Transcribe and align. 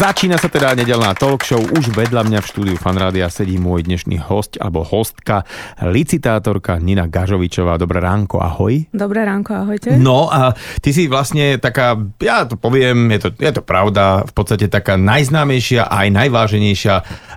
Začína 0.00 0.40
sa 0.40 0.48
teda 0.48 0.72
nedelná 0.72 1.12
talk 1.12 1.44
show. 1.44 1.60
Už 1.60 1.92
vedľa 1.92 2.24
mňa 2.24 2.40
v 2.40 2.48
štúdiu 2.48 2.76
Fanrádia 2.80 3.28
sedí 3.28 3.60
môj 3.60 3.84
dnešný 3.84 4.16
host 4.16 4.56
alebo 4.56 4.80
hostka, 4.80 5.44
licitátorka 5.76 6.80
Nina 6.80 7.04
Gažovičová. 7.04 7.76
Dobré 7.76 8.00
ránko, 8.00 8.40
ahoj. 8.40 8.88
Dobré 8.96 9.28
ránko, 9.28 9.60
ahojte. 9.60 10.00
No 10.00 10.32
a 10.32 10.56
ty 10.80 10.96
si 10.96 11.04
vlastne 11.04 11.60
taká, 11.60 12.00
ja 12.16 12.48
to 12.48 12.56
poviem, 12.56 13.12
je 13.12 13.28
to, 13.28 13.44
je 13.44 13.52
to 13.52 13.60
pravda, 13.60 14.24
v 14.24 14.32
podstate 14.32 14.72
taká 14.72 14.96
najznámejšia 14.96 15.84
a 15.84 16.08
aj 16.08 16.16
najváženejšia 16.16 16.94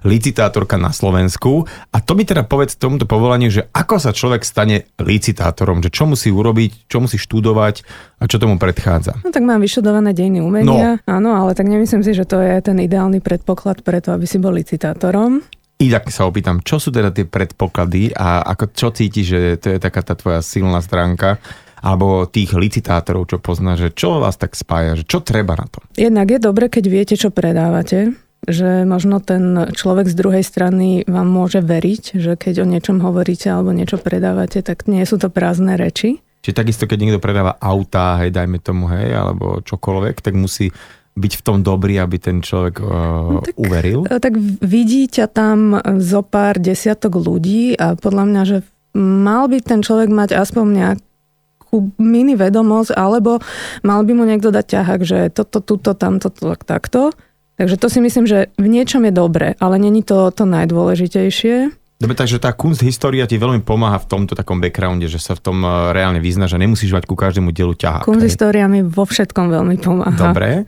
licitátorka 0.07 0.80
na 0.80 0.95
Slovensku. 0.95 1.68
A 1.91 2.00
to 2.00 2.16
mi 2.16 2.23
teda 2.23 2.48
povedz 2.48 2.79
tomuto 2.79 3.04
povolaniu, 3.04 3.51
že 3.51 3.68
ako 3.75 4.00
sa 4.00 4.15
človek 4.15 4.48
stane 4.48 4.87
licitátorom, 5.04 5.84
že 5.84 5.92
čo 5.92 6.07
musí 6.07 6.32
urobiť, 6.32 6.87
čo 6.87 7.04
musí 7.04 7.20
študovať 7.20 7.84
a 8.20 8.28
čo 8.32 8.39
tomu 8.39 8.56
predchádza. 8.56 9.20
No 9.20 9.36
tak 9.36 9.43
mám 9.43 9.59
vyštudované 9.59 10.15
dejiny 10.15 10.39
umenia, 10.39 11.04
no. 11.04 11.11
áno, 11.11 11.36
ale 11.36 11.51
tak 11.59 11.68
nemyslím 11.68 12.07
si, 12.07 12.15
že 12.15 12.23
to 12.23 12.39
je 12.39 12.53
ten 12.62 12.78
ideálny 12.78 13.24
predpoklad 13.24 13.82
preto, 13.82 14.14
aby 14.14 14.28
si 14.28 14.38
bol 14.38 14.54
licitátorom. 14.54 15.42
Inak 15.82 16.14
sa 16.14 16.30
opýtam, 16.30 16.62
čo 16.62 16.78
sú 16.78 16.93
teda 16.93 17.10
tie 17.10 17.26
predpoklady 17.26 18.14
a 18.14 18.46
ako, 18.46 18.64
čo 18.71 18.88
cítiš, 18.93 19.26
že 19.26 19.39
to 19.57 19.68
je 19.74 19.79
taká 19.82 20.06
tá 20.06 20.14
tvoja 20.14 20.46
silná 20.46 20.79
stránka 20.84 21.42
alebo 21.84 22.24
tých 22.24 22.56
licitátorov, 22.56 23.28
čo 23.28 23.43
pozná, 23.43 23.76
že 23.76 23.92
čo 23.92 24.24
vás 24.24 24.39
tak 24.39 24.56
spája, 24.56 24.96
že 24.96 25.04
čo 25.04 25.20
treba 25.20 25.60
na 25.60 25.68
to? 25.68 25.84
Jednak 26.00 26.32
je 26.32 26.39
dobre, 26.39 26.71
keď 26.71 26.84
viete, 26.88 27.16
čo 27.20 27.28
predávate, 27.28 28.16
že 28.48 28.88
možno 28.88 29.20
ten 29.20 29.71
človek 29.76 30.07
z 30.07 30.15
druhej 30.15 30.43
strany 30.48 31.04
vám 31.04 31.28
môže 31.28 31.60
veriť, 31.60 32.16
že 32.16 32.40
keď 32.40 32.64
o 32.64 32.70
niečom 32.72 33.04
hovoríte 33.04 33.52
alebo 33.52 33.76
niečo 33.76 34.00
predávate, 34.00 34.64
tak 34.64 34.88
nie 34.88 35.04
sú 35.04 35.20
to 35.20 35.28
prázdne 35.28 35.76
reči. 35.76 36.23
Čiže 36.44 36.60
takisto, 36.60 36.84
keď 36.88 36.98
niekto 37.00 37.23
predáva 37.23 37.56
autá, 37.56 38.20
hej, 38.20 38.36
dajme 38.36 38.60
tomu, 38.60 38.92
hej, 38.92 39.16
alebo 39.16 39.64
čokoľvek, 39.64 40.20
tak 40.20 40.36
musí 40.36 40.76
byť 41.14 41.33
v 41.39 41.45
tom 41.45 41.61
dobrý, 41.61 42.02
aby 42.02 42.17
ten 42.17 42.42
človek 42.42 42.81
uh, 42.81 43.45
tak, 43.45 43.56
uveril? 43.58 44.09
E, 44.09 44.17
tak 44.17 44.33
vidí 44.66 45.06
ťa 45.06 45.30
tam 45.30 45.78
zo 46.02 46.25
pár 46.25 46.58
desiatok 46.58 47.22
ľudí 47.22 47.78
a 47.78 47.94
podľa 47.94 48.23
mňa, 48.25 48.42
že 48.50 48.58
mal 48.97 49.45
by 49.50 49.61
ten 49.61 49.86
človek 49.86 50.09
mať 50.09 50.33
aspoň 50.33 50.66
nejakú 50.73 51.78
mini 52.02 52.33
vedomosť, 52.33 52.97
alebo 52.97 53.42
mal 53.86 54.02
by 54.05 54.11
mu 54.14 54.23
niekto 54.25 54.50
dať 54.50 54.66
ťahák, 54.66 55.02
že 55.05 55.20
toto, 55.33 55.61
tuto, 55.61 55.94
tamto, 55.94 56.30
tak, 56.33 56.66
takto. 56.66 57.14
Takže 57.58 57.77
to 57.77 57.88
si 57.89 58.02
myslím, 58.02 58.25
že 58.25 58.50
v 58.58 58.66
niečom 58.66 59.05
je 59.05 59.14
dobre, 59.14 59.53
ale 59.61 59.77
není 59.77 60.02
to 60.02 60.33
to 60.33 60.50
najdôležitejšie. 60.50 61.70
Dobre, 62.02 62.20
takže 62.20 62.42
tá 62.42 62.52
kunst 62.52 62.83
história 62.83 63.23
ti 63.30 63.39
veľmi 63.39 63.64
pomáha 63.64 63.95
v 64.02 64.09
tomto 64.09 64.33
takom 64.33 64.59
backgrounde, 64.59 65.08
že 65.08 65.22
sa 65.22 65.38
v 65.38 65.42
tom 65.45 65.64
reálne 65.94 66.20
vyzna, 66.20 66.52
že 66.52 66.59
nemusíš 66.59 66.92
mať 66.92 67.05
ku 67.08 67.16
každému 67.16 67.53
dielu 67.53 67.77
ťahák. 67.77 68.03
Kunst 68.03 68.25
história 68.25 68.67
mi 68.67 68.83
vo 68.83 69.05
všetkom 69.08 69.48
veľmi 69.48 69.77
pomáha. 69.80 70.17
Dobre. 70.17 70.67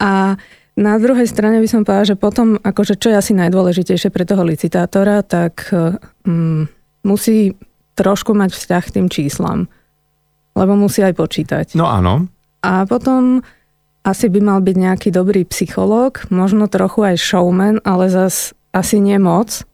A 0.00 0.36
na 0.76 0.94
druhej 1.00 1.24
strane 1.24 1.56
by 1.60 1.68
som 1.68 1.82
povedala, 1.88 2.12
že 2.12 2.20
potom, 2.20 2.60
akože 2.60 3.00
čo 3.00 3.08
je 3.08 3.16
asi 3.16 3.32
najdôležitejšie 3.32 4.12
pre 4.12 4.28
toho 4.28 4.44
licitátora, 4.44 5.24
tak 5.24 5.72
mm, 6.28 6.68
musí 7.08 7.56
trošku 7.96 8.36
mať 8.36 8.52
vzťah 8.52 8.82
k 8.84 8.94
tým 9.00 9.06
číslam. 9.08 9.72
Lebo 10.52 10.76
musí 10.76 11.00
aj 11.00 11.16
počítať. 11.16 11.66
No 11.76 11.88
áno. 11.88 12.28
A 12.60 12.84
potom 12.84 13.40
asi 14.04 14.30
by 14.30 14.40
mal 14.44 14.60
byť 14.62 14.76
nejaký 14.76 15.08
dobrý 15.10 15.48
psychológ, 15.48 16.28
možno 16.28 16.68
trochu 16.68 17.02
aj 17.02 17.16
showman, 17.18 17.80
ale 17.82 18.12
zas 18.12 18.52
asi 18.70 19.00
nie 19.00 19.16
moc, 19.16 19.64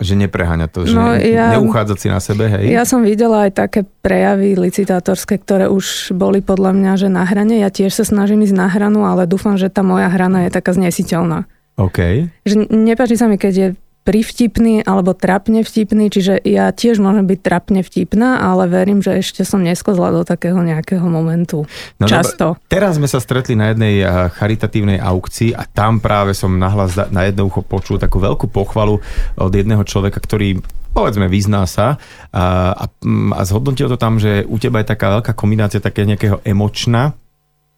že 0.00 0.14
nepreháňa 0.18 0.66
to, 0.66 0.88
že 0.88 0.96
no, 0.96 1.14
ja, 1.14 1.54
neuchádzať 1.58 1.98
si 1.98 2.08
na 2.10 2.18
sebe, 2.18 2.50
hej? 2.50 2.74
Ja 2.74 2.82
som 2.82 3.06
videla 3.06 3.46
aj 3.46 3.52
také 3.54 3.80
prejavy 4.02 4.58
licitátorské, 4.58 5.38
ktoré 5.38 5.70
už 5.70 6.16
boli 6.16 6.42
podľa 6.42 6.74
mňa, 6.74 6.92
že 6.98 7.08
na 7.10 7.22
hrane. 7.22 7.62
Ja 7.62 7.70
tiež 7.70 7.94
sa 7.94 8.02
snažím 8.02 8.42
ísť 8.42 8.56
na 8.56 8.66
hranu, 8.66 9.06
ale 9.06 9.30
dúfam, 9.30 9.54
že 9.54 9.70
tá 9.70 9.86
moja 9.86 10.10
hrana 10.10 10.48
je 10.48 10.50
taká 10.50 10.74
znesiteľná. 10.74 11.46
OK. 11.80 12.28
Že 12.44 12.68
nepáči 12.68 13.16
sa 13.16 13.30
mi, 13.30 13.40
keď 13.40 13.52
je 13.54 13.68
privtipný 14.02 14.82
alebo 14.82 15.14
trapne 15.14 15.62
vtipný, 15.62 16.10
čiže 16.10 16.42
ja 16.42 16.74
tiež 16.74 16.98
môžem 16.98 17.22
byť 17.26 17.38
trapne 17.38 17.80
vtipná, 17.86 18.42
ale 18.42 18.66
verím, 18.66 18.98
že 18.98 19.22
ešte 19.22 19.46
som 19.46 19.62
neskozla 19.62 20.10
do 20.10 20.22
takého 20.26 20.58
nejakého 20.58 21.06
momentu. 21.06 21.62
No, 22.02 22.06
Často. 22.10 22.58
No, 22.58 22.66
teraz 22.66 22.98
sme 22.98 23.06
sa 23.06 23.22
stretli 23.22 23.54
na 23.54 23.70
jednej 23.70 24.02
eh, 24.02 24.10
charitatívnej 24.34 24.98
aukcii 24.98 25.54
a 25.54 25.62
tam 25.70 26.02
práve 26.02 26.34
som 26.34 26.50
nahlas 26.58 26.98
na 27.14 27.30
jedno 27.30 27.46
ucho 27.46 27.62
počul 27.62 28.02
takú 28.02 28.18
veľkú 28.18 28.50
pochvalu 28.50 28.98
od 29.38 29.52
jedného 29.54 29.86
človeka, 29.86 30.18
ktorý 30.18 30.58
povedzme, 30.92 31.24
vyzná 31.24 31.64
sa 31.64 31.96
a, 32.36 32.76
a, 32.76 32.84
a 33.32 33.40
zhodnotil 33.48 33.88
to 33.88 33.96
tam, 33.96 34.20
že 34.20 34.44
u 34.44 34.60
teba 34.60 34.84
je 34.84 34.92
taká 34.92 35.18
veľká 35.18 35.32
kombinácia 35.32 35.80
také 35.80 36.04
nejakého 36.04 36.44
emočna 36.44 37.16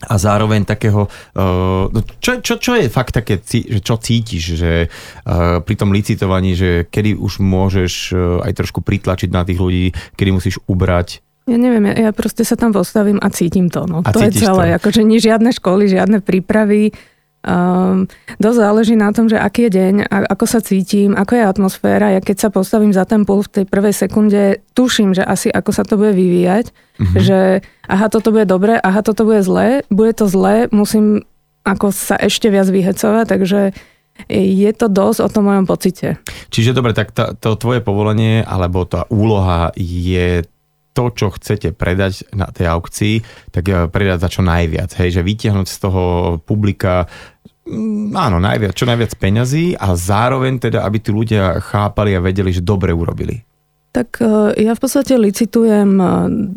a 0.03 0.15
zároveň 0.19 0.67
takého, 0.69 1.07
uh, 1.09 1.87
čo, 2.21 2.43
čo, 2.43 2.61
čo 2.61 2.73
je 2.77 2.93
fakt 2.93 3.15
také, 3.15 3.41
čo 3.81 3.95
cítiš, 3.97 4.45
že 4.59 4.73
uh, 4.89 5.63
pri 5.63 5.75
tom 5.79 5.95
licitovaní, 5.95 6.53
že 6.53 6.71
kedy 6.91 7.17
už 7.17 7.41
môžeš 7.41 7.93
uh, 8.13 8.45
aj 8.45 8.53
trošku 8.53 8.83
pritlačiť 8.85 9.31
na 9.33 9.47
tých 9.47 9.59
ľudí, 9.61 9.95
kedy 10.19 10.31
musíš 10.35 10.61
ubrať? 10.69 11.25
Ja 11.45 11.61
neviem, 11.61 11.85
ja, 11.93 12.09
ja 12.09 12.11
proste 12.17 12.41
sa 12.41 12.57
tam 12.57 12.73
postavím 12.73 13.21
a 13.21 13.29
cítim 13.29 13.69
to. 13.69 13.85
No. 13.85 14.01
A 14.01 14.11
to 14.17 14.25
je 14.25 14.33
celé, 14.33 14.73
to. 14.73 14.77
akože 14.81 15.05
nie 15.05 15.21
žiadne 15.21 15.53
školy, 15.53 15.93
žiadne 15.93 16.25
prípravy, 16.25 16.97
Um, 17.45 18.09
dosť 18.41 18.57
záleží 18.57 18.95
na 18.97 19.13
tom, 19.13 19.29
že 19.29 19.37
aký 19.37 19.69
je 19.69 19.77
deň, 19.77 19.95
a, 20.09 20.33
ako 20.33 20.45
sa 20.49 20.65
cítim, 20.65 21.13
ako 21.13 21.37
je 21.37 21.45
atmosféra. 21.45 22.17
Ja 22.17 22.25
keď 22.25 22.37
sa 22.41 22.49
postavím 22.49 22.97
za 22.97 23.05
ten 23.05 23.29
pult 23.29 23.53
v 23.53 23.61
tej 23.61 23.65
prvej 23.69 23.93
sekunde, 23.93 24.65
tuším, 24.73 25.13
že 25.13 25.21
asi 25.21 25.53
ako 25.53 25.71
sa 25.77 25.85
to 25.85 26.01
bude 26.01 26.17
vyvíjať, 26.17 26.73
mm-hmm. 26.73 27.21
že 27.21 27.61
aha, 27.85 28.09
toto 28.09 28.33
bude 28.33 28.49
dobre, 28.49 28.81
aha, 28.81 29.05
toto 29.05 29.29
bude 29.29 29.45
zlé, 29.45 29.85
bude 29.93 30.17
to 30.17 30.25
zlé, 30.25 30.73
musím 30.73 31.29
ako 31.69 31.93
sa 31.93 32.17
ešte 32.17 32.49
viac 32.49 32.69
vyhecovať, 32.73 33.25
takže 33.29 33.61
je 34.31 34.71
to 34.73 34.87
dosť 34.89 35.21
o 35.21 35.29
tom 35.29 35.51
mojom 35.51 35.69
pocite. 35.69 36.17
Čiže 36.49 36.73
dobre, 36.73 36.97
tak 36.97 37.13
to, 37.13 37.37
to 37.37 37.61
tvoje 37.61 37.85
povolenie 37.85 38.41
alebo 38.41 38.89
tá 38.89 39.05
úloha 39.13 39.75
je 39.77 40.49
to, 40.95 41.11
čo 41.11 41.35
chcete 41.35 41.75
predať 41.75 42.23
na 42.31 42.49
tej 42.55 42.71
aukcii, 42.71 43.15
tak 43.51 43.65
eh, 43.67 43.91
predať 43.91 44.23
za 44.23 44.29
čo 44.31 44.47
najviac. 44.47 44.95
Hej, 44.95 45.21
že 45.21 45.27
vytiahnuť 45.27 45.67
z 45.67 45.79
toho 45.83 46.03
publika 46.47 47.11
áno, 48.15 48.37
najviac, 48.41 48.77
čo 48.77 48.85
najviac 48.85 49.13
peňazí 49.17 49.77
a 49.77 49.97
zároveň 49.97 50.61
teda, 50.61 50.85
aby 50.85 50.99
tí 51.01 51.11
ľudia 51.11 51.59
chápali 51.61 52.13
a 52.13 52.21
vedeli, 52.21 52.53
že 52.53 52.61
dobre 52.61 52.93
urobili. 52.93 53.41
Tak 53.95 54.19
e, 54.19 54.59
ja 54.59 54.75
v 54.75 54.81
podstate 54.83 55.15
licitujem 55.15 55.91
e, 56.03 56.07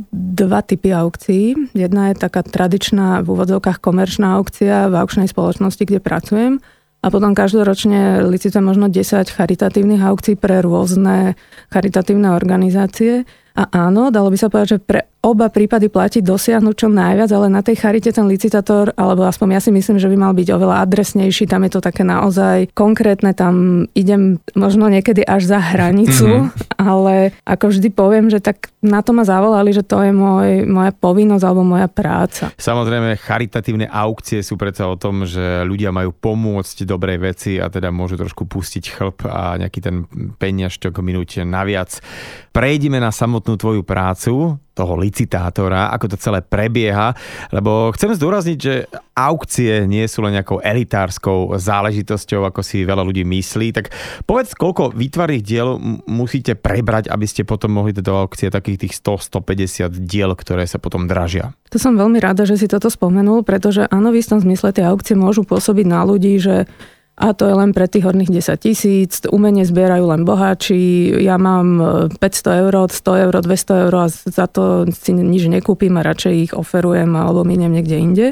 dva 0.09 0.65
typy 0.65 0.89
aukcií. 0.89 1.69
Jedna 1.77 2.09
je 2.09 2.17
taká 2.17 2.41
tradičná 2.41 3.21
v 3.21 3.27
úvodzovkách 3.29 3.77
komerčná 3.77 4.41
aukcia 4.41 4.89
v 4.89 4.97
aukčnej 4.97 5.29
spoločnosti, 5.29 5.85
kde 5.85 6.01
pracujem. 6.01 6.57
A 7.05 7.13
potom 7.13 7.37
každoročne 7.37 8.25
licitujem 8.25 8.65
možno 8.65 8.89
10 8.89 9.29
charitatívnych 9.29 10.01
aukcií 10.01 10.33
pre 10.33 10.65
rôzne 10.65 11.37
charitatívne 11.69 12.33
organizácie. 12.33 13.29
A 13.57 13.89
áno, 13.89 14.13
dalo 14.13 14.29
by 14.29 14.37
sa 14.37 14.53
povedať, 14.53 14.77
že 14.77 14.79
pre 14.85 15.01
oba 15.25 15.49
prípady 15.49 15.89
platí 15.89 16.21
dosiahnuť 16.21 16.75
čo 16.77 16.87
najviac, 16.87 17.29
ale 17.33 17.49
na 17.49 17.65
tej 17.65 17.81
charite 17.81 18.13
ten 18.13 18.29
licitátor, 18.29 18.93
alebo 18.93 19.25
aspoň 19.25 19.57
ja 19.57 19.61
si 19.65 19.73
myslím, 19.73 19.97
že 19.97 20.07
by 20.07 20.15
mal 20.15 20.31
byť 20.37 20.47
oveľa 20.53 20.85
adresnejší, 20.85 21.49
tam 21.49 21.65
je 21.67 21.71
to 21.73 21.81
také 21.81 22.05
naozaj 22.05 22.69
konkrétne, 22.71 23.33
tam 23.33 23.85
idem 23.97 24.39
možno 24.53 24.87
niekedy 24.87 25.25
až 25.25 25.49
za 25.49 25.59
hranicu, 25.59 26.47
mm-hmm. 26.47 26.79
ale 26.79 27.35
ako 27.43 27.75
vždy 27.75 27.89
poviem, 27.91 28.29
že 28.31 28.39
tak 28.39 28.71
na 28.79 29.01
to 29.03 29.11
ma 29.11 29.27
zavolali, 29.27 29.73
že 29.73 29.83
to 29.83 29.99
je 30.05 30.13
môj, 30.13 30.63
moja 30.69 30.93
povinnosť 30.95 31.43
alebo 31.43 31.65
moja 31.65 31.89
práca. 31.91 32.53
Samozrejme, 32.55 33.19
charitatívne 33.19 33.89
aukcie 33.89 34.39
sú 34.45 34.55
predsa 34.55 34.87
o 34.87 34.95
tom, 34.95 35.27
že 35.27 35.65
ľudia 35.65 35.91
majú 35.91 36.13
pomôcť 36.13 36.87
dobrej 36.87 37.19
veci 37.19 37.51
a 37.59 37.67
teda 37.67 37.91
môžu 37.91 38.15
trošku 38.15 38.47
pustiť 38.47 38.83
chlp 38.95 39.27
a 39.27 39.59
nejaký 39.59 39.79
ten 39.81 40.05
peniažťok 40.39 40.93
minúť 41.03 41.43
naviac. 41.43 41.99
Prejdime 42.53 43.01
na 43.01 43.11
samotnú 43.47 43.55
tvoju 43.55 43.81
prácu 43.87 44.59
toho 44.75 44.93
licitátora, 44.99 45.89
ako 45.89 46.13
to 46.13 46.17
celé 46.21 46.43
prebieha, 46.43 47.15
lebo 47.49 47.89
chcem 47.97 48.13
zdôrazniť, 48.13 48.57
že 48.59 48.85
aukcie 49.17 49.89
nie 49.89 50.05
sú 50.05 50.21
len 50.21 50.37
nejakou 50.37 50.61
elitárskou 50.61 51.57
záležitosťou, 51.57 52.45
ako 52.45 52.61
si 52.61 52.85
veľa 52.85 53.01
ľudí 53.01 53.25
myslí, 53.25 53.73
tak 53.73 53.89
povedz, 54.29 54.53
koľko 54.53 54.93
výtvarných 54.93 55.41
diel 55.41 55.81
musíte 56.05 56.53
prebrať, 56.53 57.09
aby 57.09 57.25
ste 57.25 57.41
potom 57.41 57.73
mohli 57.73 57.95
do 57.95 58.13
aukcie 58.13 58.53
takých 58.53 58.85
tých 58.85 58.93
100-150 59.01 59.97
diel, 60.05 60.29
ktoré 60.37 60.69
sa 60.69 60.77
potom 60.77 61.09
dražia. 61.09 61.57
To 61.73 61.81
som 61.81 61.97
veľmi 61.97 62.21
rada, 62.21 62.45
že 62.45 62.61
si 62.61 62.69
toto 62.69 62.93
spomenul, 62.93 63.41
pretože 63.41 63.89
áno, 63.89 64.13
v 64.13 64.21
istom 64.21 64.37
zmysle 64.37 64.77
tie 64.77 64.85
aukcie 64.85 65.17
môžu 65.17 65.41
pôsobiť 65.41 65.85
na 65.89 66.05
ľudí, 66.05 66.37
že 66.37 66.69
a 67.17 67.33
to 67.33 67.49
je 67.49 67.55
len 67.57 67.73
pre 67.73 67.89
tých 67.89 68.05
horných 68.05 68.29
10 68.29 68.61
tisíc, 68.61 69.25
umenie 69.25 69.65
zbierajú 69.65 70.05
len 70.05 70.21
boháči, 70.21 71.09
ja 71.17 71.41
mám 71.41 71.81
500 72.13 72.61
eur, 72.61 72.73
100 72.93 73.25
eur, 73.25 73.33
200 73.41 73.83
eur 73.89 73.93
a 73.97 74.05
za 74.05 74.45
to 74.45 74.85
si 74.93 75.17
nič 75.17 75.49
nekúpim 75.49 75.97
a 75.97 76.05
radšej 76.05 76.33
ich 76.37 76.53
oferujem 76.53 77.09
alebo 77.17 77.41
miniem 77.41 77.73
niekde 77.73 77.97
inde. 77.97 78.27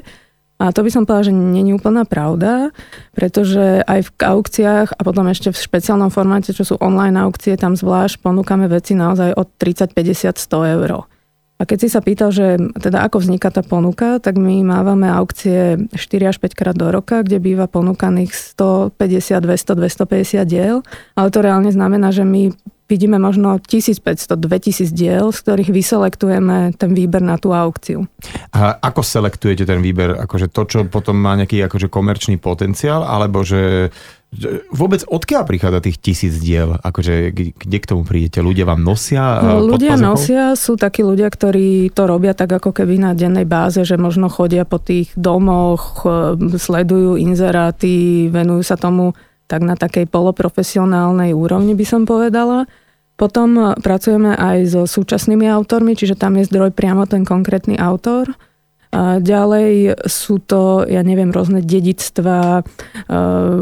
A 0.55 0.71
to 0.71 0.85
by 0.85 0.93
som 0.93 1.03
povedala, 1.03 1.27
že 1.27 1.35
nie 1.35 1.67
je 1.67 1.75
úplná 1.75 2.07
pravda, 2.07 2.71
pretože 3.11 3.83
aj 3.83 4.07
v 4.07 4.11
aukciách 4.23 4.95
a 4.95 5.01
potom 5.03 5.27
ešte 5.27 5.51
v 5.51 5.59
špeciálnom 5.59 6.13
formáte, 6.13 6.55
čo 6.55 6.63
sú 6.63 6.75
online 6.79 7.19
aukcie, 7.19 7.59
tam 7.59 7.75
zvlášť 7.75 8.23
ponúkame 8.23 8.69
veci 8.71 8.95
naozaj 8.95 9.35
od 9.35 9.51
30, 9.59 9.91
50, 9.91 10.37
100 10.39 10.73
eur. 10.79 11.09
A 11.55 11.63
keď 11.63 11.87
si 11.87 11.87
sa 11.87 12.03
pýtal, 12.03 12.35
že 12.35 12.59
teda 12.75 13.07
ako 13.07 13.23
vzniká 13.23 13.47
tá 13.47 13.63
ponuka, 13.63 14.19
tak 14.19 14.35
my 14.35 14.59
mávame 14.67 15.07
aukcie 15.07 15.87
4 15.95 16.31
až 16.31 16.37
5 16.43 16.51
krát 16.51 16.75
do 16.75 16.91
roka, 16.91 17.23
kde 17.23 17.39
býva 17.39 17.71
ponúkaných 17.71 18.35
150, 18.35 19.39
200, 19.39 19.79
250 19.79 20.43
diel, 20.43 20.83
ale 21.15 21.27
to 21.31 21.39
reálne 21.39 21.71
znamená, 21.71 22.11
že 22.11 22.27
my 22.27 22.51
vidíme 22.85 23.17
možno 23.17 23.57
1500, 23.57 24.35
2000 24.35 24.93
diel, 24.93 25.31
z 25.33 25.39
ktorých 25.41 25.71
vyselektujeme 25.73 26.77
ten 26.77 26.91
výber 26.93 27.23
na 27.23 27.39
tú 27.41 27.55
aukciu. 27.55 28.05
A 28.53 28.77
ako 28.77 29.01
selektujete 29.01 29.65
ten 29.65 29.81
výber? 29.81 30.13
Akože 30.21 30.51
to, 30.53 30.67
čo 30.69 30.79
potom 30.85 31.17
má 31.17 31.33
nejaký 31.39 31.65
akože 31.65 31.89
komerčný 31.89 32.37
potenciál, 32.37 33.01
alebo 33.01 33.41
že 33.41 33.89
Vôbec 34.71 35.01
odkiaľ 35.07 35.43
prichádza 35.47 35.79
tých 35.85 35.97
tisíc 36.01 36.33
diel? 36.37 36.75
Akože, 36.81 37.31
kde 37.33 37.77
k 37.79 37.89
tomu 37.89 38.03
prídete? 38.03 38.43
Ľudia 38.43 38.67
vám 38.67 38.83
nosia? 38.83 39.39
No, 39.41 39.63
ľudia 39.63 39.95
nosia, 39.95 40.53
sú 40.59 40.75
takí 40.75 41.01
ľudia, 41.01 41.31
ktorí 41.31 41.93
to 41.95 42.03
robia 42.05 42.35
tak 42.35 42.51
ako 42.51 42.75
keby 42.75 42.99
na 42.99 43.11
dennej 43.15 43.47
báze, 43.47 43.79
že 43.81 43.95
možno 43.95 44.27
chodia 44.27 44.67
po 44.67 44.77
tých 44.77 45.13
domoch, 45.15 46.03
e, 46.03 46.35
sledujú 46.59 47.15
inzeráty, 47.15 48.27
venujú 48.27 48.61
sa 48.67 48.75
tomu 48.75 49.15
tak 49.45 49.61
na 49.61 49.77
takej 49.77 50.09
poloprofesionálnej 50.09 51.31
úrovni 51.37 51.77
by 51.77 51.85
som 51.85 52.01
povedala. 52.03 52.67
Potom 53.15 53.55
e, 53.55 53.63
pracujeme 53.79 54.35
aj 54.35 54.57
so 54.67 54.81
súčasnými 54.83 55.47
autormi, 55.47 55.95
čiže 55.95 56.19
tam 56.19 56.35
je 56.35 56.49
zdroj 56.49 56.75
priamo 56.75 57.07
ten 57.07 57.23
konkrétny 57.23 57.79
autor. 57.79 58.35
A 58.95 59.19
ďalej 59.19 59.99
sú 60.07 60.39
to, 60.39 60.87
ja 60.87 61.03
neviem, 61.03 61.27
rôzne 61.27 61.59
dedictvá, 61.59 62.63
e, 62.63 63.17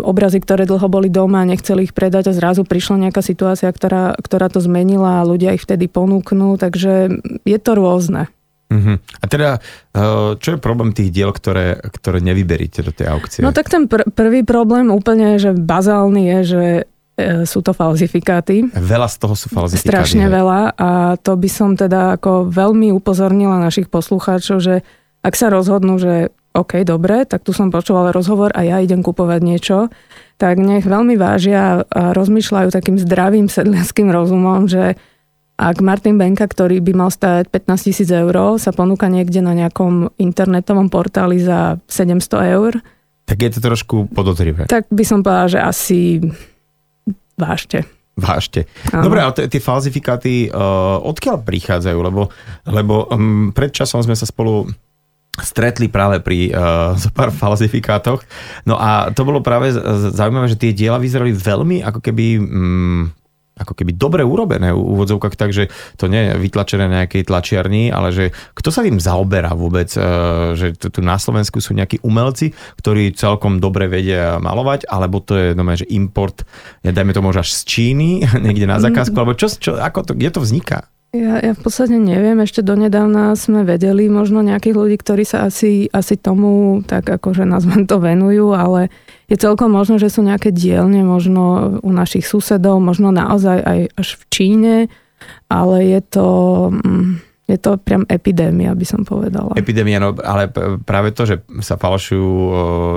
obrazy, 0.06 0.38
ktoré 0.38 0.70
dlho 0.70 0.86
boli 0.86 1.10
doma 1.10 1.42
a 1.42 1.50
nechceli 1.50 1.90
ich 1.90 1.98
predať 1.98 2.30
a 2.30 2.38
zrazu 2.38 2.62
prišla 2.62 3.10
nejaká 3.10 3.26
situácia, 3.26 3.66
ktorá, 3.74 4.14
ktorá 4.14 4.54
to 4.54 4.62
zmenila 4.62 5.26
a 5.26 5.28
ľudia 5.28 5.58
ich 5.58 5.66
vtedy 5.66 5.90
ponúknú, 5.90 6.62
takže 6.62 7.10
je 7.50 7.58
to 7.58 7.72
rôzne. 7.74 8.30
Uh-huh. 8.70 9.02
A 9.22 9.26
teda, 9.26 9.58
e, 9.90 10.38
čo 10.38 10.54
je 10.54 10.60
problém 10.62 10.94
tých 10.94 11.10
diel, 11.10 11.34
ktoré, 11.34 11.82
ktoré 11.82 12.22
nevyberíte 12.22 12.86
do 12.86 12.94
tej 12.94 13.10
aukcie? 13.10 13.42
No 13.42 13.50
tak 13.50 13.74
ten 13.74 13.90
pr- 13.90 14.06
prvý 14.14 14.46
problém 14.46 14.94
úplne, 14.94 15.42
že 15.42 15.58
bazálny 15.58 16.30
je, 16.30 16.40
že 16.46 16.64
e, 17.18 17.46
sú 17.50 17.66
to 17.66 17.74
falzifikáty. 17.74 18.70
Veľa 18.70 19.10
z 19.10 19.18
toho 19.18 19.34
sú 19.34 19.50
falzifikáty. 19.50 19.90
Strašne 19.90 20.30
veľa 20.30 20.78
a 20.78 21.18
to 21.18 21.34
by 21.38 21.50
som 21.50 21.74
teda 21.74 22.22
ako 22.22 22.54
veľmi 22.54 22.94
upozornila 22.94 23.58
našich 23.58 23.90
poslucháčov, 23.90 24.62
že 24.62 24.86
ak 25.24 25.34
sa 25.40 25.48
rozhodnú, 25.48 25.96
že 25.98 26.30
OK, 26.54 26.86
dobre, 26.86 27.26
tak 27.26 27.42
tu 27.42 27.50
som 27.50 27.74
počúvala 27.74 28.14
rozhovor 28.14 28.54
a 28.54 28.62
ja 28.62 28.78
idem 28.78 29.02
kupovať 29.02 29.42
niečo, 29.42 29.90
tak 30.38 30.62
nech 30.62 30.86
veľmi 30.86 31.18
vážia 31.18 31.82
a 31.90 32.14
rozmýšľajú 32.14 32.70
takým 32.70 33.02
zdravým 33.02 33.50
sedliackým 33.50 34.14
rozumom, 34.14 34.70
že 34.70 34.94
ak 35.58 35.82
Martin 35.82 36.22
Benka, 36.22 36.46
ktorý 36.46 36.78
by 36.82 36.94
mal 36.94 37.10
stať 37.10 37.50
15 37.50 37.88
tisíc 37.90 38.10
eur, 38.10 38.60
sa 38.62 38.70
ponúka 38.70 39.10
niekde 39.10 39.42
na 39.42 39.58
nejakom 39.58 40.14
internetovom 40.22 40.94
portáli 40.94 41.42
za 41.42 41.82
700 41.90 42.54
eur, 42.54 42.78
tak 43.24 43.40
je 43.40 43.56
to 43.56 43.60
trošku 43.64 44.12
podozrivé. 44.12 44.68
Tak 44.68 44.92
by 44.92 45.04
som 45.08 45.24
povedala, 45.24 45.48
že 45.48 45.60
asi 45.64 46.00
vážte. 47.40 47.88
Vážte. 48.14 48.70
Dobre, 48.94 49.26
ale 49.26 49.34
tie 49.34 49.58
falzifikáty 49.58 50.52
uh, 50.52 51.02
odkiaľ 51.02 51.42
prichádzajú? 51.42 51.98
Lebo, 51.98 52.30
lebo 52.70 53.10
um, 53.10 53.50
pred 53.56 53.74
časom 53.74 54.06
sme 54.06 54.14
sa 54.14 54.30
spolu 54.30 54.70
stretli 55.42 55.90
práve 55.90 56.22
pri 56.22 56.54
uh, 56.54 56.94
pár 57.18 57.34
falzifikátoch. 57.34 58.22
No 58.70 58.78
a 58.78 59.10
to 59.10 59.26
bolo 59.26 59.42
práve 59.42 59.74
zaujímavé, 60.14 60.54
že 60.54 60.62
tie 60.62 60.76
diela 60.76 61.02
vyzerali 61.02 61.34
veľmi 61.34 61.82
ako 61.82 62.00
keby... 62.02 62.26
Um, 62.38 63.14
ako 63.54 63.78
keby 63.78 63.94
dobre 63.94 64.26
urobené 64.26 64.74
v 64.74 64.82
úvodzovkách, 64.82 65.38
takže 65.38 65.70
to 66.02 66.10
nie 66.10 66.26
je 66.26 66.42
vytlačené 66.42 66.90
nejakej 66.90 67.30
tlačiarni, 67.30 67.94
ale 67.94 68.10
že 68.10 68.26
kto 68.58 68.74
sa 68.74 68.82
tým 68.82 68.98
zaoberá 68.98 69.54
vôbec, 69.54 69.94
uh, 69.94 70.58
že 70.58 70.74
tu, 70.74 70.90
na 71.06 71.22
Slovensku 71.22 71.62
sú 71.62 71.78
nejakí 71.78 72.02
umelci, 72.02 72.58
ktorí 72.82 73.14
celkom 73.14 73.62
dobre 73.62 73.86
vedia 73.86 74.42
malovať, 74.42 74.90
alebo 74.90 75.22
to 75.22 75.38
je 75.38 75.48
no, 75.54 75.62
že 75.70 75.86
import, 75.94 76.42
ja 76.82 76.90
dajme 76.90 77.14
to 77.14 77.22
možno 77.22 77.46
až 77.46 77.54
z 77.54 77.62
Číny, 77.70 78.26
niekde 78.46 78.66
na 78.66 78.82
zakázku, 78.82 79.14
alebo 79.22 79.38
čo, 79.38 79.46
čo 79.54 79.78
ako 79.78 80.02
to, 80.02 80.12
kde 80.18 80.34
to 80.34 80.42
vzniká? 80.42 80.90
Ja, 81.14 81.38
ja 81.38 81.54
v 81.54 81.62
podstate 81.62 82.02
neviem, 82.02 82.42
ešte 82.42 82.66
donedávna 82.66 83.38
sme 83.38 83.62
vedeli 83.62 84.10
možno 84.10 84.42
nejakých 84.42 84.74
ľudí, 84.74 84.98
ktorí 84.98 85.22
sa 85.22 85.46
asi, 85.46 85.86
asi 85.94 86.18
tomu 86.18 86.82
tak 86.90 87.06
akože 87.06 87.46
nazvem 87.46 87.86
to 87.86 88.02
venujú, 88.02 88.50
ale 88.58 88.90
je 89.30 89.38
celkom 89.38 89.70
možno, 89.70 90.02
že 90.02 90.10
sú 90.10 90.26
nejaké 90.26 90.50
dielne 90.50 91.06
možno 91.06 91.78
u 91.86 91.92
našich 91.94 92.26
susedov, 92.26 92.82
možno 92.82 93.14
naozaj 93.14 93.62
aj 93.62 93.80
až 93.94 94.08
v 94.18 94.24
Číne, 94.34 94.76
ale 95.54 95.86
je 95.86 96.02
to... 96.02 96.28
Mm, 96.82 97.33
je 97.44 97.60
to 97.60 97.76
priam 97.76 98.08
epidémia, 98.08 98.72
by 98.72 98.88
som 98.88 99.04
povedala. 99.04 99.52
Epidémia, 99.60 100.00
no 100.00 100.16
ale 100.16 100.48
práve 100.88 101.12
to, 101.12 101.28
že 101.28 101.44
sa 101.60 101.76
falšujú 101.76 102.32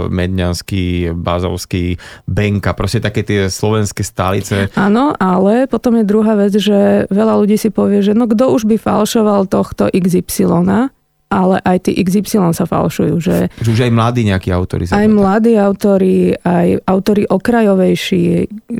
Medňanský, 0.06 1.10
Bázovský, 1.18 1.98
Benka, 2.30 2.70
proste 2.78 3.02
také 3.02 3.26
tie 3.26 3.50
slovenské 3.50 4.06
stálice. 4.06 4.70
Áno, 4.78 5.18
ale 5.18 5.66
potom 5.66 5.98
je 5.98 6.06
druhá 6.06 6.38
vec, 6.38 6.54
že 6.54 7.10
veľa 7.10 7.34
ľudí 7.42 7.58
si 7.58 7.74
povie, 7.74 8.06
že 8.06 8.14
no 8.14 8.30
kto 8.30 8.54
už 8.54 8.70
by 8.70 8.78
falšoval 8.78 9.50
tohto 9.50 9.90
XY, 9.90 10.94
ale 11.26 11.58
aj 11.66 11.90
tí 11.90 11.92
XY 11.98 12.54
sa 12.54 12.64
falšujú. 12.64 13.14
Že, 13.18 13.36
že 13.58 13.70
už 13.70 13.80
aj 13.86 13.92
mladí 13.92 14.22
nejakí 14.26 14.54
autori. 14.54 14.86
Aj 14.90 15.08
mladí 15.10 15.58
autori, 15.58 16.30
aj 16.38 16.86
autori 16.86 17.26
okrajovejší, 17.26 18.24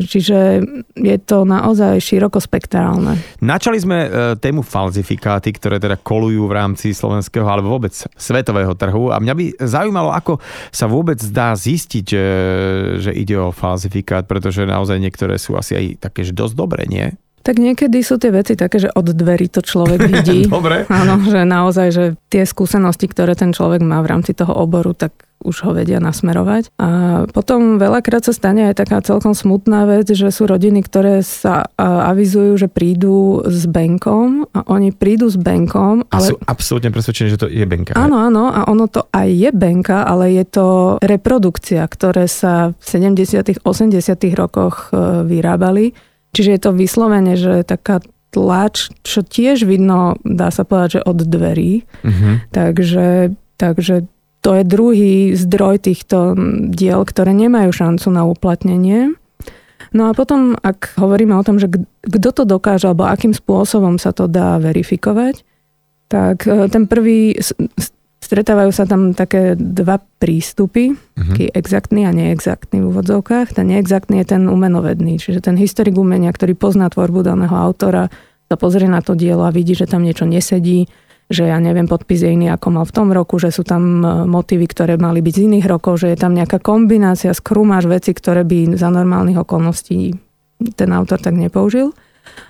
čiže 0.06 0.38
je 0.94 1.16
to 1.26 1.42
naozaj 1.42 1.98
širokospektrálne. 1.98 3.18
Načali 3.42 3.78
sme 3.82 3.98
e, 4.06 4.08
tému 4.38 4.62
falzifikáty, 4.62 5.50
ktoré 5.54 5.82
teda 5.82 5.98
kolujú 5.98 6.46
v 6.46 6.56
rámci 6.56 6.94
slovenského 6.94 7.46
alebo 7.46 7.74
vôbec 7.74 7.92
svetového 8.14 8.72
trhu 8.78 9.10
a 9.10 9.18
mňa 9.18 9.34
by 9.34 9.44
zaujímalo, 9.58 10.14
ako 10.14 10.38
sa 10.70 10.86
vôbec 10.86 11.18
dá 11.34 11.52
zistiť, 11.52 12.04
že, 12.06 12.26
že 13.02 13.10
ide 13.10 13.34
o 13.36 13.50
falzifikát, 13.50 14.24
pretože 14.30 14.62
naozaj 14.62 15.02
niektoré 15.02 15.34
sú 15.36 15.58
asi 15.58 15.74
aj 15.74 15.84
také, 16.10 16.22
že 16.22 16.30
dosť 16.30 16.54
dobré, 16.54 16.82
nie? 16.86 17.10
Tak 17.46 17.62
niekedy 17.62 18.02
sú 18.02 18.18
tie 18.18 18.34
veci 18.34 18.58
také, 18.58 18.82
že 18.82 18.90
od 18.90 19.06
dverí 19.06 19.46
to 19.46 19.62
človek 19.62 20.02
vidí. 20.10 20.50
Dobre. 20.50 20.90
Áno, 20.90 21.22
že 21.22 21.46
naozaj, 21.46 21.88
že 21.94 22.04
tie 22.26 22.42
skúsenosti, 22.42 23.06
ktoré 23.06 23.38
ten 23.38 23.54
človek 23.54 23.86
má 23.86 24.02
v 24.02 24.10
rámci 24.10 24.34
toho 24.34 24.50
oboru, 24.50 24.90
tak 24.98 25.14
už 25.46 25.68
ho 25.68 25.70
vedia 25.76 26.02
nasmerovať. 26.02 26.74
A 26.80 26.88
potom 27.30 27.78
veľakrát 27.78 28.24
sa 28.24 28.32
stane 28.34 28.72
aj 28.72 28.82
taká 28.82 28.98
celkom 29.04 29.36
smutná 29.36 29.86
vec, 29.86 30.08
že 30.10 30.32
sú 30.32 30.48
rodiny, 30.48 30.82
ktoré 30.82 31.22
sa 31.22 31.70
avizujú, 31.78 32.56
že 32.56 32.66
prídu 32.66 33.44
s 33.46 33.68
bankom 33.68 34.48
a 34.50 34.66
oni 34.66 34.90
prídu 34.90 35.28
s 35.30 35.38
bankom. 35.38 36.02
Ale... 36.10 36.18
A 36.18 36.30
sú 36.32 36.36
absolútne 36.50 36.90
presvedčení, 36.90 37.30
že 37.30 37.38
to 37.38 37.46
je 37.52 37.62
banka. 37.68 37.94
Áno, 37.94 38.18
áno, 38.18 38.50
a 38.50 38.66
ono 38.66 38.90
to 38.90 39.06
aj 39.12 39.28
je 39.28 39.50
banka, 39.52 40.02
ale 40.02 40.34
je 40.34 40.44
to 40.48 40.66
reprodukcia, 41.04 41.84
ktoré 41.86 42.26
sa 42.26 42.74
v 42.74 42.82
70 43.14 43.62
80 43.62 43.62
rokoch 44.34 44.90
e, 44.90 45.22
vyrábali 45.28 45.92
Čiže 46.36 46.52
je 46.52 46.60
to 46.60 46.76
vyslovene, 46.76 47.32
že 47.32 47.64
taká 47.64 48.04
tlač, 48.28 48.92
čo 49.00 49.24
tiež 49.24 49.64
vidno, 49.64 50.20
dá 50.20 50.52
sa 50.52 50.68
povedať, 50.68 51.00
že 51.00 51.06
od 51.08 51.24
dverí. 51.24 51.88
Uh-huh. 52.04 52.44
Takže, 52.52 53.32
takže 53.56 54.04
to 54.44 54.50
je 54.52 54.62
druhý 54.68 55.14
zdroj 55.32 55.88
týchto 55.88 56.36
diel, 56.68 57.08
ktoré 57.08 57.32
nemajú 57.32 57.72
šancu 57.72 58.12
na 58.12 58.28
uplatnenie. 58.28 59.16
No 59.96 60.06
a 60.06 60.12
potom, 60.12 60.60
ak 60.60 61.00
hovoríme 61.00 61.32
o 61.32 61.46
tom, 61.46 61.56
že 61.56 61.72
kto 62.04 62.28
to 62.36 62.42
dokáže, 62.44 62.84
alebo 62.84 63.08
akým 63.08 63.32
spôsobom 63.32 63.96
sa 63.96 64.12
to 64.12 64.28
dá 64.28 64.60
verifikovať, 64.60 65.40
tak 66.12 66.44
e, 66.44 66.68
ten 66.68 66.84
prvý 66.84 67.40
Stretávajú 68.26 68.74
sa 68.74 68.90
tam 68.90 69.14
také 69.14 69.54
dva 69.54 70.02
prístupy, 70.02 70.98
uh-huh. 70.98 71.30
taký 71.30 71.46
exaktný 71.54 72.10
a 72.10 72.10
neexaktný 72.10 72.82
v 72.82 72.90
úvodzovkách. 72.90 73.54
Ten 73.54 73.70
neexaktný 73.70 74.26
je 74.26 74.34
ten 74.34 74.42
umenovedný, 74.50 75.22
čiže 75.22 75.46
ten 75.46 75.54
historik 75.54 75.94
umenia, 75.94 76.34
ktorý 76.34 76.58
pozná 76.58 76.90
tvorbu 76.90 77.22
daného 77.22 77.54
autora, 77.54 78.10
sa 78.50 78.58
pozrie 78.58 78.90
na 78.90 78.98
to 78.98 79.14
dielo 79.14 79.46
a 79.46 79.54
vidí, 79.54 79.78
že 79.78 79.86
tam 79.86 80.02
niečo 80.02 80.26
nesedí, 80.26 80.90
že 81.30 81.50
ja 81.50 81.58
neviem, 81.58 81.86
podpis 81.86 82.22
je 82.22 82.34
iný 82.34 82.50
ako 82.50 82.66
mal 82.74 82.84
v 82.86 82.94
tom 82.94 83.14
roku, 83.14 83.38
že 83.38 83.50
sú 83.50 83.66
tam 83.66 84.02
e, 84.02 84.06
motívy, 84.26 84.66
ktoré 84.70 84.94
mali 84.98 85.18
byť 85.18 85.34
z 85.34 85.44
iných 85.50 85.66
rokov, 85.66 86.02
že 86.02 86.14
je 86.14 86.18
tam 86.18 86.34
nejaká 86.34 86.62
kombinácia, 86.62 87.34
skrúmaš 87.34 87.90
veci, 87.90 88.14
ktoré 88.14 88.46
by 88.46 88.78
za 88.78 88.90
normálnych 88.90 89.38
okolností 89.38 90.14
ten 90.78 90.90
autor 90.94 91.18
tak 91.18 91.34
nepoužil. 91.34 91.94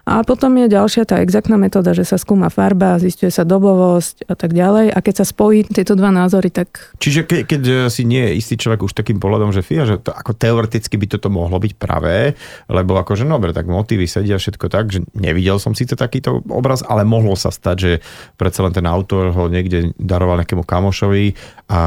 A 0.05 0.23
potom 0.27 0.53
je 0.61 0.67
ďalšia 0.69 1.09
tá 1.09 1.23
exaktná 1.23 1.57
metóda, 1.57 1.97
že 1.97 2.05
sa 2.05 2.21
skúma 2.21 2.53
farba, 2.53 3.01
zistuje 3.01 3.33
sa 3.33 3.47
dobovosť 3.47 4.29
a 4.29 4.35
tak 4.35 4.53
ďalej. 4.53 4.93
A 4.93 4.99
keď 5.01 5.23
sa 5.23 5.27
spojí 5.27 5.65
tieto 5.67 5.97
dva 5.97 6.11
názory, 6.15 6.53
tak... 6.53 6.95
Čiže 7.01 7.27
ke, 7.27 7.37
keď 7.47 7.63
e, 7.65 7.75
si 7.89 8.03
nie 8.05 8.23
je 8.31 8.33
istý 8.39 8.55
človek 8.61 8.85
už 8.87 8.93
takým 8.93 9.19
pohľadom, 9.19 9.51
že 9.51 9.65
fia, 9.65 9.89
že 9.89 10.03
to, 10.03 10.11
ako 10.11 10.37
teoreticky 10.37 10.99
by 10.99 11.07
toto 11.09 11.31
mohlo 11.33 11.59
byť 11.59 11.73
pravé, 11.79 12.39
lebo 12.71 12.99
akože 12.99 13.27
no, 13.27 13.37
dobre, 13.37 13.53
tak 13.53 13.69
motívy 13.69 14.09
sedia 14.09 14.41
všetko 14.41 14.67
tak, 14.73 14.91
že 14.91 15.05
nevidel 15.13 15.61
som 15.61 15.77
síce 15.77 15.93
takýto 15.93 16.41
obraz, 16.49 16.81
ale 16.81 17.05
mohlo 17.05 17.37
sa 17.37 17.53
stať, 17.53 17.77
že 17.77 17.93
predsa 18.41 18.65
len 18.65 18.73
ten 18.73 18.89
autor 18.89 19.31
ho 19.31 19.47
niekde 19.53 19.93
daroval 20.01 20.41
nejakému 20.41 20.65
kamošovi 20.65 21.37
a 21.69 21.81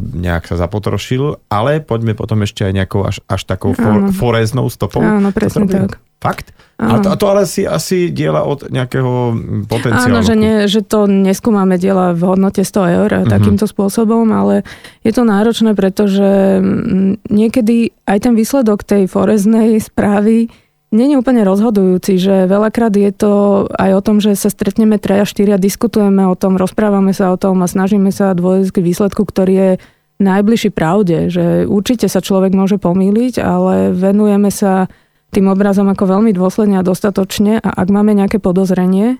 nejak 0.00 0.48
sa 0.48 0.56
zapotrošil, 0.56 1.42
ale 1.52 1.84
poďme 1.84 2.16
potom 2.16 2.42
ešte 2.42 2.64
aj 2.64 2.72
nejakou 2.72 3.02
až, 3.04 3.20
až 3.28 3.42
takou 3.44 3.76
for, 3.76 4.08
foreznou 4.14 4.66
stopou. 4.72 5.04
Áno, 5.04 5.30
presne 5.34 5.68
tak. 5.68 6.00
Fakt? 6.24 6.56
A 6.74 6.98
to, 6.98 7.08
a 7.12 7.14
to 7.14 7.24
ale 7.30 7.46
si 7.46 7.62
asi 7.62 8.10
diela 8.10 8.42
od 8.42 8.66
nejakého 8.66 9.12
potenciálu. 9.70 10.10
Áno, 10.10 10.20
že, 10.26 10.34
nie, 10.34 10.66
že 10.66 10.82
to 10.82 11.06
neskúmame 11.06 11.78
diela 11.78 12.10
v 12.10 12.34
hodnote 12.34 12.66
100 12.66 12.96
eur 12.98 13.10
uh-huh. 13.14 13.30
takýmto 13.30 13.70
spôsobom, 13.70 14.26
ale 14.34 14.66
je 15.06 15.14
to 15.14 15.22
náročné, 15.22 15.78
pretože 15.78 16.58
niekedy 17.30 17.94
aj 18.10 18.18
ten 18.26 18.34
výsledok 18.34 18.82
tej 18.82 19.06
foreznej 19.06 19.78
správy 19.88 20.50
je 20.94 21.18
úplne 21.18 21.42
rozhodujúci, 21.42 22.22
že 22.22 22.46
veľakrát 22.46 22.94
je 22.94 23.10
to 23.10 23.66
aj 23.66 23.90
o 23.98 24.00
tom, 24.02 24.22
že 24.22 24.38
sa 24.38 24.46
stretneme 24.46 24.94
treja, 25.02 25.26
štyria, 25.26 25.58
diskutujeme 25.58 26.22
o 26.30 26.38
tom, 26.38 26.54
rozprávame 26.54 27.10
sa 27.10 27.34
o 27.34 27.36
tom 27.38 27.58
a 27.62 27.70
snažíme 27.70 28.14
sa 28.14 28.30
dôjsť 28.30 28.70
k 28.70 28.84
výsledku, 28.86 29.26
ktorý 29.26 29.54
je 29.54 29.70
najbližší 30.22 30.70
pravde, 30.70 31.34
že 31.34 31.66
určite 31.66 32.06
sa 32.06 32.22
človek 32.22 32.54
môže 32.54 32.78
pomýliť, 32.78 33.42
ale 33.42 33.90
venujeme 33.90 34.54
sa 34.54 34.86
tým 35.34 35.50
obrazom 35.50 35.90
ako 35.90 36.06
veľmi 36.06 36.30
dôsledne 36.30 36.78
a 36.78 36.86
dostatočne 36.86 37.58
a 37.58 37.70
ak 37.74 37.88
máme 37.90 38.14
nejaké 38.14 38.38
podozrenie, 38.38 39.18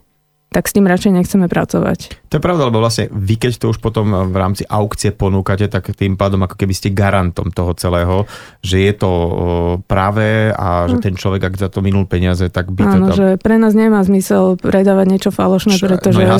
tak 0.54 0.70
s 0.70 0.72
tým 0.78 0.86
radšej 0.86 1.10
nechceme 1.18 1.50
pracovať. 1.50 2.30
To 2.30 2.38
je 2.38 2.42
pravda, 2.42 2.70
lebo 2.70 2.78
vlastne 2.78 3.10
vy 3.10 3.34
keď 3.34 3.58
to 3.58 3.74
už 3.74 3.82
potom 3.82 4.30
v 4.30 4.36
rámci 4.38 4.62
aukcie 4.70 5.10
ponúkate, 5.10 5.66
tak 5.66 5.90
tým 5.98 6.14
pádom 6.14 6.46
ako 6.46 6.54
keby 6.54 6.70
ste 6.70 6.94
garantom 6.94 7.50
toho 7.50 7.74
celého, 7.74 8.22
že 8.62 8.78
je 8.86 8.94
to 8.94 9.10
práve 9.90 10.54
a 10.54 10.86
že 10.86 11.02
hm. 11.02 11.02
ten 11.02 11.14
človek, 11.18 11.50
ak 11.50 11.58
za 11.58 11.66
to 11.66 11.82
minul 11.82 12.06
peniaze, 12.06 12.46
tak 12.54 12.70
by 12.70 12.86
Áno, 12.86 12.94
to 12.94 12.98
tam... 13.10 13.16
že 13.18 13.28
pre 13.42 13.58
nás 13.58 13.74
nemá 13.74 13.98
zmysel 14.06 14.54
predávať 14.54 15.06
niečo 15.10 15.30
falošné, 15.34 15.74
Čo, 15.74 15.90
pretože 15.90 16.22
no 16.22 16.38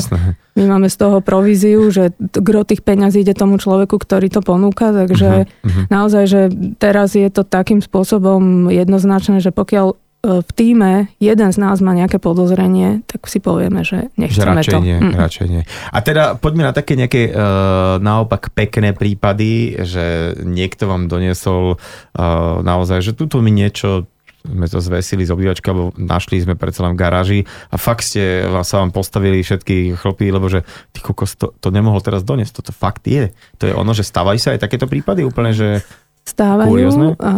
my 0.55 0.63
máme 0.71 0.87
z 0.87 0.95
toho 0.95 1.19
províziu, 1.19 1.83
že 1.91 2.15
gro 2.15 2.63
tých 2.63 2.79
peňazí 2.79 3.27
ide 3.27 3.35
tomu 3.35 3.59
človeku, 3.59 3.99
ktorý 3.99 4.31
to 4.31 4.39
ponúka, 4.39 4.95
takže 4.95 5.43
uh-huh, 5.43 5.67
uh-huh. 5.67 5.85
naozaj, 5.91 6.23
že 6.31 6.41
teraz 6.79 7.11
je 7.19 7.27
to 7.27 7.43
takým 7.43 7.83
spôsobom 7.83 8.71
jednoznačné, 8.71 9.43
že 9.43 9.51
pokiaľ 9.51 10.04
v 10.25 10.51
týme 10.57 11.13
jeden 11.21 11.49
z 11.53 11.57
nás 11.61 11.77
má 11.85 11.93
nejaké 11.93 12.17
podozrenie, 12.17 13.05
tak 13.05 13.29
si 13.29 13.37
povieme, 13.37 13.85
že 13.85 14.09
nechceme 14.17 14.57
že 14.57 14.57
radšej 14.65 14.73
to. 14.73 14.79
Nie, 14.81 14.97
mm. 14.97 15.13
radšej 15.13 15.47
nie. 15.47 15.61
A 15.93 15.97
teda 16.01 16.35
poďme 16.41 16.65
na 16.65 16.73
také 16.73 16.97
nejaké 16.97 17.29
uh, 17.29 18.01
naopak 18.01 18.49
pekné 18.57 18.97
prípady, 18.97 19.77
že 19.85 20.33
niekto 20.41 20.89
vám 20.89 21.05
doniesol 21.05 21.77
uh, 21.77 22.59
naozaj, 22.65 23.05
že 23.05 23.11
tuto 23.13 23.39
mi 23.39 23.53
niečo 23.53 24.09
sme 24.45 24.69
to 24.69 24.77
zvesili 24.77 25.25
z 25.25 25.33
obývačky, 25.33 25.65
alebo 25.73 25.89
našli 25.97 26.37
sme 26.37 26.53
predsa 26.53 26.85
len 26.85 26.93
v 26.93 27.01
garáži 27.01 27.39
a 27.73 27.81
fakt 27.81 28.05
ste 28.05 28.45
sa 28.61 28.85
vám 28.85 28.93
postavili 28.93 29.41
všetky 29.41 29.97
chlopy, 29.97 30.29
lebo 30.29 30.45
že 30.45 30.61
ty 30.93 31.01
kokos, 31.01 31.33
to, 31.33 31.49
to 31.57 31.73
nemohol 31.73 31.97
teraz 31.97 32.21
doniesť, 32.21 32.61
toto 32.61 32.71
fakt 32.71 33.09
je. 33.09 33.33
To 33.57 33.63
je 33.65 33.73
ono, 33.73 33.91
že 33.97 34.05
stávajú 34.05 34.37
sa 34.37 34.53
aj 34.53 34.61
takéto 34.61 34.85
prípady 34.85 35.25
úplne, 35.25 35.51
že 35.51 35.81
stávajú. 36.25 37.15
A 37.21 37.31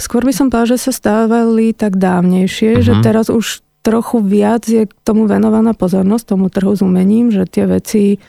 skôr 0.00 0.24
by 0.24 0.32
som 0.32 0.48
povedala, 0.48 0.72
že 0.74 0.90
sa 0.90 0.92
stávali 0.96 1.76
tak 1.76 2.00
dávnejšie, 2.00 2.80
uh-huh. 2.80 2.84
že 2.84 2.92
mhm. 2.96 3.02
teraz 3.04 3.26
už 3.28 3.60
trochu 3.80 4.20
viac 4.20 4.68
je 4.68 4.84
k 4.84 4.92
tomu 5.04 5.24
venovaná 5.24 5.72
pozornosť, 5.72 6.36
tomu 6.36 6.52
trhu 6.52 6.72
s 6.76 6.84
umením, 6.84 7.32
že 7.32 7.48
tie 7.48 7.64
veci 7.64 8.20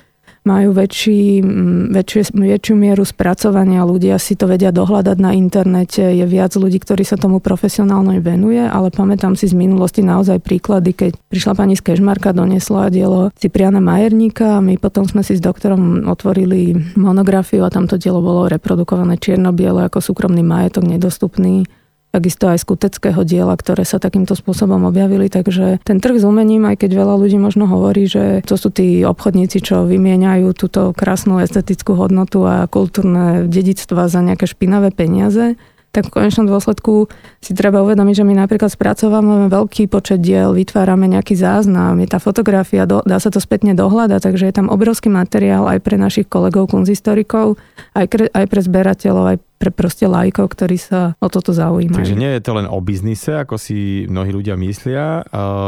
majú 0.42 0.74
väčší, 0.74 1.46
väčšiu, 1.94 2.34
väčšiu 2.34 2.74
mieru 2.74 3.06
spracovania, 3.06 3.86
ľudia 3.86 4.18
si 4.18 4.34
to 4.34 4.50
vedia 4.50 4.74
dohľadať 4.74 5.18
na 5.22 5.38
internete, 5.38 6.02
je 6.02 6.26
viac 6.26 6.58
ľudí, 6.58 6.82
ktorí 6.82 7.06
sa 7.06 7.14
tomu 7.14 7.38
profesionálne 7.38 8.18
venuje, 8.18 8.62
ale 8.62 8.90
pamätám 8.90 9.38
si 9.38 9.46
z 9.46 9.54
minulosti 9.54 10.02
naozaj 10.02 10.42
príklady, 10.42 10.98
keď 10.98 11.12
prišla 11.30 11.54
pani 11.54 11.78
z 11.78 11.86
Kežmarka, 11.86 12.34
donesla 12.34 12.90
dielo 12.90 13.30
Cipriana 13.38 13.78
Majerníka 13.78 14.58
a 14.58 14.64
my 14.66 14.82
potom 14.82 15.06
sme 15.06 15.22
si 15.22 15.38
s 15.38 15.46
doktorom 15.46 16.10
otvorili 16.10 16.74
monografiu 16.98 17.62
a 17.62 17.70
tamto 17.70 18.02
dielo 18.02 18.26
bolo 18.26 18.50
reprodukované 18.50 19.22
čierno-biele 19.22 19.86
ako 19.86 20.02
súkromný 20.02 20.42
majetok 20.42 20.90
nedostupný 20.90 21.70
takisto 22.12 22.52
aj 22.52 22.62
skuteckého 22.62 23.24
diela, 23.24 23.56
ktoré 23.56 23.88
sa 23.88 23.98
takýmto 23.98 24.36
spôsobom 24.36 24.84
objavili. 24.86 25.32
Takže 25.32 25.80
ten 25.82 25.98
trh 26.04 26.20
s 26.20 26.28
umením, 26.28 26.68
aj 26.68 26.84
keď 26.84 26.92
veľa 27.02 27.16
ľudí 27.18 27.40
možno 27.40 27.66
hovorí, 27.66 28.06
že 28.06 28.44
to 28.44 28.60
sú 28.60 28.70
tí 28.70 29.02
obchodníci, 29.08 29.64
čo 29.64 29.88
vymieňajú 29.88 30.52
túto 30.54 30.92
krásnu 30.92 31.40
estetickú 31.40 31.96
hodnotu 31.96 32.44
a 32.44 32.68
kultúrne 32.68 33.48
dedictva 33.48 34.12
za 34.12 34.20
nejaké 34.20 34.46
špinavé 34.46 34.92
peniaze, 34.92 35.56
tak 35.92 36.08
v 36.08 36.24
konečnom 36.24 36.48
dôsledku 36.48 37.12
si 37.44 37.52
treba 37.52 37.84
uvedomiť, 37.84 38.24
že 38.24 38.28
my 38.28 38.34
napríklad 38.40 38.72
spracovávame 38.72 39.52
veľký 39.52 39.92
počet 39.92 40.24
diel, 40.24 40.56
vytvárame 40.56 41.12
nejaký 41.12 41.36
záznam, 41.36 42.00
je 42.00 42.08
tá 42.08 42.18
fotografia, 42.24 42.88
dá 42.88 43.18
sa 43.20 43.28
to 43.28 43.44
spätne 43.44 43.76
dohľadať, 43.76 44.24
takže 44.24 44.48
je 44.48 44.56
tam 44.56 44.72
obrovský 44.72 45.12
materiál 45.12 45.68
aj 45.68 45.84
pre 45.84 46.00
našich 46.00 46.32
kolegov 46.32 46.72
kunzistorikov, 46.72 47.60
aj, 47.92 48.08
aj 48.32 48.46
pre 48.48 48.62
zberateľov, 48.64 49.26
aj 49.36 49.38
pre 49.62 49.70
proste 49.70 50.10
lajkov, 50.10 50.58
ktorí 50.58 50.82
sa 50.82 51.14
o 51.22 51.30
toto 51.30 51.54
zaujímajú. 51.54 52.02
Takže 52.02 52.18
nie 52.18 52.34
je 52.34 52.42
to 52.42 52.58
len 52.58 52.66
o 52.66 52.82
biznise, 52.82 53.38
ako 53.38 53.62
si 53.62 54.10
mnohí 54.10 54.34
ľudia 54.34 54.58
myslia, 54.58 55.22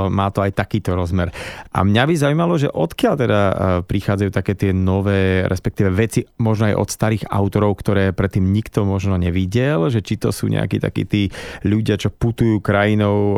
má 0.09 0.33
to 0.33 0.41
aj 0.41 0.57
takýto 0.57 0.97
rozmer. 0.97 1.29
A 1.69 1.85
mňa 1.85 2.03
by 2.09 2.13
zaujímalo, 2.17 2.57
že 2.57 2.73
odkiaľ 2.73 3.13
teda 3.13 3.41
prichádzajú 3.85 4.31
také 4.33 4.57
tie 4.57 4.73
nové, 4.73 5.45
respektíve 5.45 5.93
veci 5.93 6.25
možno 6.41 6.73
aj 6.73 6.75
od 6.81 6.89
starých 6.89 7.29
autorov, 7.29 7.77
ktoré 7.77 8.09
predtým 8.17 8.50
nikto 8.50 8.81
možno 8.81 9.13
nevidel, 9.21 9.93
že 9.93 10.01
či 10.01 10.17
to 10.17 10.33
sú 10.33 10.50
nejakí 10.50 10.81
takí 10.81 11.05
tí 11.05 11.29
ľudia, 11.62 12.01
čo 12.01 12.09
putujú 12.09 12.57
krajinou 12.65 13.38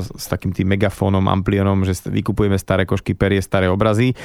s 0.00 0.24
takým 0.32 0.56
tým 0.56 0.72
megafónom, 0.72 1.28
amplionom, 1.28 1.84
že 1.84 2.08
vykupujeme 2.08 2.56
staré 2.56 2.88
košky, 2.88 3.12
perie, 3.12 3.44
staré 3.44 3.68
obrazy 3.68 4.16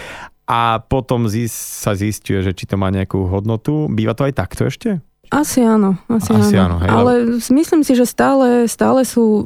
a 0.48 0.80
potom 0.80 1.28
sa 1.50 1.94
zistuje, 2.00 2.40
že 2.42 2.56
či 2.56 2.64
to 2.64 2.80
má 2.80 2.88
nejakú 2.94 3.28
hodnotu. 3.28 3.92
Býva 3.92 4.16
to 4.16 4.24
aj 4.24 4.34
takto 4.40 4.66
ešte? 4.66 5.04
Asi 5.30 5.62
áno, 5.62 6.02
asi, 6.10 6.34
asi 6.34 6.58
áno. 6.58 6.82
áno 6.82 6.84
hej, 6.84 6.90
ale 6.90 7.12
myslím 7.54 7.86
si, 7.86 7.94
že 7.94 8.10
stále, 8.10 8.66
stále 8.66 9.06
sú 9.06 9.46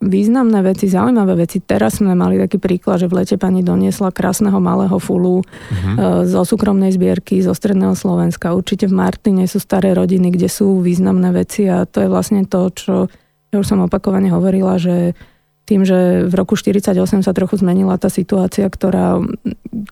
významné 0.00 0.64
veci, 0.64 0.88
zaujímavé 0.88 1.44
veci. 1.44 1.60
Teraz 1.60 2.00
sme 2.00 2.16
mali 2.16 2.40
taký 2.40 2.56
príklad, 2.56 3.04
že 3.04 3.06
v 3.06 3.20
lete 3.20 3.36
pani 3.36 3.60
doniesla 3.60 4.16
krásneho 4.16 4.56
malého 4.56 4.96
fulu 4.96 5.44
uh-huh. 5.44 6.24
zo 6.24 6.40
súkromnej 6.42 6.88
zbierky 6.96 7.44
zo 7.44 7.52
stredného 7.52 7.92
Slovenska. 7.92 8.56
Určite 8.56 8.88
v 8.88 8.96
Martine 8.96 9.44
sú 9.44 9.60
staré 9.60 9.92
rodiny, 9.92 10.32
kde 10.32 10.48
sú 10.48 10.80
významné 10.80 11.36
veci 11.36 11.68
a 11.68 11.84
to 11.84 12.00
je 12.00 12.08
vlastne 12.08 12.48
to, 12.48 12.72
čo 12.72 12.94
ja 13.52 13.56
už 13.60 13.66
som 13.66 13.84
opakovane 13.84 14.32
hovorila, 14.32 14.80
že 14.80 15.12
tým, 15.68 15.84
že 15.84 16.26
v 16.26 16.34
roku 16.34 16.56
1948 16.56 17.26
sa 17.26 17.36
trochu 17.36 17.60
zmenila 17.60 18.00
tá 18.00 18.08
situácia, 18.10 18.66
ktorá, 18.66 19.20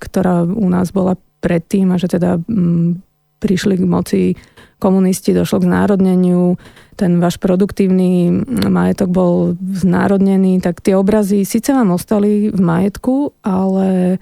ktorá 0.03 0.43
u 0.43 0.67
nás 0.73 0.91
bola 0.91 1.21
predtým 1.39 1.95
a 1.95 2.01
že 2.01 2.11
teda 2.11 2.43
prišli 3.39 3.79
k 3.79 3.85
moci 3.87 4.23
komunisti, 4.79 5.35
došlo 5.35 5.63
k 5.63 5.69
znárodneniu, 5.69 6.55
ten 6.99 7.23
váš 7.23 7.39
produktívny 7.39 8.31
majetok 8.67 9.11
bol 9.11 9.55
znárodnený, 9.59 10.59
tak 10.59 10.83
tie 10.83 10.99
obrazy 10.99 11.47
síce 11.47 11.71
vám 11.71 11.95
ostali 11.95 12.51
v 12.51 12.59
majetku, 12.59 13.39
ale 13.43 14.19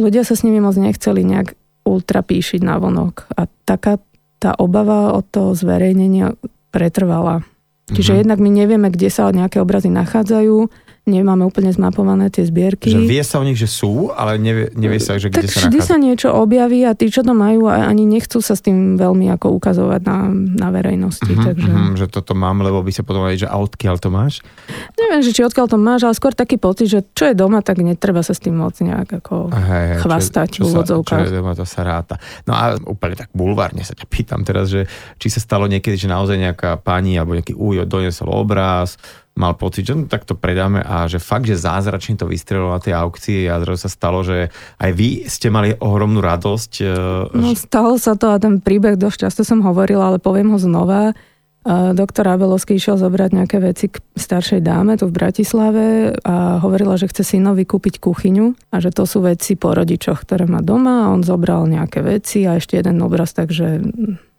ľudia 0.00 0.24
sa 0.24 0.32
s 0.32 0.44
nimi 0.44 0.60
moc 0.60 0.76
nechceli 0.76 1.24
nejak 1.24 1.52
ultra 1.84 2.24
píšiť 2.24 2.60
na 2.64 2.80
vonok. 2.80 3.28
A 3.36 3.48
taká 3.64 4.00
tá 4.38 4.54
obava 4.56 5.12
o 5.16 5.20
to 5.20 5.52
zverejnenie 5.52 6.36
pretrvala. 6.70 7.44
Čiže 7.88 8.12
mm-hmm. 8.12 8.22
jednak 8.22 8.38
my 8.40 8.50
nevieme, 8.52 8.88
kde 8.92 9.08
sa 9.08 9.32
nejaké 9.32 9.58
obrazy 9.60 9.88
nachádzajú, 9.88 10.68
nemáme 11.08 11.42
úplne 11.48 11.72
zmapované 11.72 12.28
tie 12.28 12.44
zbierky. 12.44 12.92
Že 12.92 13.08
vie 13.08 13.22
sa 13.24 13.40
o 13.40 13.44
nich, 13.44 13.56
že 13.56 13.66
sú, 13.66 14.12
ale 14.12 14.36
nevie, 14.36 14.68
nevie 14.76 15.00
sa, 15.00 15.16
že 15.16 15.32
kde 15.32 15.48
tak 15.48 15.56
sa 15.56 15.66
vždy 15.68 15.80
sa 15.80 15.96
niečo 15.96 16.28
objaví 16.30 16.84
a 16.84 16.92
tí, 16.92 17.08
čo 17.08 17.24
to 17.24 17.32
majú, 17.32 17.66
ani 17.66 18.04
nechcú 18.04 18.44
sa 18.44 18.52
s 18.52 18.60
tým 18.60 19.00
veľmi 19.00 19.32
ako 19.34 19.56
ukazovať 19.56 20.00
na, 20.04 20.18
na 20.32 20.68
verejnosti. 20.68 21.24
Uh-huh, 21.24 21.46
takže... 21.48 21.68
uh-huh, 21.68 21.96
že 21.96 22.06
toto 22.12 22.36
mám, 22.36 22.60
lebo 22.60 22.84
by 22.84 22.92
sa 22.92 23.02
potom 23.02 23.24
vedieť, 23.24 23.48
že 23.48 23.48
a 23.48 23.56
odkiaľ 23.56 23.96
to 23.98 24.08
máš? 24.12 24.44
Neviem, 25.00 25.20
že 25.24 25.32
či 25.32 25.42
odkiaľ 25.42 25.66
to 25.72 25.78
máš, 25.80 26.04
ale 26.04 26.14
skôr 26.14 26.36
taký 26.36 26.60
pocit, 26.60 26.92
že 26.92 27.00
čo 27.16 27.32
je 27.32 27.34
doma, 27.34 27.64
tak 27.64 27.80
netreba 27.80 28.20
sa 28.20 28.36
s 28.36 28.40
tým 28.44 28.60
moc 28.60 28.76
nejak 28.76 29.24
ako 29.24 29.48
hej, 29.48 30.04
chvastať 30.04 30.48
čo, 30.60 30.62
čo, 30.68 30.84
sa, 30.84 30.84
čo 30.84 31.24
je 31.24 31.32
doma, 31.32 31.56
to 31.56 31.64
sa 31.64 31.80
ráta. 31.82 32.20
No 32.44 32.52
a 32.52 32.76
úplne 32.76 33.16
tak 33.16 33.32
bulvárne 33.32 33.80
sa 33.82 33.96
ťa 33.96 34.06
pýtam 34.10 34.44
teraz, 34.44 34.68
že 34.68 34.84
či 35.16 35.32
sa 35.32 35.40
stalo 35.40 35.64
niekedy, 35.70 35.96
že 35.96 36.10
naozaj 36.10 36.36
nejaká 36.36 36.80
pani 36.82 37.16
alebo 37.16 37.38
nejaký 37.38 37.54
újo 37.56 37.88
donesol 37.88 38.28
obraz, 38.30 38.98
mal 39.38 39.54
pocit, 39.54 39.86
že 39.86 39.94
no, 39.94 40.10
tak 40.10 40.26
to 40.26 40.34
predáme 40.34 40.82
a 40.82 41.06
že 41.06 41.22
fakt, 41.22 41.46
že 41.46 41.54
zázračne 41.54 42.18
to 42.18 42.26
vystrelilo 42.26 42.74
na 42.74 42.82
tej 42.82 42.98
aukcii 42.98 43.46
a 43.46 43.62
zrazu 43.62 43.86
sa 43.86 43.90
stalo, 43.94 44.26
že 44.26 44.50
aj 44.82 44.90
vy 44.90 45.30
ste 45.30 45.54
mali 45.54 45.78
ohromnú 45.78 46.18
radosť. 46.18 46.72
E, 46.82 46.94
no 47.38 47.54
stalo 47.54 47.94
sa 48.02 48.18
to 48.18 48.34
a 48.34 48.42
ten 48.42 48.58
príbeh 48.58 48.98
dosť 48.98 49.30
často 49.30 49.42
som 49.46 49.62
hovorila, 49.62 50.10
ale 50.10 50.18
poviem 50.18 50.50
ho 50.50 50.58
znova. 50.58 51.14
Doktor 51.68 52.24
Abelovský 52.32 52.80
išiel 52.80 52.96
zobrať 52.96 53.30
nejaké 53.34 53.60
veci 53.60 53.92
k 53.92 54.00
staršej 54.16 54.64
dáme 54.64 54.96
tu 54.96 55.04
v 55.04 55.16
Bratislave 55.20 56.16
a 56.24 56.62
hovorila, 56.64 56.96
že 56.96 57.12
chce 57.12 57.36
synovi 57.36 57.68
kúpiť 57.68 58.00
kuchyňu 58.00 58.72
a 58.72 58.76
že 58.80 58.88
to 58.88 59.04
sú 59.04 59.20
veci 59.20 59.52
po 59.52 59.76
rodičoch, 59.76 60.24
ktoré 60.24 60.48
má 60.48 60.64
doma 60.64 61.04
a 61.04 61.10
on 61.12 61.20
zobral 61.20 61.68
nejaké 61.68 62.00
veci 62.00 62.48
a 62.48 62.56
ešte 62.56 62.80
jeden 62.80 62.96
obraz, 63.04 63.36
takže 63.36 63.84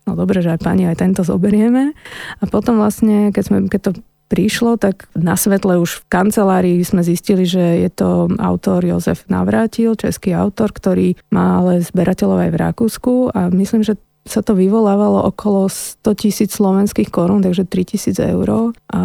no 0.10 0.12
dobre, 0.18 0.42
že 0.42 0.58
aj 0.58 0.60
pani 0.64 0.90
aj 0.90 1.06
tento 1.06 1.22
zoberieme. 1.22 1.94
A 2.42 2.44
potom 2.50 2.82
vlastne, 2.82 3.30
keď, 3.30 3.44
sme, 3.46 3.58
keď 3.70 3.82
to 3.86 3.92
prišlo, 4.30 4.78
tak 4.78 5.10
na 5.18 5.34
svetle 5.34 5.82
už 5.82 6.06
v 6.06 6.08
kancelárii 6.08 6.80
sme 6.86 7.02
zistili, 7.02 7.50
že 7.50 7.82
je 7.84 7.90
to 7.90 8.30
autor 8.38 8.86
Jozef 8.86 9.26
Navrátil, 9.28 9.98
český 9.98 10.38
autor, 10.38 10.70
ktorý 10.72 11.18
má 11.34 11.60
ale 11.60 11.82
zberateľov 11.82 12.48
aj 12.48 12.50
v 12.54 12.62
Rakúsku 12.62 13.14
a 13.34 13.50
myslím, 13.50 13.82
že 13.82 13.98
sa 14.30 14.46
to 14.46 14.54
vyvolávalo 14.54 15.26
okolo 15.26 15.66
100 15.66 16.06
tisíc 16.22 16.54
slovenských 16.54 17.10
korún, 17.10 17.42
takže 17.42 17.66
3 17.66 17.90
tisíc 17.90 18.22
eur. 18.22 18.78
A 18.94 19.02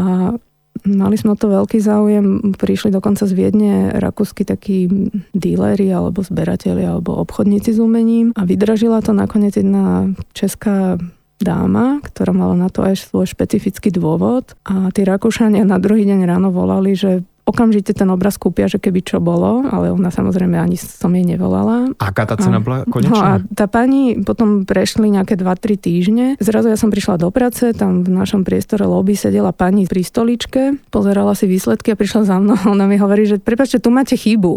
mali 0.84 1.16
sme 1.16 1.32
o 1.32 1.40
to 1.40 1.48
veľký 1.48 1.80
záujem. 1.80 2.52
Prišli 2.60 2.92
dokonca 2.92 3.24
z 3.24 3.32
Viedne 3.32 3.94
rakúsky 3.96 4.44
takí 4.44 4.90
díleri 5.32 5.88
alebo 5.88 6.20
zberatelia 6.20 6.92
alebo 6.92 7.16
obchodníci 7.24 7.72
s 7.72 7.80
umením 7.80 8.36
a 8.36 8.44
vydražila 8.44 9.00
to 9.00 9.16
nakoniec 9.16 9.56
jedna 9.56 10.12
česká 10.36 11.00
dáma, 11.42 12.00
ktorá 12.02 12.30
mala 12.30 12.54
na 12.54 12.70
to 12.70 12.86
aj 12.86 13.10
svoj 13.10 13.26
špecifický 13.26 13.90
dôvod 13.90 14.54
a 14.64 14.90
tí 14.94 15.02
Rakúšania 15.02 15.66
na 15.66 15.82
druhý 15.82 16.06
deň 16.06 16.20
ráno 16.24 16.54
volali, 16.54 16.94
že 16.94 17.26
okamžite 17.44 17.92
ten 17.92 18.08
obraz 18.08 18.40
kúpia, 18.40 18.66
že 18.72 18.80
keby 18.80 19.04
čo 19.04 19.20
bolo, 19.20 19.68
ale 19.68 19.92
ona 19.92 20.08
samozrejme 20.08 20.56
ani 20.56 20.80
som 20.80 21.12
jej 21.12 21.28
nevolala. 21.28 21.92
Aká 22.00 22.24
tá 22.24 22.40
cena 22.40 22.56
bola 22.58 22.88
konečná? 22.88 23.12
No 23.12 23.20
a 23.20 23.30
tá 23.52 23.68
pani 23.68 24.16
potom 24.16 24.64
prešli 24.64 25.12
nejaké 25.12 25.36
2-3 25.36 25.76
týždne. 25.76 26.26
Zrazu 26.40 26.72
ja 26.72 26.80
som 26.80 26.88
prišla 26.88 27.20
do 27.20 27.28
práce, 27.28 27.76
tam 27.76 28.00
v 28.00 28.10
našom 28.16 28.48
priestore 28.48 28.88
lobby 28.88 29.12
sedela 29.12 29.52
pani 29.52 29.84
pri 29.84 30.00
stoličke, 30.00 30.80
pozerala 30.88 31.36
si 31.36 31.44
výsledky 31.44 31.92
a 31.92 32.00
prišla 32.00 32.22
za 32.24 32.36
mnou. 32.40 32.56
Ona 32.74 32.88
mi 32.88 32.96
hovorí, 32.96 33.28
že 33.28 33.36
prepačte, 33.36 33.76
tu 33.76 33.92
máte 33.92 34.16
chybu. 34.16 34.56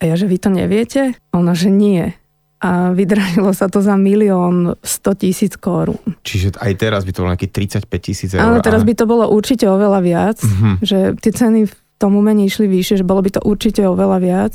A 0.00 0.02
ja, 0.08 0.16
že 0.16 0.28
vy 0.28 0.36
to 0.40 0.48
neviete? 0.48 1.16
Ona, 1.36 1.52
že 1.52 1.68
nie 1.68 2.16
a 2.56 2.96
vydražilo 2.96 3.52
sa 3.52 3.68
to 3.68 3.84
za 3.84 4.00
milión 4.00 4.80
100 4.80 5.20
tisíc 5.20 5.52
korún. 5.60 6.00
Čiže 6.24 6.56
aj 6.56 6.72
teraz 6.80 7.04
by 7.04 7.12
to 7.12 7.20
bolo 7.20 7.32
nejakých 7.36 7.52
35 7.84 8.00
tisíc 8.00 8.30
eur. 8.32 8.40
Áno, 8.40 8.64
teraz 8.64 8.80
by 8.80 8.94
to 8.96 9.04
bolo 9.04 9.28
určite 9.28 9.68
oveľa 9.68 10.00
viac, 10.00 10.38
uh-huh. 10.40 10.80
že 10.80 11.12
tie 11.20 11.32
ceny 11.36 11.68
v 11.68 11.74
tom 12.00 12.16
umení 12.16 12.48
išli 12.48 12.64
vyššie, 12.64 13.04
že 13.04 13.08
bolo 13.08 13.20
by 13.20 13.36
to 13.36 13.40
určite 13.44 13.84
oveľa 13.84 14.18
viac. 14.20 14.52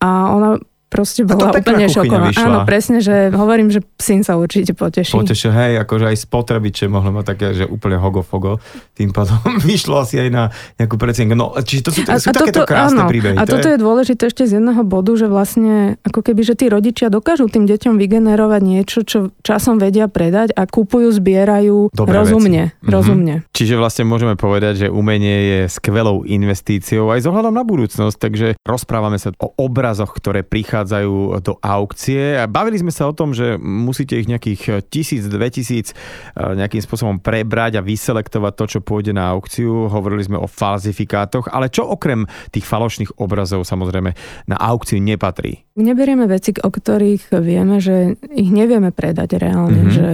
A 0.00 0.32
ona 0.32 0.56
proste 0.90 1.22
bola 1.22 1.54
úplne 1.54 1.86
šokovaná. 1.86 2.34
Áno, 2.34 2.58
presne, 2.66 2.98
že 2.98 3.30
hovorím, 3.30 3.70
že 3.70 3.80
syn 3.96 4.26
sa 4.26 4.34
určite 4.34 4.74
poteší. 4.74 5.14
Potešil, 5.14 5.54
hej, 5.54 5.72
akože 5.86 6.10
aj 6.10 6.16
spotrebiče 6.26 6.90
mohli 6.90 7.14
mať 7.14 7.24
také, 7.30 7.46
že 7.54 7.64
úplne 7.64 7.96
hogo-fogo. 7.96 8.58
Tým 8.98 9.14
potom 9.14 9.38
vyšlo 9.70 10.02
asi 10.02 10.18
aj 10.18 10.28
na 10.34 10.44
nejakú 10.76 10.98
precienku. 10.98 11.38
No, 11.38 11.54
čiže 11.54 11.82
to 11.86 11.90
sú, 11.94 12.00
a, 12.10 12.18
sú 12.18 12.28
a 12.28 12.34
takéto 12.34 12.66
toto, 12.66 12.74
krásne 12.74 13.06
áno, 13.06 13.08
príbehy. 13.08 13.38
A 13.38 13.46
toto 13.46 13.70
je... 13.70 13.78
je 13.78 13.78
dôležité 13.78 14.22
ešte 14.26 14.42
z 14.50 14.58
jedného 14.58 14.82
bodu, 14.82 15.14
že 15.14 15.30
vlastne 15.30 15.96
ako 16.02 16.20
keby, 16.26 16.42
že 16.42 16.58
tí 16.58 16.66
rodičia 16.66 17.06
dokážu 17.06 17.46
tým 17.46 17.70
deťom 17.70 17.94
vygenerovať 17.94 18.60
niečo, 18.66 19.06
čo 19.06 19.30
časom 19.46 19.78
vedia 19.78 20.10
predať 20.10 20.50
a 20.58 20.66
kúpujú, 20.66 21.06
zbierajú 21.14 21.94
Dobré 21.94 22.18
rozumne. 22.18 22.74
Veci. 22.82 22.90
rozumne. 22.90 23.34
Mhm. 23.46 23.54
Čiže 23.54 23.74
vlastne 23.78 24.04
môžeme 24.10 24.34
povedať, 24.34 24.86
že 24.86 24.86
umenie 24.90 25.38
je 25.38 25.60
skvelou 25.70 26.26
investíciou 26.26 27.14
aj 27.14 27.22
z 27.22 27.26
ohľadom 27.30 27.54
na 27.54 27.62
budúcnosť, 27.62 28.16
takže 28.18 28.48
rozprávame 28.66 29.22
sa 29.22 29.30
o 29.38 29.54
obrazoch, 29.54 30.10
ktoré 30.10 30.42
prichádzajú 30.42 30.79
prichádzajú 30.80 31.44
do 31.44 31.60
aukcie. 31.60 32.40
Bavili 32.48 32.80
sme 32.80 32.88
sa 32.88 33.04
o 33.04 33.12
tom, 33.12 33.36
že 33.36 33.60
musíte 33.60 34.16
ich 34.16 34.24
nejakých 34.24 34.88
tisíc, 34.88 35.28
dve 35.28 35.52
tisíc 35.52 35.92
eh, 35.92 36.56
nejakým 36.56 36.80
spôsobom 36.80 37.16
prebrať 37.20 37.76
a 37.76 37.84
vyselektovať 37.84 38.52
to, 38.56 38.64
čo 38.76 38.78
pôjde 38.80 39.12
na 39.12 39.28
aukciu. 39.28 39.92
Hovorili 39.92 40.24
sme 40.24 40.40
o 40.40 40.48
falzifikátoch, 40.48 41.52
ale 41.52 41.68
čo 41.68 41.84
okrem 41.84 42.24
tých 42.48 42.64
falošných 42.64 43.20
obrazov 43.20 43.68
samozrejme 43.68 44.16
na 44.48 44.56
aukciu 44.56 44.96
nepatrí? 44.96 45.68
Neberieme 45.76 46.24
veci, 46.24 46.56
o 46.56 46.70
ktorých 46.72 47.36
vieme, 47.44 47.76
že 47.80 48.16
ich 48.32 48.48
nevieme 48.48 48.88
predať 48.88 49.36
reálne, 49.36 49.84
mm-hmm. 49.84 49.96
že 49.96 50.08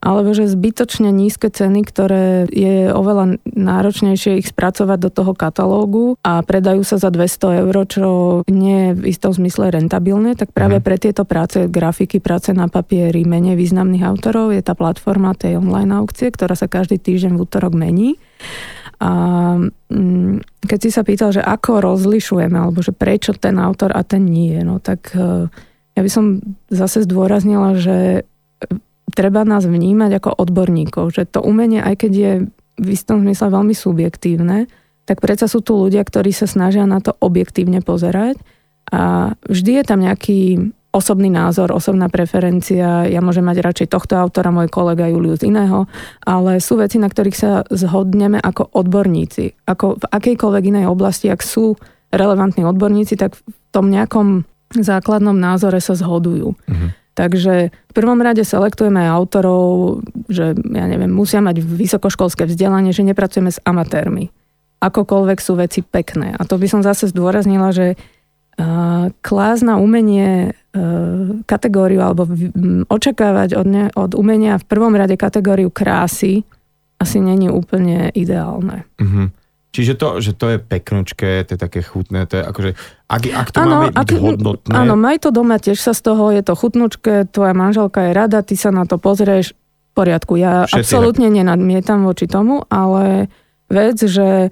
alebo 0.00 0.32
že 0.32 0.48
zbytočne 0.48 1.12
nízke 1.12 1.52
ceny, 1.52 1.84
ktoré 1.84 2.48
je 2.48 2.88
oveľa 2.88 3.36
náročnejšie 3.44 4.40
ich 4.40 4.48
spracovať 4.48 4.98
do 4.98 5.10
toho 5.12 5.32
katalógu 5.36 6.16
a 6.24 6.40
predajú 6.40 6.80
sa 6.80 6.96
za 6.96 7.12
200 7.12 7.68
eur, 7.68 7.76
čo 7.84 8.08
nie 8.48 8.90
je 8.90 8.90
v 8.96 9.02
istom 9.12 9.36
zmysle 9.36 9.68
rentabilné, 9.68 10.40
tak 10.40 10.56
práve 10.56 10.80
mm. 10.80 10.84
pre 10.84 10.96
tieto 10.96 11.28
práce, 11.28 11.68
grafiky, 11.68 12.16
práce 12.16 12.56
na 12.56 12.72
papieri, 12.72 13.28
menej 13.28 13.60
významných 13.60 14.08
autorov 14.08 14.56
je 14.56 14.64
tá 14.64 14.72
platforma 14.72 15.36
tej 15.36 15.60
online 15.60 15.92
aukcie, 15.92 16.32
ktorá 16.32 16.56
sa 16.56 16.64
každý 16.64 16.96
týždeň 16.96 17.36
v 17.36 17.42
útorok 17.44 17.76
mení. 17.76 18.16
A 19.00 19.12
mm, 19.92 20.64
keď 20.64 20.78
si 20.80 20.90
sa 20.92 21.04
pýtal, 21.04 21.32
že 21.32 21.44
ako 21.44 21.84
rozlišujeme, 21.84 22.56
alebo 22.56 22.80
že 22.80 22.96
prečo 22.96 23.36
ten 23.36 23.60
autor 23.60 23.92
a 23.92 24.00
ten 24.00 24.24
nie, 24.24 24.60
no 24.64 24.80
tak 24.80 25.12
e, 25.12 25.48
ja 25.96 26.00
by 26.00 26.10
som 26.12 26.40
zase 26.68 27.08
zdôraznila, 27.08 27.80
že 27.80 28.28
treba 29.12 29.44
nás 29.44 29.66
vnímať 29.66 30.10
ako 30.22 30.30
odborníkov, 30.40 31.14
že 31.14 31.28
to 31.28 31.44
umenie, 31.44 31.82
aj 31.82 32.06
keď 32.06 32.12
je 32.12 32.32
v 32.80 32.88
istom 32.88 33.20
zmysle 33.20 33.52
veľmi 33.52 33.76
subjektívne, 33.76 34.70
tak 35.04 35.20
predsa 35.20 35.50
sú 35.50 35.60
tu 35.60 35.76
ľudia, 35.76 36.06
ktorí 36.06 36.30
sa 36.30 36.46
snažia 36.46 36.86
na 36.86 37.02
to 37.02 37.12
objektívne 37.18 37.82
pozerať 37.82 38.38
a 38.90 39.34
vždy 39.46 39.82
je 39.82 39.84
tam 39.84 40.00
nejaký 40.00 40.40
osobný 40.90 41.30
názor, 41.30 41.70
osobná 41.70 42.10
preferencia, 42.10 43.06
ja 43.06 43.22
môžem 43.22 43.46
mať 43.46 43.62
radšej 43.62 43.88
tohto 43.94 44.18
autora, 44.18 44.50
môj 44.50 44.66
kolega 44.66 45.06
Julius 45.06 45.46
iného, 45.46 45.86
ale 46.26 46.58
sú 46.58 46.82
veci, 46.82 46.98
na 46.98 47.06
ktorých 47.06 47.36
sa 47.38 47.62
zhodneme 47.70 48.42
ako 48.42 48.74
odborníci. 48.74 49.70
Ako 49.70 50.02
v 50.02 50.04
akejkoľvek 50.10 50.64
inej 50.74 50.86
oblasti, 50.90 51.30
ak 51.30 51.46
sú 51.46 51.78
relevantní 52.10 52.66
odborníci, 52.66 53.14
tak 53.14 53.38
v 53.38 53.42
tom 53.70 53.86
nejakom 53.86 54.42
základnom 54.74 55.38
názore 55.38 55.78
sa 55.78 55.94
zhodujú. 55.94 56.54
Uh-huh. 56.54 56.90
Takže 57.14 57.74
v 57.74 57.92
prvom 57.92 58.22
rade 58.22 58.46
selektujeme 58.46 59.02
autorov, 59.10 60.00
že 60.30 60.54
ja 60.54 60.86
neviem, 60.86 61.10
musia 61.10 61.42
mať 61.42 61.60
vysokoškolské 61.60 62.46
vzdelanie, 62.46 62.94
že 62.94 63.02
nepracujeme 63.02 63.50
s 63.50 63.58
amatérmi. 63.66 64.30
Akokoľvek 64.80 65.38
sú 65.42 65.58
veci 65.58 65.84
pekné. 65.84 66.32
A 66.32 66.42
to 66.48 66.56
by 66.56 66.70
som 66.70 66.80
zase 66.80 67.10
zdôraznila, 67.10 67.74
že 67.74 68.00
klás 69.20 69.64
na 69.64 69.80
umenie 69.80 70.52
kategóriu 71.48 72.04
alebo 72.04 72.28
očakávať 72.92 73.56
od, 73.56 73.66
ne, 73.66 73.84
od 73.96 74.12
umenia 74.12 74.60
v 74.60 74.68
prvom 74.68 74.92
rade 74.92 75.16
kategóriu 75.16 75.72
krásy 75.72 76.44
asi 77.00 77.18
není 77.24 77.48
úplne 77.48 78.12
ideálne. 78.12 78.84
Mm-hmm. 79.00 79.26
Čiže 79.72 79.92
to, 79.96 80.08
že 80.20 80.32
to 80.36 80.46
je 80.52 80.58
peknočké, 80.60 81.46
to 81.48 81.56
je 81.56 81.60
také 81.60 81.80
chutné, 81.80 82.28
to 82.28 82.36
je 82.36 82.44
akože, 82.44 82.70
ak, 83.10 83.22
ak 83.26 83.48
to 83.50 83.58
ano, 83.58 83.90
máme 83.90 83.90
ak, 83.90 84.08
hodnotné... 84.14 84.70
Áno, 84.70 84.94
maj 84.94 85.18
to 85.18 85.34
doma, 85.34 85.58
tiež 85.58 85.82
sa 85.82 85.90
z 85.90 86.06
toho, 86.06 86.30
je 86.30 86.46
to 86.46 86.54
chutnočké, 86.54 87.26
tvoja 87.26 87.50
manželka 87.58 88.06
je 88.06 88.12
rada, 88.14 88.38
ty 88.46 88.54
sa 88.54 88.70
na 88.70 88.86
to 88.86 89.02
pozrieš, 89.02 89.50
v 89.90 89.92
poriadku. 89.98 90.38
Ja 90.38 90.70
Všetci 90.70 90.78
absolútne 90.78 91.26
tak. 91.26 91.42
nenadmietam 91.42 92.06
voči 92.06 92.30
tomu, 92.30 92.62
ale 92.70 93.26
vec, 93.66 93.98
že 93.98 94.28
e, 94.46 94.48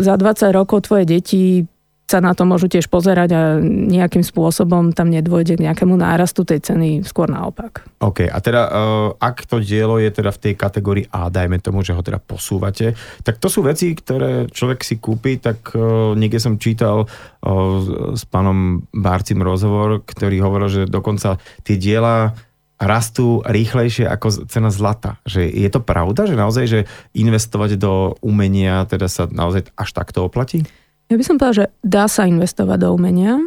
za 0.00 0.14
20 0.16 0.56
rokov 0.56 0.88
tvoje 0.88 1.04
deti 1.04 1.68
sa 2.04 2.20
na 2.20 2.36
to 2.36 2.44
môžu 2.44 2.68
tiež 2.68 2.92
pozerať 2.92 3.30
a 3.32 3.40
nejakým 3.64 4.20
spôsobom 4.20 4.92
tam 4.92 5.08
nedôjde 5.08 5.56
k 5.56 5.64
nejakému 5.64 5.96
nárastu 5.96 6.44
tej 6.44 6.60
ceny, 6.60 7.00
skôr 7.00 7.32
naopak. 7.32 7.88
OK, 8.04 8.28
a 8.28 8.38
teda 8.44 8.62
uh, 8.68 9.08
ak 9.16 9.48
to 9.48 9.56
dielo 9.56 9.96
je 9.96 10.12
teda 10.12 10.28
v 10.28 10.40
tej 10.44 10.54
kategórii 10.54 11.06
A, 11.08 11.32
dajme 11.32 11.56
tomu, 11.64 11.80
že 11.80 11.96
ho 11.96 12.04
teda 12.04 12.20
posúvate, 12.20 12.92
tak 13.24 13.40
to 13.40 13.48
sú 13.48 13.64
veci, 13.64 13.96
ktoré 13.96 14.52
človek 14.52 14.84
si 14.84 15.00
kúpi, 15.00 15.40
tak 15.40 15.72
uh, 15.72 16.12
niekde 16.12 16.36
som 16.36 16.60
čítal 16.60 17.08
uh, 17.08 18.12
s 18.12 18.22
pánom 18.28 18.84
Bárcim 18.92 19.40
rozhovor, 19.40 20.04
ktorý 20.04 20.44
hovoril, 20.44 20.68
že 20.68 20.82
dokonca 20.84 21.40
tie 21.64 21.80
diela 21.80 22.36
rastú 22.76 23.40
rýchlejšie 23.48 24.04
ako 24.04 24.44
cena 24.50 24.68
zlata. 24.68 25.16
Že 25.24 25.46
je 25.46 25.68
to 25.72 25.80
pravda, 25.80 26.28
že 26.28 26.36
naozaj, 26.36 26.64
že 26.68 26.80
investovať 27.16 27.80
do 27.80 28.18
umenia 28.20 28.84
teda 28.84 29.08
sa 29.08 29.24
naozaj 29.30 29.72
až 29.72 29.90
takto 29.94 30.26
oplatí? 30.26 30.68
Ja 31.12 31.14
by 31.20 31.24
som 31.24 31.36
povedala, 31.36 31.60
že 31.64 31.66
dá 31.84 32.04
sa 32.08 32.24
investovať 32.24 32.78
do 32.80 32.88
umenia, 32.96 33.40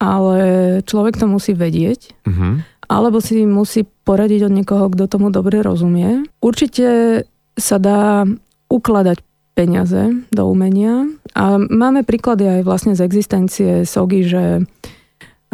ale 0.00 0.38
človek 0.84 1.20
to 1.20 1.30
musí 1.30 1.52
vedieť, 1.52 2.16
uh-huh. 2.26 2.60
alebo 2.90 3.20
si 3.20 3.44
musí 3.44 3.84
poradiť 3.84 4.48
od 4.48 4.52
niekoho, 4.52 4.84
kto 4.92 5.08
tomu 5.08 5.28
dobre 5.32 5.64
rozumie. 5.64 6.26
Určite 6.44 7.22
sa 7.54 7.76
dá 7.78 8.26
ukladať 8.68 9.22
peniaze 9.54 10.10
do 10.34 10.50
umenia 10.50 11.06
a 11.38 11.62
máme 11.62 12.02
príklady 12.02 12.58
aj 12.58 12.60
vlastne 12.66 12.92
z 12.98 13.06
existencie 13.06 13.70
SOGI, 13.86 14.20
že 14.26 14.44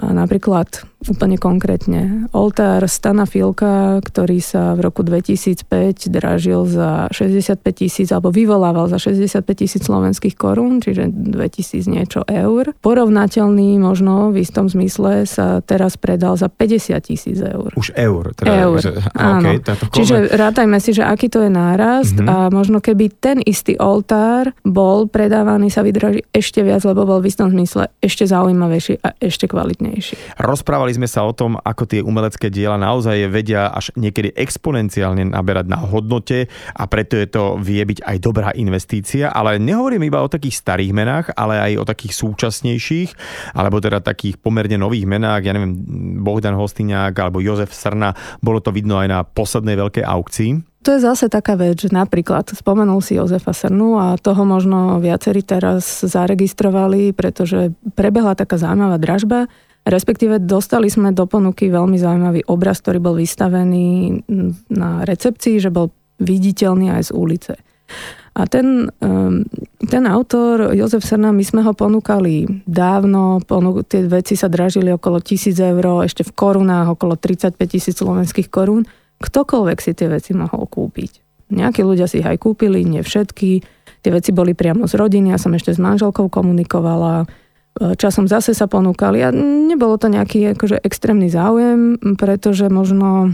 napríklad 0.00 0.88
úplne 1.08 1.40
konkrétne. 1.40 2.28
Oltár 2.36 2.84
Stana 2.84 3.24
Filka, 3.24 4.04
ktorý 4.04 4.44
sa 4.44 4.76
v 4.76 4.84
roku 4.84 5.00
2005 5.00 6.12
dražil 6.12 6.68
za 6.68 7.08
65 7.08 7.64
tisíc, 7.72 8.08
alebo 8.12 8.28
vyvolával 8.28 8.84
za 8.92 9.00
65 9.00 9.40
tisíc 9.56 9.82
slovenských 9.88 10.36
korún, 10.36 10.84
čiže 10.84 11.08
2000 11.08 11.88
niečo 11.88 12.20
eur. 12.28 12.76
Porovnateľný 12.84 13.80
možno 13.80 14.28
v 14.28 14.44
istom 14.44 14.68
zmysle 14.68 15.24
sa 15.24 15.64
teraz 15.64 15.96
predal 15.96 16.36
za 16.36 16.52
50 16.52 17.00
tisíc 17.00 17.38
eur. 17.40 17.72
Už 17.80 17.96
eur. 17.96 18.36
Teda, 18.36 18.68
eur, 18.68 18.80
že, 18.84 18.92
áno. 19.16 19.56
Okay, 19.56 19.88
čiže 19.96 20.36
rátajme 20.36 20.76
si, 20.84 20.92
že 20.92 21.04
aký 21.04 21.32
to 21.32 21.40
je 21.40 21.50
nárast 21.50 22.12
mm-hmm. 22.12 22.28
a 22.28 22.36
možno 22.52 22.84
keby 22.84 23.08
ten 23.16 23.40
istý 23.40 23.80
oltár 23.80 24.52
bol 24.68 25.08
predávaný, 25.08 25.72
sa 25.72 25.80
vydraží 25.80 26.28
ešte 26.28 26.60
viac, 26.60 26.84
lebo 26.84 27.08
bol 27.08 27.24
v 27.24 27.32
istom 27.32 27.48
zmysle 27.48 27.88
ešte 28.04 28.28
zaujímavejší 28.28 29.00
a 29.00 29.16
ešte 29.16 29.48
kvalitnejší. 29.48 30.36
Rozprávali 30.36 30.89
rozprávali 30.90 31.07
sme 31.07 31.09
sa 31.09 31.22
o 31.22 31.33
tom, 31.33 31.55
ako 31.62 31.87
tie 31.87 32.00
umelecké 32.03 32.50
diela 32.50 32.74
naozaj 32.74 33.31
vedia 33.31 33.70
až 33.70 33.94
niekedy 33.94 34.35
exponenciálne 34.35 35.31
naberať 35.31 35.70
na 35.70 35.79
hodnote 35.79 36.50
a 36.74 36.83
preto 36.90 37.14
je 37.14 37.29
to 37.31 37.62
vie 37.62 37.83
byť 37.87 38.03
aj 38.03 38.16
dobrá 38.18 38.50
investícia, 38.59 39.31
ale 39.31 39.62
nehovorím 39.62 40.11
iba 40.11 40.18
o 40.22 40.29
takých 40.31 40.59
starých 40.59 40.90
menách, 40.90 41.26
ale 41.38 41.62
aj 41.62 41.72
o 41.79 41.85
takých 41.87 42.18
súčasnejších, 42.18 43.11
alebo 43.55 43.79
teda 43.79 44.03
takých 44.03 44.42
pomerne 44.42 44.83
nových 44.83 45.07
menách, 45.07 45.46
ja 45.46 45.53
neviem, 45.55 45.79
Bohdan 46.26 46.59
Hostiňák 46.59 47.14
alebo 47.14 47.38
Jozef 47.38 47.70
Srna, 47.70 48.40
bolo 48.42 48.59
to 48.59 48.74
vidno 48.74 48.98
aj 48.98 49.09
na 49.09 49.18
poslednej 49.22 49.79
veľkej 49.79 50.05
aukcii. 50.05 50.50
To 50.81 50.96
je 50.96 51.05
zase 51.05 51.29
taká 51.29 51.61
vec, 51.61 51.76
že 51.76 51.92
napríklad 51.92 52.57
spomenul 52.57 53.05
si 53.05 53.20
Jozefa 53.20 53.53
Srnu 53.53 54.00
a 54.00 54.16
toho 54.16 54.48
možno 54.48 54.96
viacerí 54.96 55.44
teraz 55.44 56.00
zaregistrovali, 56.00 57.12
pretože 57.12 57.76
prebehla 57.92 58.33
taká 58.33 58.57
zaujímavá 58.57 58.96
dražba, 58.96 59.44
respektíve 59.86 60.42
dostali 60.42 60.88
sme 60.92 61.14
do 61.14 61.24
ponuky 61.24 61.72
veľmi 61.72 61.96
zaujímavý 61.96 62.46
obraz, 62.48 62.80
ktorý 62.84 62.98
bol 63.00 63.16
vystavený 63.16 64.20
na 64.70 65.04
recepcii, 65.04 65.60
že 65.60 65.72
bol 65.72 65.92
viditeľný 66.20 66.92
aj 66.92 67.02
z 67.08 67.12
ulice. 67.16 67.54
A 68.38 68.46
ten, 68.46 68.86
ehm, 69.02 69.50
ten 69.90 70.04
autor, 70.06 70.70
Jozef 70.78 71.02
Srna, 71.02 71.34
my 71.34 71.42
sme 71.42 71.66
ho 71.66 71.74
ponúkali 71.74 72.62
dávno, 72.62 73.42
ponú, 73.42 73.82
tie 73.82 74.06
veci 74.06 74.38
sa 74.38 74.46
dražili 74.46 74.94
okolo 74.94 75.18
1000 75.18 75.58
eur, 75.58 76.06
ešte 76.06 76.22
v 76.22 76.32
korunách 76.38 76.94
okolo 76.94 77.18
35 77.18 77.58
tisíc 77.66 77.98
slovenských 77.98 78.46
korún 78.46 78.86
ktokoľvek 79.20 79.78
si 79.78 79.92
tie 79.92 80.08
veci 80.08 80.32
mohol 80.32 80.64
kúpiť. 80.64 81.12
Nejakí 81.52 81.84
ľudia 81.84 82.08
si 82.08 82.24
ich 82.24 82.28
aj 82.28 82.40
kúpili, 82.40 82.82
nie 82.82 83.04
všetky. 83.04 83.50
Tie 84.00 84.10
veci 84.10 84.32
boli 84.32 84.56
priamo 84.56 84.88
z 84.88 84.96
rodiny, 84.96 85.36
ja 85.36 85.38
som 85.38 85.52
ešte 85.52 85.76
s 85.76 85.80
manželkou 85.82 86.32
komunikovala, 86.32 87.28
časom 87.78 88.26
zase 88.26 88.52
sa 88.52 88.66
ponúkali 88.66 89.22
a 89.22 89.30
nebolo 89.35 89.96
to 89.96 90.11
nejaký 90.11 90.52
akože 90.59 90.83
extrémny 90.83 91.30
záujem, 91.30 91.96
pretože 92.18 92.66
možno 92.66 93.33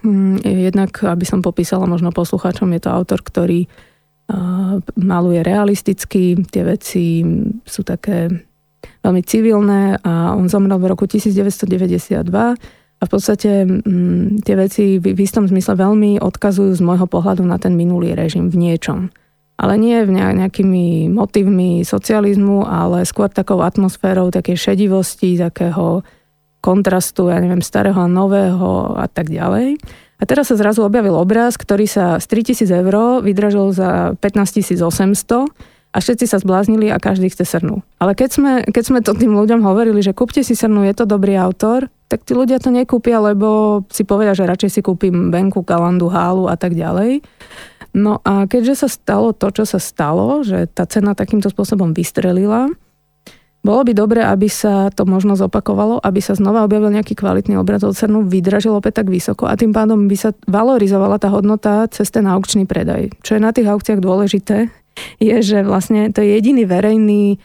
hm, 0.00 0.40
jednak, 0.46 0.94
aby 1.02 1.26
som 1.26 1.42
popísala 1.42 1.90
možno 1.90 2.14
poslucháčom, 2.14 2.70
je 2.72 2.80
to 2.80 2.94
autor, 2.94 3.20
ktorý 3.20 3.66
uh, 3.66 4.78
maluje 4.96 5.42
realisticky, 5.42 6.38
tie 6.46 6.62
veci 6.62 7.26
sú 7.66 7.82
také 7.82 8.30
veľmi 9.02 9.22
civilné 9.24 9.98
a 10.00 10.36
on 10.36 10.48
zomrel 10.48 10.78
v 10.80 10.90
roku 10.92 11.04
1992 11.08 12.22
a 13.00 13.02
v 13.08 13.10
podstate 13.10 13.64
mm, 13.64 14.44
tie 14.44 14.54
veci 14.56 14.84
v, 15.00 15.16
v 15.16 15.20
istom 15.20 15.48
zmysle 15.48 15.76
veľmi 15.76 16.20
odkazujú 16.20 16.76
z 16.76 16.84
môjho 16.84 17.08
pohľadu 17.08 17.44
na 17.44 17.56
ten 17.56 17.72
minulý 17.72 18.12
režim 18.12 18.52
v 18.52 18.56
niečom. 18.56 19.08
Ale 19.60 19.76
nie 19.76 19.92
nejakými 20.08 21.12
motivmi 21.12 21.84
socializmu, 21.84 22.64
ale 22.64 23.04
skôr 23.04 23.28
takou 23.28 23.60
atmosférou 23.60 24.32
takej 24.32 24.56
šedivosti, 24.56 25.36
takého 25.36 26.00
kontrastu, 26.64 27.28
ja 27.28 27.40
neviem, 27.40 27.60
starého 27.60 28.00
a 28.00 28.08
nového 28.08 28.96
a 28.96 29.04
tak 29.04 29.28
ďalej. 29.28 29.76
A 30.20 30.22
teraz 30.28 30.52
sa 30.52 30.56
zrazu 30.56 30.84
objavil 30.84 31.16
obraz, 31.16 31.56
ktorý 31.56 31.88
sa 31.88 32.20
z 32.20 32.24
3000 32.28 32.68
eur 32.84 33.24
vydražil 33.24 33.72
za 33.72 34.16
15 34.20 34.80
800 34.80 35.48
a 35.90 35.96
všetci 35.98 36.24
sa 36.28 36.38
zbláznili 36.38 36.92
a 36.92 37.02
každý 37.02 37.32
chce 37.32 37.42
srnu. 37.48 37.82
Ale 37.98 38.12
keď 38.14 38.30
sme, 38.30 38.52
keď 38.68 38.84
sme 38.84 39.00
to 39.00 39.16
tým 39.16 39.32
ľuďom 39.34 39.64
hovorili, 39.64 40.04
že 40.04 40.14
kúpte 40.14 40.44
si 40.44 40.54
srnu, 40.54 40.86
je 40.86 40.94
to 40.94 41.08
dobrý 41.08 41.34
autor, 41.40 41.88
tak 42.06 42.22
tí 42.22 42.36
ľudia 42.36 42.62
to 42.62 42.70
nekúpia, 42.70 43.18
lebo 43.18 43.82
si 43.90 44.06
povedia, 44.06 44.36
že 44.36 44.46
radšej 44.46 44.70
si 44.70 44.80
kúpim 44.84 45.32
Benku, 45.32 45.66
Kalandu, 45.66 46.06
Hálu 46.12 46.46
a 46.46 46.54
tak 46.54 46.78
ďalej. 46.78 47.24
No 47.90 48.22
a 48.22 48.46
keďže 48.46 48.86
sa 48.86 48.88
stalo 48.88 49.34
to, 49.34 49.50
čo 49.50 49.64
sa 49.66 49.82
stalo, 49.82 50.46
že 50.46 50.70
tá 50.70 50.86
cena 50.86 51.18
takýmto 51.18 51.50
spôsobom 51.50 51.90
vystrelila, 51.90 52.70
bolo 53.60 53.84
by 53.84 53.92
dobre, 53.92 54.24
aby 54.24 54.48
sa 54.48 54.88
to 54.88 55.04
možno 55.04 55.36
zopakovalo, 55.36 56.00
aby 56.00 56.24
sa 56.24 56.32
znova 56.32 56.64
objavil 56.64 56.96
nejaký 56.96 57.12
kvalitný 57.12 57.60
obrad 57.60 57.84
od 57.84 57.92
CERNu, 57.92 58.24
vydražil 58.24 58.72
opäť 58.72 59.04
tak 59.04 59.12
vysoko 59.12 59.44
a 59.44 59.52
tým 59.52 59.76
pádom 59.76 60.08
by 60.08 60.16
sa 60.16 60.32
valorizovala 60.48 61.20
tá 61.20 61.28
hodnota 61.28 61.84
cez 61.92 62.08
ten 62.08 62.24
aukčný 62.24 62.64
predaj. 62.64 63.12
Čo 63.20 63.36
je 63.36 63.44
na 63.44 63.52
tých 63.52 63.68
aukciách 63.68 64.00
dôležité, 64.00 64.72
je, 65.20 65.36
že 65.44 65.60
vlastne 65.60 66.08
to 66.08 66.24
je 66.24 66.40
jediný 66.40 66.64
verejný 66.64 67.36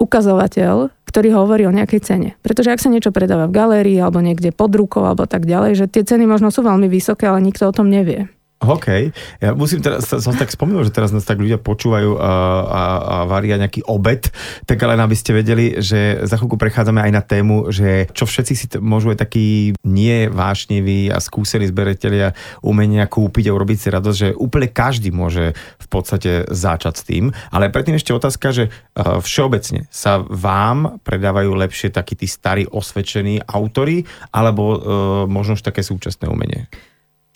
ukazovateľ, 0.00 0.94
ktorý 1.04 1.28
hovorí 1.36 1.68
o 1.68 1.74
nejakej 1.74 2.00
cene. 2.00 2.30
Pretože 2.40 2.72
ak 2.72 2.80
sa 2.80 2.88
niečo 2.88 3.12
predáva 3.12 3.50
v 3.50 3.56
galérii 3.56 3.98
alebo 4.00 4.24
niekde 4.24 4.54
pod 4.54 4.72
rukou 4.72 5.04
alebo 5.04 5.28
tak 5.28 5.44
ďalej, 5.44 5.84
že 5.84 5.86
tie 5.90 6.06
ceny 6.06 6.24
možno 6.24 6.48
sú 6.48 6.64
veľmi 6.64 6.88
vysoké, 6.88 7.28
ale 7.28 7.44
nikto 7.44 7.68
o 7.68 7.76
tom 7.76 7.90
nevie. 7.92 8.30
OK. 8.58 9.14
Ja 9.38 9.54
musím 9.54 9.78
teraz, 9.78 10.10
som 10.10 10.34
tak 10.34 10.50
spomenul, 10.50 10.82
že 10.82 10.90
teraz 10.90 11.14
nás 11.14 11.22
tak 11.22 11.38
ľudia 11.38 11.62
počúvajú 11.62 12.18
a, 12.18 12.32
a, 12.66 12.82
a 12.98 13.16
varia 13.30 13.54
nejaký 13.54 13.86
obed, 13.86 14.34
tak 14.66 14.82
ale 14.82 14.98
aby 14.98 15.14
ste 15.14 15.30
vedeli, 15.30 15.78
že 15.78 16.26
za 16.26 16.34
chvíľku 16.34 16.58
prechádzame 16.58 16.98
aj 17.06 17.12
na 17.14 17.22
tému, 17.22 17.70
že 17.70 18.10
čo 18.10 18.26
všetci 18.26 18.54
si 18.58 18.66
t- 18.66 18.82
môžu 18.82 19.14
aj 19.14 19.22
takí 19.22 19.78
nie 19.86 20.26
vášniví 20.26 21.06
a 21.06 21.22
skúsení 21.22 21.70
zberiteľia 21.70 22.34
umenia 22.66 23.06
kúpiť 23.06 23.46
a 23.46 23.54
urobiť 23.54 23.78
si 23.78 23.88
radosť, 23.94 24.18
že 24.18 24.28
úplne 24.34 24.66
každý 24.66 25.14
môže 25.14 25.54
v 25.78 25.86
podstate 25.86 26.50
začať 26.50 26.94
s 26.98 27.06
tým. 27.06 27.30
Ale 27.54 27.70
predtým 27.70 27.94
ešte 27.94 28.10
otázka, 28.10 28.50
že 28.50 28.74
všeobecne 28.98 29.86
sa 29.94 30.18
vám 30.18 30.98
predávajú 31.06 31.54
lepšie 31.54 31.94
takí 31.94 32.18
tí 32.18 32.26
starí 32.26 32.66
osvedčení 32.66 33.38
autory 33.46 34.02
alebo 34.34 34.62
uh, 34.66 34.78
možno 35.30 35.54
už 35.54 35.62
také 35.62 35.86
súčasné 35.86 36.26
umenie? 36.26 36.66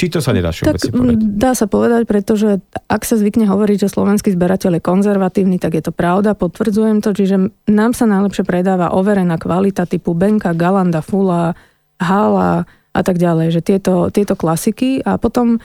Či 0.01 0.11
to 0.11 0.19
sa 0.19 0.35
nedá 0.35 0.51
všeobecne 0.51 0.91
tak, 0.91 0.99
povedať? 0.99 1.17
Dá 1.39 1.53
sa 1.55 1.67
povedať, 1.71 2.03
pretože 2.11 2.59
ak 2.91 3.03
sa 3.07 3.15
zvykne 3.15 3.47
hovoriť, 3.47 3.87
že 3.87 3.93
slovenský 3.93 4.35
zberateľ 4.35 4.79
je 4.79 4.83
konzervatívny, 4.83 5.63
tak 5.63 5.79
je 5.79 5.85
to 5.85 5.95
pravda, 5.95 6.35
potvrdzujem 6.35 6.99
to, 6.99 7.15
čiže 7.15 7.55
nám 7.71 7.95
sa 7.95 8.11
najlepšie 8.11 8.43
predáva 8.43 8.91
overená 8.91 9.39
kvalita 9.39 9.87
typu 9.87 10.17
Benka, 10.19 10.59
Galanda, 10.59 11.05
Fula, 11.05 11.55
Hala 12.03 12.67
a 12.93 13.01
tak 13.07 13.23
ďalej, 13.23 13.55
že 13.55 13.61
tieto, 13.63 14.11
tieto 14.11 14.35
klasiky. 14.35 15.01
A 15.07 15.23
potom 15.23 15.63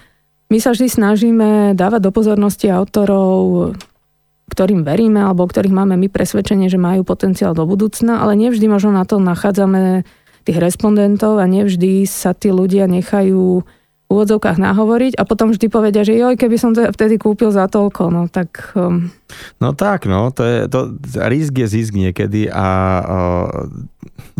my 0.47 0.57
sa 0.61 0.71
vždy 0.71 0.87
snažíme 0.87 1.49
dávať 1.73 2.07
do 2.07 2.11
pozornosti 2.13 2.71
autorov, 2.71 3.73
ktorým 4.47 4.87
veríme 4.87 5.19
alebo 5.19 5.43
ktorých 5.43 5.75
máme 5.75 5.99
my 5.99 6.07
presvedčenie, 6.07 6.71
že 6.71 6.79
majú 6.79 7.03
potenciál 7.03 7.51
do 7.51 7.67
budúcna, 7.67 8.23
ale 8.23 8.39
nevždy 8.39 8.65
možno 8.71 8.95
na 8.95 9.03
to 9.03 9.19
nachádzame 9.19 10.07
tých 10.47 10.57
respondentov 10.63 11.35
a 11.35 11.45
nevždy 11.45 12.07
sa 12.07 12.31
tí 12.31 12.55
ľudia 12.55 12.87
nechajú 12.87 13.67
úvodzovkách 14.07 14.55
nahovoriť 14.55 15.19
a 15.19 15.27
potom 15.27 15.51
vždy 15.51 15.67
povedia, 15.67 16.07
že 16.07 16.15
joj, 16.15 16.39
keby 16.39 16.55
som 16.55 16.71
to 16.71 16.87
vtedy 16.95 17.19
kúpil 17.19 17.51
za 17.51 17.67
toľko, 17.67 18.07
no 18.07 18.21
tak... 18.31 18.71
Um... 18.73 19.11
No 19.59 19.75
tak, 19.75 20.07
no, 20.07 20.31
to 20.31 20.47
je, 20.47 20.57
to, 20.71 20.95
risk 21.27 21.51
je 21.59 21.67
zisk 21.67 21.91
niekedy 21.91 22.47
a 22.47 22.67
uh, 23.03 23.67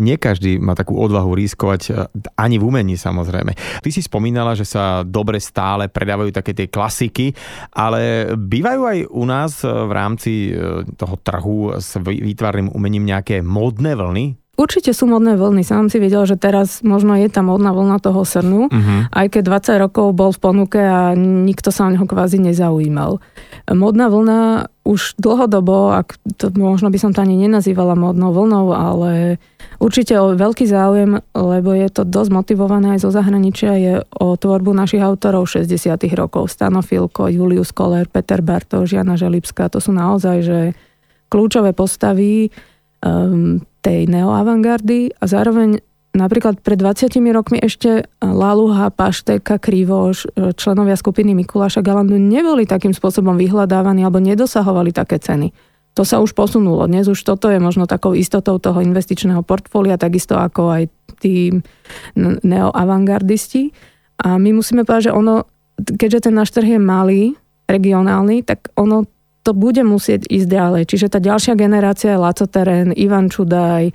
nie 0.00 0.16
každý 0.16 0.56
má 0.56 0.72
takú 0.72 0.96
odvahu 0.96 1.36
riskovať 1.36 1.82
uh, 1.92 2.08
ani 2.40 2.56
v 2.56 2.64
umení 2.64 2.96
samozrejme. 2.96 3.52
Ty 3.84 3.90
si 3.92 4.00
spomínala, 4.00 4.56
že 4.56 4.64
sa 4.64 5.04
dobre 5.04 5.36
stále 5.36 5.92
predávajú 5.92 6.32
také 6.32 6.56
tie 6.56 6.72
klasiky, 6.72 7.36
ale 7.76 8.32
bývajú 8.32 8.82
aj 8.88 8.98
u 9.12 9.24
nás 9.28 9.52
uh, 9.68 9.84
v 9.84 9.92
rámci 9.92 10.32
uh, 10.48 10.80
toho 10.96 11.20
trhu 11.20 11.76
s 11.76 12.00
výtvarným 12.00 12.72
umením 12.72 13.04
nejaké 13.04 13.44
módne 13.44 13.92
vlny? 13.92 14.47
Určite 14.58 14.90
sú 14.90 15.06
modné 15.06 15.38
vlny. 15.38 15.62
Sám 15.62 15.86
si 15.86 16.02
vedel, 16.02 16.26
že 16.26 16.34
teraz 16.34 16.82
možno 16.82 17.14
je 17.14 17.30
tá 17.30 17.46
modná 17.46 17.70
vlna 17.70 18.02
toho 18.02 18.26
srnu, 18.26 18.66
uh-huh. 18.66 19.06
aj 19.14 19.38
keď 19.38 19.42
20 19.78 19.84
rokov 19.86 20.06
bol 20.18 20.34
v 20.34 20.42
ponuke 20.42 20.82
a 20.82 21.14
nikto 21.14 21.70
sa 21.70 21.86
o 21.86 21.94
neho 21.94 22.02
kvázi 22.02 22.42
nezaujímal. 22.42 23.22
Modná 23.70 24.10
vlna 24.10 24.66
už 24.82 25.14
dlhodobo, 25.14 25.94
ak 25.94 26.18
to, 26.34 26.50
možno 26.58 26.90
by 26.90 26.98
som 26.98 27.14
to 27.14 27.22
ani 27.22 27.38
nenazývala 27.38 27.94
modnou 27.94 28.34
vlnou, 28.34 28.74
ale 28.74 29.38
určite 29.78 30.18
o 30.18 30.34
veľký 30.34 30.66
záujem, 30.66 31.22
lebo 31.38 31.70
je 31.78 31.88
to 31.94 32.02
dosť 32.02 32.30
motivované 32.34 32.98
aj 32.98 33.06
zo 33.06 33.14
zahraničia, 33.14 33.78
je 33.78 33.94
o 34.18 34.34
tvorbu 34.34 34.74
našich 34.74 35.06
autorov 35.06 35.46
60 35.46 35.94
rokov. 36.18 36.50
Stano 36.50 36.82
Filko, 36.82 37.30
Julius 37.30 37.70
Koller, 37.70 38.10
Peter 38.10 38.42
Bartoš, 38.42 38.90
Jana 38.90 39.14
Želipská, 39.14 39.70
to 39.70 39.78
sú 39.78 39.94
naozaj 39.94 40.36
že 40.42 40.58
kľúčové 41.30 41.76
postavy 41.76 42.50
um, 43.06 43.62
tej 43.88 44.04
neoavangardy 44.04 45.16
a 45.16 45.24
zároveň 45.24 45.80
napríklad 46.12 46.60
pred 46.60 46.76
20 46.76 47.08
rokmi 47.32 47.56
ešte 47.56 48.04
Laluha, 48.20 48.92
Pašteka, 48.92 49.56
Krivoš, 49.56 50.28
e, 50.36 50.52
členovia 50.52 50.92
skupiny 50.92 51.32
Mikuláša 51.32 51.80
Galandu 51.80 52.20
neboli 52.20 52.68
takým 52.68 52.92
spôsobom 52.92 53.40
vyhľadávaní 53.40 54.04
alebo 54.04 54.20
nedosahovali 54.20 54.92
také 54.92 55.16
ceny. 55.16 55.56
To 55.96 56.04
sa 56.04 56.20
už 56.20 56.36
posunulo. 56.36 56.84
Dnes 56.84 57.08
už 57.08 57.16
toto 57.24 57.48
je 57.48 57.56
možno 57.56 57.88
takou 57.88 58.12
istotou 58.12 58.60
toho 58.60 58.84
investičného 58.84 59.40
portfólia, 59.40 59.96
takisto 59.96 60.36
ako 60.36 60.68
aj 60.68 60.82
tí 61.18 61.50
neoavangardisti. 62.44 63.72
A 64.20 64.36
my 64.36 64.52
musíme 64.52 64.84
povedať, 64.84 65.10
že 65.10 65.16
ono, 65.16 65.48
keďže 65.80 66.28
ten 66.28 66.34
náš 66.36 66.52
trh 66.54 66.76
je 66.76 66.80
malý, 66.80 67.34
regionálny, 67.68 68.46
tak 68.46 68.72
ono 68.80 69.04
to 69.42 69.50
bude 69.56 69.80
musieť 69.84 70.28
ísť 70.28 70.48
ďalej. 70.48 70.82
Čiže 70.88 71.06
tá 71.12 71.18
ďalšia 71.22 71.54
generácia 71.56 72.14
je 72.14 72.22
Laco 72.22 72.46
Terén, 72.46 72.92
Ivan 72.92 73.32
Čudaj, 73.32 73.92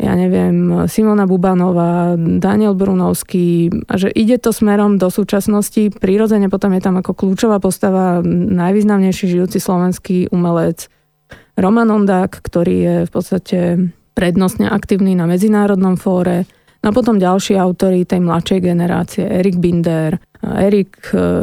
ja 0.00 0.16
neviem, 0.16 0.88
Simona 0.88 1.28
Bubanová, 1.28 2.16
Daniel 2.16 2.72
Brunovský 2.72 3.68
a 3.84 4.00
že 4.00 4.08
ide 4.08 4.40
to 4.40 4.48
smerom 4.48 4.96
do 4.96 5.12
súčasnosti. 5.12 5.92
Prirodzene 5.92 6.48
potom 6.48 6.72
je 6.72 6.80
tam 6.80 6.96
ako 6.96 7.12
kľúčová 7.12 7.60
postava 7.60 8.24
najvýznamnejší 8.24 9.28
žijúci 9.28 9.60
slovenský 9.60 10.32
umelec 10.32 10.88
Roman 11.60 11.92
Ondák, 11.92 12.32
ktorý 12.32 12.76
je 12.80 12.96
v 13.04 13.10
podstate 13.12 13.58
prednostne 14.16 14.72
aktívny 14.72 15.12
na 15.12 15.28
medzinárodnom 15.28 16.00
fóre. 16.00 16.48
No 16.80 16.90
a 16.90 16.96
potom 16.96 17.20
ďalší 17.20 17.60
autory 17.60 18.08
tej 18.08 18.24
mladšej 18.24 18.60
generácie, 18.64 19.28
Erik 19.28 19.60
Binder, 19.60 20.16
Erik 20.40 20.96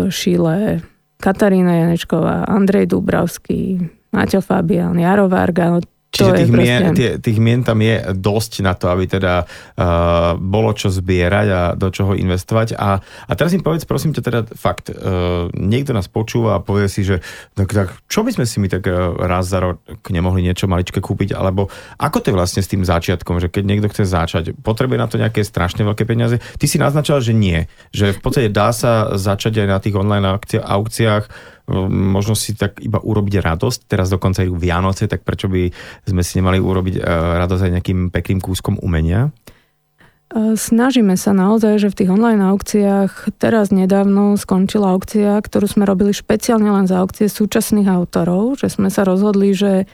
Šile, 0.10 0.82
Katarína 1.18 1.74
Janečková, 1.74 2.46
Andrej 2.46 2.94
Dubravský, 2.94 3.82
Maťo 4.14 4.42
Fabian, 4.42 4.96
Jaro 4.98 5.28
Varga, 5.28 5.82
Čiže 6.18 6.34
tých, 6.34 6.52
mien, 6.52 6.82
tie, 6.98 7.10
tých 7.22 7.38
mien 7.38 7.62
tam 7.62 7.78
je 7.78 8.02
dosť 8.18 8.66
na 8.66 8.74
to, 8.74 8.90
aby 8.90 9.06
teda 9.06 9.46
uh, 9.46 10.34
bolo 10.36 10.74
čo 10.74 10.90
zbierať 10.90 11.48
a 11.54 11.62
do 11.78 11.94
čoho 11.94 12.18
investovať. 12.18 12.74
A, 12.74 12.98
a 13.02 13.32
teraz 13.38 13.54
im 13.54 13.62
povedz, 13.62 13.86
prosím 13.86 14.18
ťa 14.18 14.24
teda 14.26 14.40
fakt, 14.58 14.90
uh, 14.90 15.48
niekto 15.54 15.94
nás 15.94 16.10
počúva 16.10 16.58
a 16.58 16.64
povie 16.64 16.90
si, 16.90 17.06
že 17.06 17.22
tak, 17.54 17.70
tak 17.70 17.88
čo 18.10 18.26
by 18.26 18.34
sme 18.34 18.46
si 18.50 18.58
my 18.58 18.68
tak 18.68 18.90
uh, 18.90 19.14
raz 19.30 19.54
za 19.54 19.62
rok 19.62 19.78
nemohli 20.10 20.42
niečo 20.42 20.66
maličké 20.66 20.98
kúpiť, 20.98 21.38
alebo 21.38 21.70
ako 22.02 22.18
to 22.26 22.34
je 22.34 22.38
vlastne 22.38 22.62
s 22.66 22.72
tým 22.72 22.82
začiatkom, 22.82 23.38
že 23.38 23.54
keď 23.54 23.64
niekto 23.64 23.88
chce 23.94 24.10
začať, 24.10 24.58
potrebuje 24.58 24.98
na 24.98 25.08
to 25.08 25.22
nejaké 25.22 25.46
strašne 25.46 25.86
veľké 25.86 26.04
peniaze? 26.10 26.42
Ty 26.58 26.66
si 26.66 26.82
naznačal, 26.82 27.22
že 27.22 27.38
nie, 27.38 27.70
že 27.94 28.16
v 28.16 28.20
podstate 28.20 28.50
dá 28.50 28.74
sa 28.74 29.14
začať 29.14 29.64
aj 29.64 29.68
na 29.68 29.78
tých 29.78 29.96
online 29.96 30.26
aukciách 30.66 31.57
možno 31.92 32.34
si 32.34 32.56
tak 32.56 32.80
iba 32.80 32.98
urobiť 33.04 33.44
radosť. 33.44 33.80
Teraz 33.92 34.08
dokonca 34.08 34.44
idú 34.44 34.56
Vianoce, 34.56 35.12
tak 35.12 35.28
prečo 35.28 35.52
by 35.52 35.68
sme 36.08 36.24
si 36.24 36.40
nemali 36.40 36.64
urobiť 36.64 36.96
e, 36.98 37.02
radosť 37.44 37.62
aj 37.68 37.72
nejakým 37.80 38.00
pekným 38.08 38.40
kúskom 38.40 38.80
umenia? 38.80 39.36
E, 40.32 40.56
snažíme 40.56 41.20
sa 41.20 41.36
naozaj, 41.36 41.84
že 41.84 41.92
v 41.92 41.98
tých 42.04 42.10
online 42.16 42.40
aukciách 42.40 43.36
teraz 43.36 43.76
nedávno 43.76 44.40
skončila 44.40 44.96
aukcia, 44.96 45.40
ktorú 45.44 45.68
sme 45.68 45.84
robili 45.84 46.16
špeciálne 46.16 46.72
len 46.72 46.88
za 46.88 47.04
aukcie 47.04 47.28
súčasných 47.28 47.92
autorov, 47.92 48.64
že 48.64 48.72
sme 48.72 48.88
sa 48.88 49.04
rozhodli, 49.04 49.52
že 49.52 49.92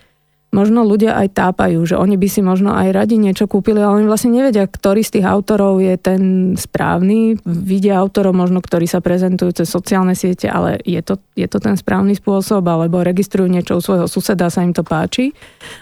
možno 0.53 0.85
ľudia 0.85 1.17
aj 1.17 1.33
tápajú, 1.33 1.81
že 1.83 1.97
oni 1.97 2.15
by 2.15 2.27
si 2.29 2.45
možno 2.45 2.71
aj 2.71 2.93
radi 2.93 3.17
niečo 3.17 3.49
kúpili, 3.49 3.81
ale 3.81 3.99
oni 3.99 4.07
vlastne 4.07 4.31
nevedia, 4.31 4.69
ktorý 4.69 5.01
z 5.01 5.19
tých 5.19 5.25
autorov 5.25 5.81
je 5.81 5.97
ten 5.97 6.21
správny. 6.53 7.41
Vidia 7.43 7.97
autorov 7.97 8.37
možno, 8.37 8.61
ktorí 8.61 8.85
sa 8.85 9.01
prezentujú 9.01 9.57
cez 9.57 9.67
sociálne 9.67 10.13
siete, 10.13 10.45
ale 10.47 10.77
je 10.85 11.01
to, 11.01 11.17
je 11.33 11.49
to 11.49 11.57
ten 11.57 11.73
správny 11.73 12.13
spôsob, 12.13 12.61
alebo 12.69 13.01
registrujú 13.01 13.49
niečo 13.49 13.81
u 13.81 13.83
svojho 13.83 14.05
suseda, 14.05 14.53
sa 14.53 14.61
im 14.61 14.71
to 14.71 14.85
páči. 14.85 15.33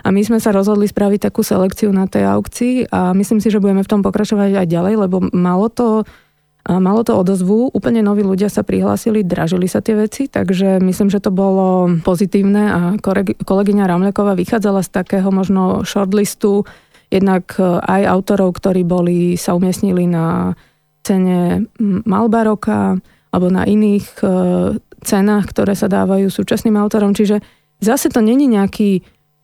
A 0.01 0.09
my 0.09 0.23
sme 0.23 0.39
sa 0.39 0.55
rozhodli 0.55 0.87
spraviť 0.87 1.27
takú 1.27 1.43
selekciu 1.43 1.91
na 1.91 2.07
tej 2.07 2.25
aukcii 2.31 2.89
a 2.89 3.11
myslím 3.11 3.43
si, 3.43 3.51
že 3.51 3.59
budeme 3.59 3.83
v 3.83 3.91
tom 3.91 4.01
pokračovať 4.01 4.63
aj 4.63 4.67
ďalej, 4.71 4.93
lebo 4.95 5.19
malo 5.35 5.67
to 5.67 6.07
a 6.61 6.77
malo 6.77 7.01
to 7.01 7.17
odozvu, 7.17 7.73
úplne 7.73 8.05
noví 8.05 8.21
ľudia 8.21 8.45
sa 8.45 8.61
prihlásili, 8.61 9.25
dražili 9.25 9.65
sa 9.65 9.81
tie 9.81 9.97
veci, 9.97 10.29
takže 10.29 10.77
myslím, 10.77 11.09
že 11.09 11.17
to 11.17 11.33
bolo 11.33 11.89
pozitívne 12.05 12.63
a 12.69 12.79
kolegyňa 13.41 13.89
Ramleková 13.89 14.37
vychádzala 14.37 14.85
z 14.85 14.89
takého 14.93 15.33
možno 15.33 15.81
shortlistu, 15.81 16.69
jednak 17.09 17.57
e, 17.57 17.65
aj 17.81 18.01
autorov, 18.07 18.61
ktorí 18.61 18.85
boli, 18.85 19.35
sa 19.41 19.57
umiestnili 19.57 20.05
na 20.05 20.53
cene 21.01 21.65
Malbaroka 21.81 23.01
alebo 23.33 23.47
na 23.49 23.65
iných 23.65 24.07
e, 24.21 24.25
cenách, 25.01 25.45
ktoré 25.49 25.73
sa 25.73 25.89
dávajú 25.89 26.29
súčasným 26.29 26.77
autorom. 26.77 27.17
Čiže 27.17 27.41
zase 27.81 28.13
to 28.13 28.21
není 28.21 28.45
nejaký 28.45 29.01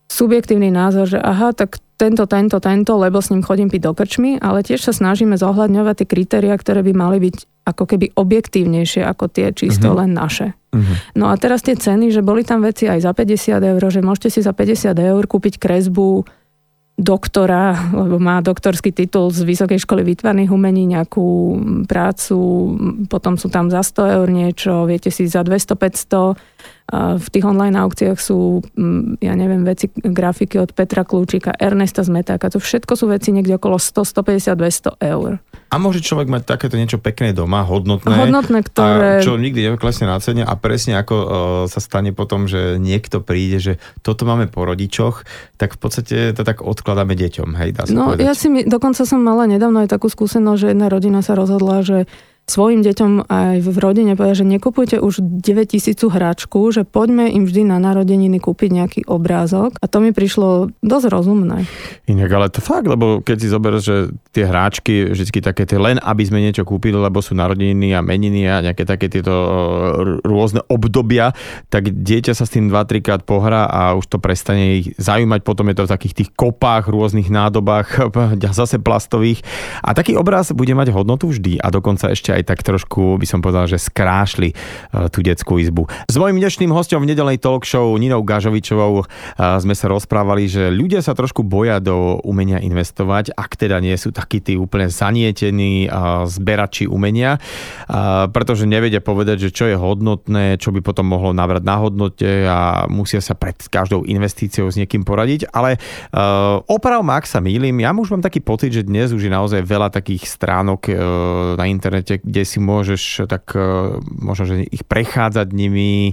subjektívny 0.08 0.72
názor, 0.72 1.08
že 1.08 1.20
aha, 1.20 1.52
tak 1.52 1.80
tento, 1.98 2.30
tento, 2.30 2.62
tento, 2.62 2.94
lebo 2.96 3.20
s 3.20 3.34
ním 3.34 3.42
chodím 3.42 3.74
piť 3.74 3.82
do 3.90 3.94
krčmy, 3.98 4.38
ale 4.38 4.62
tiež 4.62 4.86
sa 4.86 4.94
snažíme 4.94 5.34
zohľadňovať 5.36 5.96
tie 6.04 6.08
kritéria, 6.08 6.54
ktoré 6.54 6.86
by 6.86 6.94
mali 6.94 7.18
byť 7.18 7.36
ako 7.68 7.84
keby 7.84 8.16
objektívnejšie 8.16 9.04
ako 9.04 9.28
tie 9.28 9.52
čisto 9.52 9.92
uh-huh. 9.92 10.06
len 10.06 10.16
naše. 10.16 10.56
Uh-huh. 10.72 10.96
No 11.18 11.28
a 11.28 11.36
teraz 11.36 11.66
tie 11.66 11.76
ceny, 11.76 12.14
že 12.14 12.24
boli 12.24 12.48
tam 12.48 12.64
veci 12.64 12.88
aj 12.88 13.04
za 13.04 13.12
50 13.12 13.60
eur, 13.60 13.82
že 13.92 14.00
môžete 14.00 14.30
si 14.30 14.40
za 14.40 14.56
50 14.56 14.94
eur 14.96 15.24
kúpiť 15.28 15.60
kresbu 15.60 16.24
doktora, 16.98 17.94
lebo 17.94 18.18
má 18.18 18.42
doktorský 18.42 18.90
titul 18.90 19.30
z 19.30 19.46
Vysokej 19.46 19.78
školy 19.86 20.02
výtvarných 20.02 20.50
umení, 20.50 20.90
nejakú 20.90 21.54
prácu, 21.86 22.38
potom 23.06 23.38
sú 23.38 23.54
tam 23.54 23.70
za 23.70 23.86
100 23.86 24.18
eur 24.18 24.28
niečo, 24.34 24.90
viete 24.90 25.14
si 25.14 25.30
za 25.30 25.46
200-500 25.46 26.57
v 26.96 27.28
tých 27.28 27.44
online 27.44 27.76
aukciách 27.76 28.16
sú, 28.16 28.64
mm, 28.64 29.20
ja 29.20 29.36
neviem, 29.36 29.68
veci, 29.68 29.92
grafiky 29.92 30.56
od 30.56 30.72
Petra 30.72 31.04
Kľúčika, 31.04 31.52
Ernesta 31.60 32.00
Zmetáka, 32.00 32.48
to 32.48 32.64
všetko 32.64 32.96
sú 32.96 33.12
veci 33.12 33.36
niekde 33.36 33.60
okolo 33.60 33.76
100, 33.76 34.08
150, 34.08 34.56
200 34.56 34.96
eur. 35.04 35.44
A 35.68 35.76
môže 35.84 36.00
človek 36.00 36.32
mať 36.32 36.48
takéto 36.48 36.80
niečo 36.80 36.96
pekné 36.96 37.36
doma, 37.36 37.68
hodnotné, 37.68 38.32
hodnotné 38.32 38.64
ktoré... 38.64 39.20
a 39.20 39.26
čo 39.26 39.36
nikdy 39.36 39.68
neklesne 39.76 40.08
na 40.08 40.16
cene 40.24 40.48
a 40.48 40.54
presne 40.56 40.96
ako 40.96 41.16
uh, 41.20 41.28
sa 41.68 41.84
stane 41.84 42.16
potom, 42.16 42.48
že 42.48 42.80
niekto 42.80 43.20
príde, 43.20 43.60
že 43.60 43.74
toto 44.00 44.24
máme 44.24 44.48
po 44.48 44.64
rodičoch, 44.64 45.28
tak 45.60 45.76
v 45.76 45.80
podstate 45.84 46.18
to 46.32 46.48
tak 46.48 46.64
odkladáme 46.64 47.20
deťom, 47.20 47.52
hej, 47.60 47.70
dá 47.76 47.84
sa 47.84 47.92
No 47.92 48.16
povedať. 48.16 48.24
ja 48.24 48.32
si, 48.32 48.48
dokonca 48.64 49.04
som 49.04 49.20
mala 49.20 49.44
nedávno 49.44 49.84
aj 49.84 49.92
takú 49.92 50.08
skúsenosť, 50.08 50.60
že 50.64 50.68
jedna 50.72 50.88
rodina 50.88 51.20
sa 51.20 51.36
rozhodla, 51.36 51.84
že 51.84 52.08
svojim 52.48 52.80
deťom 52.80 53.28
aj 53.28 53.60
v 53.60 53.78
rodine 53.78 54.16
povedať, 54.16 54.42
že 54.42 54.48
nekupujte 54.48 54.96
už 55.04 55.20
9000 55.20 56.00
hračku, 56.08 56.72
že 56.72 56.88
poďme 56.88 57.28
im 57.28 57.44
vždy 57.44 57.68
na 57.68 57.76
narodeniny 57.76 58.40
kúpiť 58.40 58.70
nejaký 58.72 59.02
obrázok. 59.04 59.76
A 59.84 59.86
to 59.92 60.00
mi 60.00 60.16
prišlo 60.16 60.72
dosť 60.80 61.12
rozumné. 61.12 61.68
Inak, 62.08 62.32
ale 62.32 62.48
to 62.48 62.64
fakt, 62.64 62.88
lebo 62.88 63.20
keď 63.20 63.38
si 63.38 63.48
zoberieš, 63.52 63.84
že 63.84 63.98
tie 64.32 64.48
hráčky 64.48 65.12
vždy 65.12 65.44
také 65.44 65.68
tie 65.68 65.76
len, 65.76 66.00
aby 66.00 66.24
sme 66.24 66.40
niečo 66.40 66.64
kúpili, 66.64 66.96
lebo 66.96 67.20
sú 67.20 67.36
narodeniny 67.36 67.92
a 67.92 68.00
meniny 68.00 68.48
a 68.48 68.64
nejaké 68.64 68.88
také 68.88 69.12
tieto 69.12 69.36
rôzne 70.24 70.64
obdobia, 70.72 71.36
tak 71.68 71.92
dieťa 71.92 72.32
sa 72.32 72.48
s 72.48 72.56
tým 72.56 72.72
2-3 72.72 73.04
krát 73.04 73.22
pohrá 73.28 73.68
a 73.68 73.92
už 74.00 74.08
to 74.08 74.24
prestane 74.24 74.80
ich 74.80 74.96
zaujímať, 74.96 75.44
potom 75.44 75.68
je 75.68 75.76
to 75.76 75.84
v 75.84 75.92
takých 75.92 76.16
tých 76.24 76.30
kopách, 76.32 76.88
rôznych 76.88 77.28
nádobách, 77.28 78.08
zase 78.56 78.80
plastových. 78.80 79.44
A 79.84 79.92
taký 79.92 80.16
obraz 80.16 80.56
bude 80.56 80.72
mať 80.72 80.96
hodnotu 80.96 81.28
vždy 81.28 81.60
a 81.60 81.68
dokonca 81.68 82.08
ešte 82.08 82.37
aj 82.38 82.44
tak 82.46 82.62
trošku, 82.62 83.18
by 83.18 83.26
som 83.26 83.42
povedal, 83.42 83.66
že 83.66 83.82
skrášli 83.82 84.54
e, 84.54 84.56
tú 85.10 85.26
detskú 85.26 85.58
izbu. 85.58 85.90
S 86.06 86.16
mojím 86.22 86.38
dnešným 86.38 86.70
hostom 86.70 87.02
v 87.02 87.10
nedelnej 87.10 87.42
talk 87.42 87.66
show 87.66 87.98
Ninou 87.98 88.22
Gažovičovou 88.22 89.02
e, 89.02 89.06
sme 89.38 89.74
sa 89.74 89.90
rozprávali, 89.90 90.46
že 90.46 90.70
ľudia 90.70 91.02
sa 91.02 91.18
trošku 91.18 91.42
boja 91.42 91.82
do 91.82 92.22
umenia 92.22 92.62
investovať, 92.62 93.34
ak 93.34 93.58
teda 93.58 93.82
nie 93.82 93.98
sú 93.98 94.14
takí 94.14 94.38
tí 94.44 94.54
úplne 94.54 94.94
zanietení 94.94 95.88
e, 95.88 95.90
zberači 96.30 96.86
umenia, 96.86 97.40
pretože 98.32 98.68
nevedia 98.68 99.00
povedať, 99.00 99.48
že 99.48 99.54
čo 99.54 99.66
je 99.72 99.78
hodnotné, 99.80 100.60
čo 100.60 100.76
by 100.76 100.84
potom 100.84 101.08
mohlo 101.08 101.32
nabrať 101.32 101.64
na 101.64 101.76
hodnote 101.80 102.32
a 102.46 102.86
musia 102.92 103.24
sa 103.24 103.34
pred 103.34 103.56
každou 103.56 104.04
investíciou 104.04 104.68
s 104.68 104.76
niekým 104.76 105.08
poradiť, 105.08 105.50
ale 105.56 105.80
oprav 106.68 107.02
ma, 107.02 107.18
ak 107.18 107.30
sa 107.30 107.40
mýlim, 107.40 107.74
ja 107.80 107.96
už 107.96 108.12
mám 108.14 108.24
taký 108.26 108.44
pocit, 108.44 108.76
že 108.76 108.84
dnes 108.84 109.16
už 109.16 109.24
je 109.24 109.32
naozaj 109.32 109.62
veľa 109.64 109.90
takých 109.90 110.28
stránok 110.28 110.92
na 111.56 111.66
internete, 111.70 112.20
kde 112.28 112.44
si 112.44 112.60
môžeš 112.60 113.26
tak 113.32 113.56
e, 113.56 113.98
možno, 114.04 114.44
že 114.44 114.68
ich 114.68 114.84
prechádzať 114.84 115.48
nimi, 115.56 116.12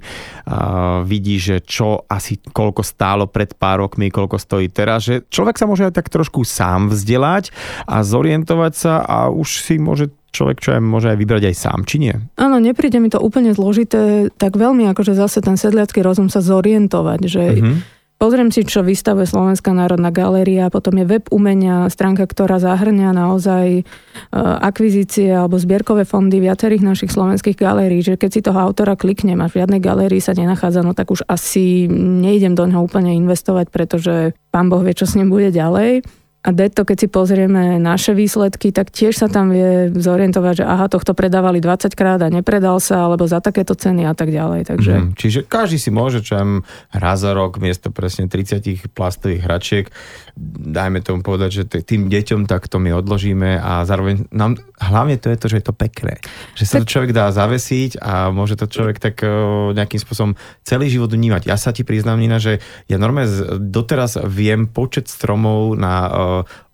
vidí, 1.05 1.37
že 1.40 1.61
čo 1.64 2.05
asi 2.07 2.38
koľko 2.38 2.87
stálo 2.87 3.24
pred 3.27 3.57
pár 3.57 3.83
rokmi, 3.83 4.12
koľko 4.12 4.38
stojí 4.38 4.70
teraz, 4.70 5.09
že 5.09 5.27
človek 5.29 5.57
sa 5.59 5.66
môže 5.66 5.88
aj 5.88 5.94
tak 5.98 6.12
trošku 6.12 6.46
sám 6.46 6.92
vzdelať 6.92 7.50
a 7.88 8.05
zorientovať 8.05 8.72
sa 8.77 9.03
a 9.03 9.18
už 9.33 9.48
si 9.64 9.77
môže 9.81 10.12
človek 10.35 10.59
čo 10.59 10.74
aj 10.74 10.83
môže 10.83 11.09
aj 11.14 11.18
vybrať 11.22 11.42
aj 11.46 11.57
sám, 11.57 11.79
či 11.87 11.96
nie? 12.03 12.14
Áno, 12.35 12.59
nepríde 12.59 12.98
mi 12.98 13.07
to 13.07 13.22
úplne 13.22 13.55
zložité, 13.55 14.35
tak 14.35 14.59
veľmi 14.59 14.90
akože 14.90 15.14
zase 15.14 15.38
ten 15.38 15.55
sedliacký 15.55 16.03
rozum 16.03 16.27
sa 16.27 16.42
zorientovať, 16.42 17.20
že 17.22 17.44
uh-huh 17.55 17.93
Pozriem 18.14 18.48
si, 18.55 18.62
čo 18.62 18.87
vystavuje 18.87 19.27
Slovenská 19.27 19.74
národná 19.74 20.14
galéria, 20.14 20.70
potom 20.70 20.96
je 20.96 21.05
web 21.05 21.27
umenia, 21.35 21.90
stránka, 21.90 22.24
ktorá 22.24 22.62
zahrňa 22.62 23.11
naozaj 23.11 23.66
e, 23.81 23.83
akvizície 24.38 25.35
alebo 25.35 25.59
zbierkové 25.59 26.07
fondy 26.07 26.38
viacerých 26.38 26.87
našich 26.87 27.11
slovenských 27.11 27.59
galérií, 27.59 28.07
že 28.07 28.14
keď 28.14 28.31
si 28.31 28.40
toho 28.40 28.57
autora 28.57 28.94
kliknem 28.94 29.42
a 29.42 29.50
v 29.50 29.61
žiadnej 29.61 29.83
galérii 29.83 30.22
sa 30.22 30.33
nenachádza, 30.33 30.87
no 30.87 30.94
tak 30.94 31.11
už 31.11 31.27
asi 31.27 31.90
nejdem 31.90 32.55
do 32.55 32.64
neho 32.70 32.87
úplne 32.87 33.12
investovať, 33.18 33.68
pretože 33.74 34.33
pán 34.55 34.70
Boh 34.70 34.81
vie, 34.81 34.94
čo 34.94 35.11
s 35.11 35.18
ním 35.18 35.29
bude 35.29 35.50
ďalej. 35.50 36.23
A 36.44 36.52
deto, 36.52 36.85
keď 36.85 36.96
si 37.00 37.09
pozrieme 37.09 37.80
naše 37.80 38.12
výsledky, 38.12 38.68
tak 38.68 38.92
tiež 38.92 39.16
sa 39.16 39.33
tam 39.33 39.48
vie 39.48 39.88
zorientovať, 39.96 40.61
že 40.61 40.64
aha, 40.68 40.92
tohto 40.92 41.16
predávali 41.16 41.57
20 41.57 41.88
krát 41.96 42.20
a 42.20 42.28
nepredal 42.28 42.85
sa, 42.85 43.09
alebo 43.09 43.24
za 43.24 43.40
takéto 43.40 43.72
ceny 43.72 44.04
a 44.04 44.12
tak 44.12 44.28
ďalej. 44.28 44.68
Takže... 44.68 44.92
Mm, 44.92 45.09
čiže 45.16 45.40
každý 45.48 45.80
si 45.80 45.88
môže, 45.88 46.20
čo 46.20 46.37
raz 46.92 47.24
za 47.24 47.33
rok, 47.33 47.57
miesto 47.57 47.88
presne 47.88 48.28
30 48.28 48.92
plastových 48.92 49.40
hračiek, 49.40 49.85
dajme 50.37 50.99
tomu 50.99 51.23
povedať, 51.23 51.51
že 51.62 51.62
tým 51.87 52.11
deťom 52.11 52.51
takto 52.51 52.83
my 52.83 52.90
odložíme 52.99 53.55
a 53.62 53.87
zároveň 53.87 54.27
nám, 54.35 54.59
hlavne 54.83 55.14
to 55.14 55.31
je 55.31 55.38
to, 55.38 55.47
že 55.47 55.57
je 55.62 55.66
to 55.70 55.75
pekné. 55.75 56.18
Že 56.59 56.64
sa 56.66 56.75
tak... 56.75 56.81
to 56.83 56.90
človek 56.90 57.12
dá 57.14 57.31
zavesiť 57.31 58.03
a 58.03 58.35
môže 58.35 58.59
to 58.59 58.66
človek 58.66 58.99
tak 58.99 59.23
nejakým 59.79 60.01
spôsobom 60.03 60.35
celý 60.66 60.90
život 60.90 61.14
vnímať. 61.14 61.47
Ja 61.47 61.55
sa 61.55 61.70
ti 61.70 61.87
priznám, 61.87 62.18
Nina, 62.18 62.42
že 62.42 62.59
ja 62.90 62.99
normálne 62.99 63.31
doteraz 63.62 64.18
viem 64.27 64.66
počet 64.66 65.07
stromov 65.07 65.79
na 65.79 65.94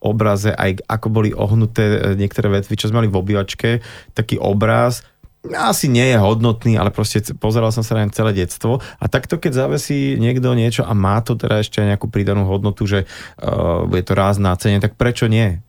obraze, 0.00 0.50
aj 0.56 0.80
ako 0.88 1.06
boli 1.12 1.30
ohnuté 1.36 1.84
e, 1.84 1.98
niektoré 2.16 2.48
vetvy, 2.48 2.74
čo 2.74 2.88
sme 2.88 3.04
mali 3.04 3.12
v 3.12 3.20
obývačke, 3.20 3.84
taký 4.16 4.40
obraz, 4.40 5.04
asi 5.48 5.88
nie 5.88 6.04
je 6.04 6.20
hodnotný, 6.20 6.76
ale 6.76 6.92
proste 6.92 7.24
pozeral 7.32 7.72
som 7.72 7.80
sa 7.80 7.96
na 7.96 8.12
celé 8.12 8.36
detstvo 8.36 8.84
a 9.00 9.04
takto 9.08 9.40
keď 9.40 9.66
zavesí 9.66 10.20
niekto 10.20 10.52
niečo 10.52 10.84
a 10.84 10.92
má 10.92 11.24
to 11.24 11.32
teda 11.32 11.64
ešte 11.64 11.80
nejakú 11.80 12.12
pridanú 12.12 12.44
hodnotu, 12.44 12.84
že 12.84 13.08
uh, 13.40 13.88
bude 13.88 14.04
to 14.04 14.12
ráz 14.12 14.36
na 14.36 14.52
cene, 14.60 14.84
tak 14.84 15.00
prečo 15.00 15.32
nie? 15.32 15.64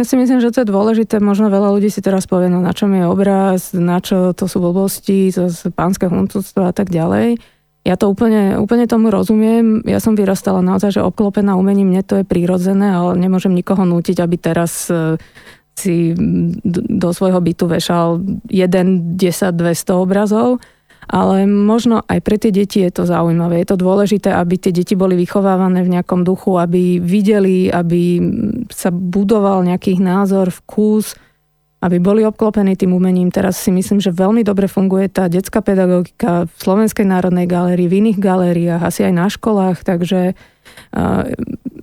Ja 0.00 0.08
si 0.08 0.16
myslím, 0.16 0.40
že 0.40 0.48
to 0.48 0.64
je 0.64 0.72
dôležité. 0.72 1.20
Možno 1.20 1.52
veľa 1.52 1.76
ľudí 1.76 1.92
si 1.92 2.00
teraz 2.00 2.24
povie, 2.24 2.48
no 2.48 2.64
na 2.64 2.72
čom 2.72 2.88
je 2.96 3.04
obraz, 3.04 3.76
na 3.76 4.00
čo 4.00 4.32
to 4.32 4.48
sú 4.48 4.56
blbosti, 4.64 5.28
to 5.28 5.52
z 5.52 5.68
pánske 5.68 6.08
huncúctvo 6.08 6.64
a 6.64 6.72
tak 6.72 6.88
ďalej. 6.88 7.36
Ja 7.84 7.96
to 7.96 8.08
úplne, 8.12 8.56
úplne 8.56 8.88
tomu 8.88 9.12
rozumiem. 9.12 9.84
Ja 9.88 10.00
som 10.04 10.16
vyrastala 10.16 10.64
naozaj, 10.64 11.00
že 11.00 11.04
obklopená 11.04 11.56
umením, 11.56 11.92
mne 11.92 12.04
to 12.04 12.20
je 12.20 12.28
prírodzené, 12.28 12.92
ale 12.92 13.16
nemôžem 13.16 13.52
nikoho 13.52 13.88
nútiť, 13.88 14.20
aby 14.20 14.36
teraz 14.36 14.88
e, 14.92 15.16
si 15.80 16.12
do 17.00 17.08
svojho 17.16 17.40
bytu 17.40 17.64
vešal 17.64 18.20
1, 18.52 19.16
10, 19.16 19.56
200 19.56 19.96
obrazov 19.96 20.60
ale 21.10 21.42
možno 21.42 22.06
aj 22.06 22.22
pre 22.22 22.38
tie 22.38 22.54
deti 22.54 22.86
je 22.86 22.90
to 22.94 23.02
zaujímavé. 23.02 23.66
Je 23.66 23.74
to 23.74 23.82
dôležité, 23.82 24.30
aby 24.30 24.54
tie 24.62 24.70
deti 24.70 24.94
boli 24.94 25.18
vychovávané 25.18 25.82
v 25.82 25.98
nejakom 25.98 26.22
duchu, 26.22 26.54
aby 26.54 27.02
videli, 27.02 27.66
aby 27.66 28.22
sa 28.70 28.94
budoval 28.94 29.66
nejaký 29.66 29.98
názor, 29.98 30.54
vkus, 30.54 31.18
aby 31.82 31.98
boli 31.98 32.22
obklopení 32.22 32.78
tým 32.78 32.94
umením. 32.94 33.34
Teraz 33.34 33.58
si 33.58 33.74
myslím, 33.74 33.98
že 33.98 34.14
veľmi 34.14 34.46
dobre 34.46 34.70
funguje 34.70 35.10
tá 35.10 35.26
detská 35.26 35.66
pedagogika 35.66 36.46
v 36.46 36.54
Slovenskej 36.62 37.08
národnej 37.08 37.50
galérii, 37.50 37.90
v 37.90 37.98
iných 38.06 38.18
galériách, 38.22 38.86
asi 38.86 39.02
aj 39.02 39.14
na 39.16 39.26
školách, 39.26 39.82
takže 39.82 40.38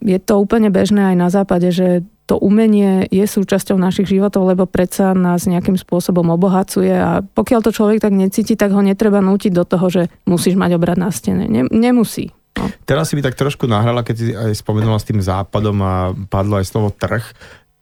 je 0.08 0.18
to 0.24 0.40
úplne 0.40 0.72
bežné 0.72 1.12
aj 1.12 1.18
na 1.20 1.28
západe, 1.28 1.68
že 1.76 2.08
to 2.28 2.36
umenie 2.40 3.08
je 3.08 3.24
súčasťou 3.24 3.80
našich 3.80 4.12
životov, 4.12 4.48
lebo 4.52 4.68
predsa 4.68 5.16
nás 5.16 5.48
nejakým 5.48 5.80
spôsobom 5.80 6.28
obohacuje 6.32 6.92
a 6.92 7.24
pokiaľ 7.24 7.60
to 7.64 7.72
človek 7.72 8.04
tak 8.04 8.12
necíti, 8.16 8.60
tak 8.60 8.76
ho 8.76 8.84
netreba 8.84 9.24
nútiť 9.24 9.52
do 9.56 9.64
toho, 9.64 9.88
že 9.88 10.12
musíš 10.28 10.60
mať 10.60 10.76
obrad 10.76 11.00
na 11.00 11.12
stene. 11.12 11.48
Ne, 11.48 11.68
nemusí. 11.72 12.36
No. 12.60 12.68
Teraz 12.84 13.12
si 13.12 13.16
by 13.16 13.32
tak 13.32 13.40
trošku 13.40 13.70
nahrala, 13.70 14.04
keď 14.04 14.16
si 14.16 14.36
aj 14.36 14.52
spomenula 14.60 15.00
s 15.00 15.08
tým 15.08 15.24
západom 15.24 15.78
a 15.80 15.94
padlo 16.28 16.60
aj 16.60 16.68
slovo 16.68 16.90
trh. 16.92 17.24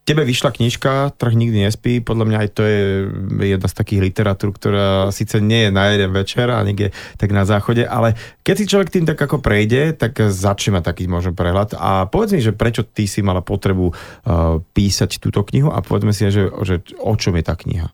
Tebe 0.05 0.21
vyšla 0.21 0.53
knižka 0.53 1.17
Trh 1.17 1.33
nikdy 1.33 1.65
nespí, 1.65 1.97
podľa 1.97 2.25
mňa 2.29 2.37
aj 2.45 2.49
to 2.53 2.61
je 2.61 2.81
jedna 3.57 3.65
z 3.65 3.73
takých 3.73 4.01
literatúr, 4.05 4.53
ktorá 4.53 5.09
síce 5.09 5.41
nie 5.41 5.65
je 5.65 5.71
na 5.73 5.89
jeden 5.89 6.13
večer 6.13 6.45
a 6.53 6.61
niekde 6.61 6.93
tak 7.17 7.33
na 7.33 7.41
záchode, 7.41 7.81
ale 7.89 8.13
keď 8.45 8.55
si 8.55 8.69
človek 8.69 8.93
tým 8.93 9.09
tak 9.09 9.17
ako 9.17 9.41
prejde, 9.41 9.97
tak 9.97 10.21
začne 10.29 10.77
mať 10.77 10.93
taký 10.93 11.09
možno 11.09 11.33
prehľad. 11.33 11.73
A 11.73 12.05
povedz 12.05 12.37
mi, 12.37 12.45
že 12.45 12.53
prečo 12.53 12.85
ty 12.85 13.09
si 13.09 13.25
mala 13.25 13.41
potrebu 13.41 13.89
uh, 13.89 14.61
písať 14.77 15.17
túto 15.17 15.41
knihu 15.41 15.73
a 15.73 15.81
povedzme 15.81 16.13
si, 16.13 16.29
že, 16.29 16.53
že 16.61 16.85
o 17.01 17.17
čom 17.17 17.33
je 17.41 17.43
tá 17.43 17.57
kniha? 17.57 17.89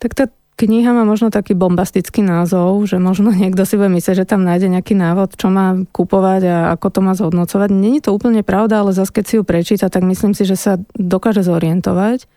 Tak 0.00 0.16
tá 0.16 0.24
Kniha 0.60 0.92
má 0.92 1.08
možno 1.08 1.32
taký 1.32 1.56
bombastický 1.56 2.20
názov, 2.20 2.84
že 2.84 3.00
možno 3.00 3.32
niekto 3.40 3.64
si 3.64 3.80
bude 3.80 3.88
myslieť, 3.96 4.24
že 4.24 4.28
tam 4.28 4.44
nájde 4.44 4.68
nejaký 4.68 4.92
návod, 4.92 5.40
čo 5.40 5.48
má 5.48 5.72
kupovať 5.88 6.42
a 6.44 6.56
ako 6.76 6.86
to 6.92 7.00
má 7.00 7.12
zhodnocovať. 7.16 7.72
Není 7.72 8.04
to 8.04 8.12
úplne 8.12 8.44
pravda, 8.44 8.84
ale 8.84 8.92
zase 8.92 9.08
keď 9.08 9.24
si 9.24 9.34
ju 9.40 9.42
prečíta, 9.42 9.88
tak 9.88 10.04
myslím 10.04 10.36
si, 10.36 10.44
že 10.44 10.60
sa 10.60 10.76
dokáže 11.00 11.40
zorientovať. 11.40 12.28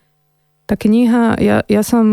Tá 0.63 0.79
kniha, 0.79 1.35
ja, 1.43 1.67
ja 1.67 1.83
som 1.83 2.07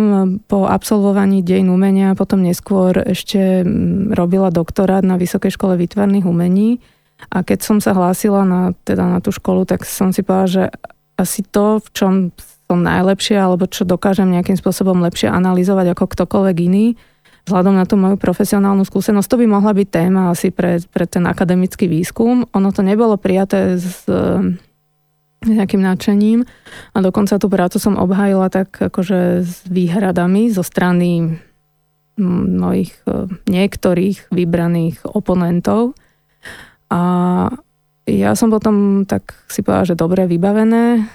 po 0.50 0.66
absolvovaní 0.66 1.46
dejn 1.46 1.70
umenia 1.70 2.18
potom 2.18 2.42
neskôr 2.42 2.98
ešte 2.98 3.62
mm, 3.62 4.10
robila 4.10 4.50
doktorát 4.50 5.06
na 5.06 5.14
Vysokej 5.14 5.54
škole 5.54 5.78
výtvarných 5.78 6.26
umení 6.26 6.82
a 7.30 7.46
keď 7.46 7.62
som 7.62 7.78
sa 7.78 7.94
hlásila 7.94 8.42
na, 8.42 8.74
teda 8.82 9.06
na 9.06 9.22
tú 9.22 9.30
školu, 9.30 9.62
tak 9.62 9.86
som 9.86 10.10
si 10.10 10.26
povedala, 10.26 10.50
že 10.50 10.64
asi 11.14 11.46
to, 11.46 11.78
v 11.78 11.88
čom 11.94 12.14
som 12.70 12.86
najlepšie 12.86 13.34
alebo 13.34 13.66
čo 13.66 13.82
dokážem 13.82 14.30
nejakým 14.30 14.54
spôsobom 14.54 15.02
lepšie 15.02 15.26
analyzovať 15.26 15.98
ako 15.98 16.06
ktokoľvek 16.06 16.56
iný, 16.70 16.94
vzhľadom 17.50 17.74
na 17.74 17.82
tú 17.82 17.98
moju 17.98 18.14
profesionálnu 18.14 18.86
skúsenosť, 18.86 19.26
to 19.26 19.40
by 19.42 19.46
mohla 19.50 19.74
byť 19.74 19.88
téma 19.90 20.30
asi 20.30 20.54
pre, 20.54 20.78
pre 20.86 21.10
ten 21.10 21.26
akademický 21.26 21.90
výskum. 21.90 22.46
Ono 22.54 22.70
to 22.70 22.86
nebolo 22.86 23.18
prijaté 23.18 23.74
s, 23.74 24.06
nejakým 25.40 25.80
nadšením 25.80 26.44
a 26.92 26.98
dokonca 27.00 27.40
tú 27.40 27.48
prácu 27.48 27.80
som 27.80 27.96
obhájila 27.96 28.52
tak 28.52 28.76
akože 28.76 29.40
s 29.40 29.64
výhradami 29.64 30.52
zo 30.52 30.60
strany 30.60 31.40
mojich 32.20 32.92
e, 33.08 33.32
niektorých 33.48 34.28
vybraných 34.28 35.00
oponentov. 35.08 35.96
A 36.92 37.00
ja 38.04 38.30
som 38.36 38.52
potom 38.52 39.08
tak 39.08 39.32
si 39.48 39.64
povedala, 39.64 39.88
že 39.88 39.96
dobre 39.96 40.28
vybavené, 40.28 41.08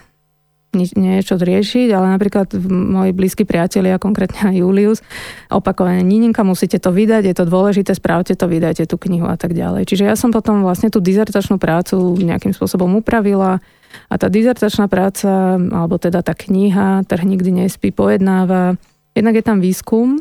niečo 0.75 1.39
riešiť, 1.39 1.89
ale 1.95 2.13
napríklad 2.19 2.51
moji 2.69 3.11
blízki 3.15 3.47
priatelia, 3.47 3.95
konkrétne 3.95 4.51
aj 4.51 4.55
Julius, 4.59 4.99
opakovane, 5.47 6.03
Nininka, 6.03 6.43
musíte 6.43 6.77
to 6.77 6.91
vydať, 6.91 7.23
je 7.31 7.35
to 7.35 7.45
dôležité, 7.47 7.95
správte 7.95 8.35
to, 8.35 8.45
vydajte 8.45 8.85
tú 8.85 8.99
knihu 8.99 9.25
a 9.25 9.39
tak 9.39 9.55
ďalej. 9.55 9.87
Čiže 9.87 10.03
ja 10.05 10.19
som 10.19 10.29
potom 10.29 10.61
vlastne 10.61 10.91
tú 10.91 10.99
dizertačnú 10.99 11.55
prácu 11.55 12.19
nejakým 12.19 12.51
spôsobom 12.51 12.99
upravila 12.99 13.63
a 14.11 14.15
tá 14.19 14.27
dizertačná 14.27 14.91
práca, 14.91 15.55
alebo 15.55 15.95
teda 15.95 16.19
tá 16.19 16.35
kniha, 16.35 17.07
Trh 17.07 17.23
nikdy 17.23 17.65
nespí, 17.65 17.95
pojednáva, 17.95 18.75
jednak 19.15 19.39
je 19.39 19.43
tam 19.43 19.63
výskum, 19.63 20.19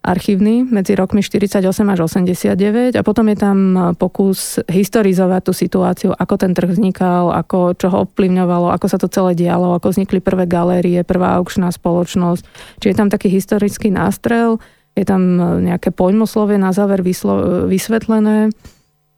archívny 0.00 0.64
medzi 0.64 0.96
rokmi 0.96 1.20
48 1.20 1.60
až 1.92 1.98
89 2.08 2.96
a 2.96 3.02
potom 3.04 3.28
je 3.28 3.36
tam 3.36 3.58
pokus 4.00 4.56
historizovať 4.64 5.42
tú 5.44 5.52
situáciu, 5.52 6.10
ako 6.16 6.34
ten 6.40 6.56
trh 6.56 6.72
vznikal, 6.72 7.36
ako, 7.36 7.76
čo 7.76 7.92
ho 7.92 8.08
ovplyvňovalo, 8.08 8.72
ako 8.72 8.86
sa 8.88 8.96
to 8.96 9.12
celé 9.12 9.36
dialo, 9.36 9.76
ako 9.76 9.92
vznikli 9.92 10.24
prvé 10.24 10.48
galérie, 10.48 11.04
prvá 11.04 11.36
aukčná 11.36 11.68
spoločnosť. 11.68 12.42
Čiže 12.80 12.90
je 12.90 12.98
tam 12.98 13.12
taký 13.12 13.28
historický 13.28 13.92
nástrel, 13.92 14.56
je 14.96 15.04
tam 15.04 15.20
nejaké 15.60 15.92
pojmoslovie 15.92 16.56
na 16.56 16.72
záver 16.72 17.04
vyslo, 17.04 17.68
vysvetlené. 17.68 18.48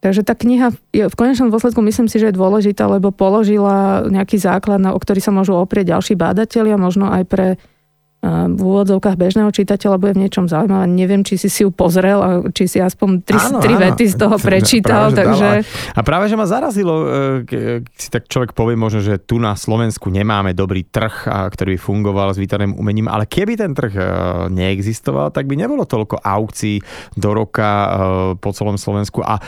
Takže 0.03 0.27
tá 0.27 0.35
kniha 0.35 0.75
je, 0.90 1.07
v 1.07 1.14
konečnom 1.14 1.55
dôsledku 1.55 1.79
myslím 1.79 2.11
si, 2.11 2.18
že 2.18 2.35
je 2.35 2.38
dôležitá, 2.38 2.90
lebo 2.90 3.14
položila 3.14 4.03
nejaký 4.11 4.35
základ, 4.35 4.83
na, 4.83 4.90
o 4.90 4.99
ktorý 4.99 5.23
sa 5.23 5.31
môžu 5.31 5.55
oprieť 5.55 5.95
ďalší 5.95 6.18
bádatelia, 6.18 6.75
možno 6.75 7.07
aj 7.07 7.23
pre 7.31 7.47
v 8.22 8.61
úvodzovkách 8.62 9.18
bežného 9.18 9.50
čitateľa 9.50 9.98
bude 9.98 10.14
v 10.14 10.22
niečom 10.22 10.46
zaujímavé. 10.46 10.87
Neviem, 10.87 11.26
či 11.26 11.35
si 11.35 11.50
si 11.50 11.66
ju 11.66 11.74
pozrel 11.74 12.22
a 12.22 12.28
či 12.54 12.70
si 12.70 12.78
aspoň 12.78 13.26
tri, 13.26 13.35
áno, 13.35 13.58
tri 13.58 13.74
áno. 13.74 13.82
vety 13.82 14.04
z 14.06 14.14
toho 14.14 14.37
prečítal. 14.46 15.11
Práve, 15.11 15.18
takže... 15.18 15.48
A 15.98 16.00
práve, 16.06 16.30
že 16.30 16.38
ma 16.38 16.46
zarazilo, 16.46 16.94
e, 17.02 17.06
keď 17.42 17.82
si 17.98 18.08
tak 18.14 18.30
človek 18.30 18.54
povie 18.54 18.78
možno, 18.78 19.02
že 19.02 19.18
tu 19.18 19.42
na 19.42 19.58
Slovensku 19.58 20.06
nemáme 20.06 20.54
dobrý 20.54 20.87
trh, 20.87 21.26
ktorý 21.50 21.74
by 21.74 21.80
fungoval 21.82 22.30
s 22.30 22.38
výtarným 22.38 22.78
umením, 22.78 23.11
ale 23.11 23.26
keby 23.26 23.58
ten 23.58 23.74
trh 23.74 23.90
e, 23.90 24.02
neexistoval, 24.54 25.35
tak 25.35 25.50
by 25.50 25.58
nebolo 25.58 25.82
toľko 25.82 26.22
aukcií 26.22 26.78
do 27.18 27.35
roka 27.35 27.70
e, 27.74 27.88
po 28.38 28.54
celom 28.54 28.78
Slovensku 28.78 29.18
a 29.26 29.42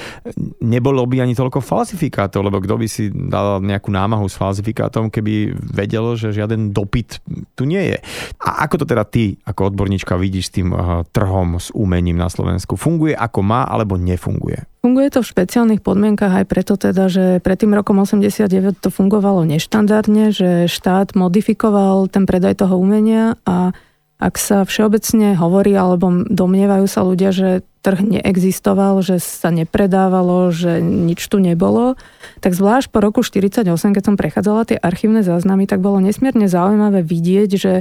nebolo 0.66 1.06
by 1.06 1.22
ani 1.22 1.38
toľko 1.38 1.62
falsifikátov, 1.62 2.42
lebo 2.42 2.58
kto 2.58 2.74
by 2.74 2.87
si 2.90 3.06
dal 3.14 3.62
nejakú 3.62 3.94
námahu 3.94 4.26
s 4.26 4.34
falsifikátom, 4.34 5.14
keby 5.14 5.54
vedel, 5.54 6.18
že 6.18 6.34
žiaden 6.34 6.74
dopyt 6.74 7.22
tu 7.54 7.70
nie 7.70 7.94
je. 7.94 7.98
A 8.42 8.63
ako 8.64 8.81
to 8.81 8.87
teda 8.88 9.05
ty, 9.05 9.37
ako 9.44 9.68
odborníčka, 9.68 10.16
vidíš 10.16 10.48
s 10.48 10.55
tým 10.57 10.72
uh, 10.72 11.05
trhom, 11.12 11.61
s 11.61 11.68
umením 11.77 12.16
na 12.16 12.33
Slovensku? 12.33 12.81
Funguje 12.81 13.12
ako 13.12 13.44
má, 13.44 13.68
alebo 13.68 14.00
nefunguje? 14.00 14.64
Funguje 14.81 15.09
to 15.12 15.20
v 15.20 15.31
špeciálnych 15.33 15.81
podmienkach 15.85 16.33
aj 16.33 16.44
preto 16.48 16.81
teda, 16.81 17.09
že 17.12 17.40
pred 17.44 17.57
tým 17.61 17.77
rokom 17.77 18.00
89 18.00 18.81
to 18.81 18.88
fungovalo 18.88 19.44
neštandardne, 19.44 20.33
že 20.33 20.68
štát 20.68 21.12
modifikoval 21.16 22.09
ten 22.09 22.24
predaj 22.24 22.64
toho 22.64 22.81
umenia 22.81 23.37
a 23.44 23.77
ak 24.24 24.40
sa 24.40 24.64
všeobecne 24.64 25.37
hovorí 25.37 25.76
alebo 25.76 26.24
domnievajú 26.24 26.88
sa 26.88 27.04
ľudia, 27.04 27.28
že 27.28 27.60
trh 27.84 28.00
neexistoval, 28.00 29.04
že 29.04 29.20
sa 29.20 29.52
nepredávalo, 29.52 30.48
že 30.48 30.80
nič 30.80 31.28
tu 31.28 31.37
nebolo, 31.37 32.00
tak 32.40 32.56
zvlášť 32.56 32.88
po 32.88 33.04
roku 33.04 33.20
48, 33.20 33.68
keď 33.68 34.02
som 34.02 34.16
prechádzala 34.16 34.64
tie 34.64 34.80
archívne 34.80 35.20
záznamy, 35.20 35.68
tak 35.68 35.84
bolo 35.84 36.00
nesmierne 36.00 36.48
zaujímavé 36.48 37.04
vidieť, 37.04 37.50
že 37.60 37.72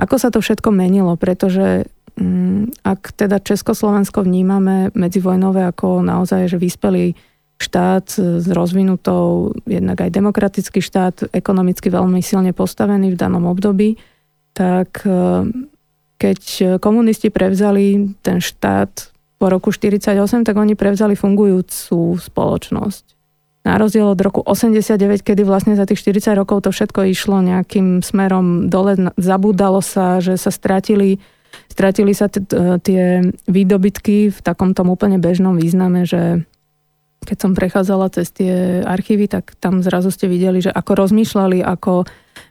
ako 0.00 0.16
sa 0.16 0.32
to 0.32 0.40
všetko 0.40 0.72
menilo, 0.72 1.12
pretože 1.20 1.84
mm, 2.16 2.80
ak 2.88 3.12
teda 3.12 3.44
Československo 3.44 4.24
vnímame 4.24 4.88
medzivojnové 4.96 5.68
ako 5.68 6.00
naozaj, 6.00 6.48
že 6.48 6.56
vyspelý 6.56 7.12
štát 7.60 8.08
s 8.40 8.46
rozvinutou, 8.48 9.52
jednak 9.68 10.00
aj 10.00 10.10
demokratický 10.10 10.80
štát, 10.80 11.28
ekonomicky 11.36 11.92
veľmi 11.92 12.24
silne 12.24 12.56
postavený 12.56 13.12
v 13.12 13.20
danom 13.20 13.44
období, 13.44 14.00
tak 14.56 15.04
keď 16.22 16.40
komunisti 16.78 17.34
prevzali 17.34 18.14
ten 18.22 18.38
štát 18.38 19.10
po 19.42 19.50
roku 19.50 19.74
1948, 19.74 20.46
tak 20.46 20.54
oni 20.54 20.78
prevzali 20.78 21.18
fungujúcu 21.18 22.14
spoločnosť. 22.14 23.04
Na 23.66 23.78
rozdiel 23.78 24.06
od 24.06 24.18
roku 24.22 24.38
89, 24.42 25.22
kedy 25.22 25.42
vlastne 25.42 25.74
za 25.74 25.82
tých 25.82 25.98
40 25.98 26.38
rokov 26.38 26.66
to 26.66 26.70
všetko 26.70 27.10
išlo 27.10 27.42
nejakým 27.42 28.06
smerom 28.06 28.70
dole, 28.70 29.10
zabúdalo 29.18 29.82
sa, 29.82 30.22
že 30.22 30.38
sa 30.38 30.54
stratili, 30.54 31.18
stratili 31.66 32.14
sa 32.14 32.30
t- 32.30 32.42
tie 32.86 33.22
výdobytky 33.50 34.30
v 34.30 34.38
takom 34.42 34.74
tom 34.78 34.94
úplne 34.94 35.18
bežnom 35.18 35.58
význame, 35.58 36.06
že 36.06 36.46
keď 37.22 37.38
som 37.38 37.54
prechádzala 37.54 38.10
cez 38.10 38.34
tie 38.34 38.82
archívy, 38.82 39.30
tak 39.30 39.54
tam 39.62 39.78
zrazu 39.82 40.10
ste 40.10 40.26
videli, 40.26 40.58
že 40.58 40.74
ako 40.74 41.06
rozmýšľali, 41.06 41.62
ako 41.62 42.02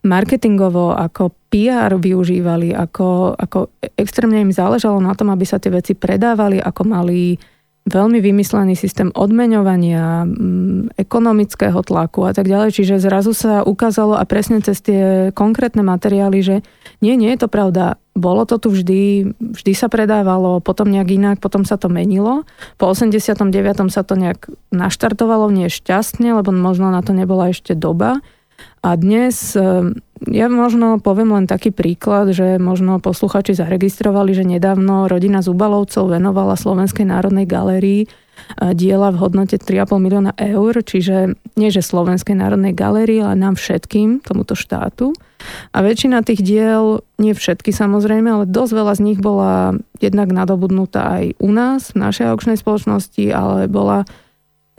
marketingovo, 0.02 0.98
ako 0.98 1.34
PR 1.52 1.94
využívali, 2.00 2.74
ako, 2.74 3.38
ako 3.38 3.70
extrémne 4.00 4.42
im 4.42 4.56
záležalo 4.56 4.98
na 4.98 5.14
tom, 5.14 5.30
aby 5.30 5.46
sa 5.46 5.62
tie 5.62 5.70
veci 5.70 5.94
predávali, 5.94 6.58
ako 6.58 6.82
mali 6.88 7.38
veľmi 7.82 8.22
vymyslený 8.22 8.78
systém 8.78 9.10
odmeňovania, 9.10 10.26
mm, 10.26 11.02
ekonomického 11.02 11.82
tlaku 11.82 12.30
a 12.30 12.32
tak 12.34 12.46
ďalej. 12.46 12.78
Čiže 12.78 13.02
zrazu 13.02 13.34
sa 13.34 13.66
ukázalo 13.66 14.14
a 14.14 14.24
presne 14.30 14.62
cez 14.62 14.86
tie 14.86 15.34
konkrétne 15.34 15.82
materiály, 15.82 16.46
že 16.46 16.56
nie, 17.02 17.18
nie 17.18 17.34
je 17.34 17.42
to 17.42 17.50
pravda. 17.50 17.98
Bolo 18.14 18.46
to 18.46 18.62
tu 18.62 18.70
vždy, 18.70 19.34
vždy 19.40 19.74
sa 19.74 19.90
predávalo, 19.90 20.62
potom 20.62 20.94
nejak 20.94 21.10
inak, 21.10 21.38
potom 21.42 21.66
sa 21.66 21.82
to 21.82 21.90
menilo. 21.90 22.46
Po 22.78 22.94
89. 22.94 23.50
sa 23.90 24.06
to 24.06 24.14
nejak 24.14 24.46
naštartovalo, 24.70 25.50
nie 25.50 25.72
šťastne, 25.72 26.38
lebo 26.38 26.54
možno 26.54 26.94
na 26.94 27.02
to 27.02 27.18
nebola 27.18 27.50
ešte 27.50 27.74
doba. 27.74 28.22
A 28.82 28.98
dnes, 28.98 29.54
eh, 29.54 29.94
ja 30.26 30.50
možno 30.50 30.98
poviem 30.98 31.38
len 31.38 31.46
taký 31.46 31.70
príklad, 31.70 32.34
že 32.34 32.58
možno 32.58 32.98
posluchači 32.98 33.54
zaregistrovali, 33.54 34.34
že 34.34 34.42
nedávno 34.42 35.06
rodina 35.06 35.46
Zubalovcov 35.46 36.10
venovala 36.10 36.58
Slovenskej 36.58 37.06
národnej 37.06 37.46
galérii 37.46 38.10
eh, 38.10 38.74
diela 38.74 39.14
v 39.14 39.22
hodnote 39.22 39.62
3,5 39.62 40.02
milióna 40.02 40.34
eur, 40.34 40.74
čiže 40.82 41.38
nie 41.62 41.70
že 41.70 41.86
Slovenskej 41.86 42.34
národnej 42.34 42.74
galérii, 42.74 43.22
ale 43.22 43.38
nám 43.38 43.54
všetkým, 43.54 44.26
tomuto 44.26 44.58
štátu. 44.58 45.14
A 45.74 45.86
väčšina 45.86 46.26
tých 46.26 46.42
diel, 46.42 47.06
nie 47.22 47.38
všetky 47.38 47.70
samozrejme, 47.70 48.30
ale 48.34 48.46
dosť 48.50 48.74
veľa 48.74 48.94
z 48.98 49.02
nich 49.14 49.20
bola 49.22 49.78
jednak 50.02 50.34
nadobudnutá 50.34 51.22
aj 51.22 51.26
u 51.38 51.50
nás, 51.54 51.94
v 51.94 52.02
našej 52.02 52.34
aukčnej 52.34 52.58
spoločnosti, 52.58 53.30
ale 53.30 53.70
bola 53.70 54.10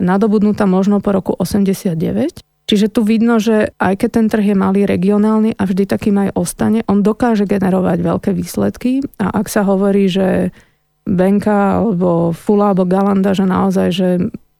nadobudnutá 0.03 0.67
možno 0.67 0.99
po 0.99 1.15
roku 1.15 1.31
89. 1.39 2.43
Čiže 2.63 2.87
tu 2.95 3.03
vidno, 3.03 3.43
že 3.43 3.75
aj 3.75 3.99
keď 3.99 4.09
ten 4.09 4.27
trh 4.31 4.45
je 4.51 4.55
malý, 4.55 4.87
regionálny 4.87 5.59
a 5.59 5.63
vždy 5.67 5.83
takým 5.83 6.15
aj 6.15 6.29
ostane, 6.39 6.79
on 6.87 7.03
dokáže 7.03 7.43
generovať 7.43 7.99
veľké 7.99 8.31
výsledky 8.31 9.03
a 9.19 9.35
ak 9.35 9.51
sa 9.51 9.67
hovorí, 9.67 10.07
že 10.07 10.55
Benka 11.03 11.83
alebo 11.83 12.31
Fula 12.31 12.71
alebo 12.71 12.87
Galanda, 12.87 13.35
že 13.35 13.43
naozaj, 13.43 13.87
že 13.91 14.09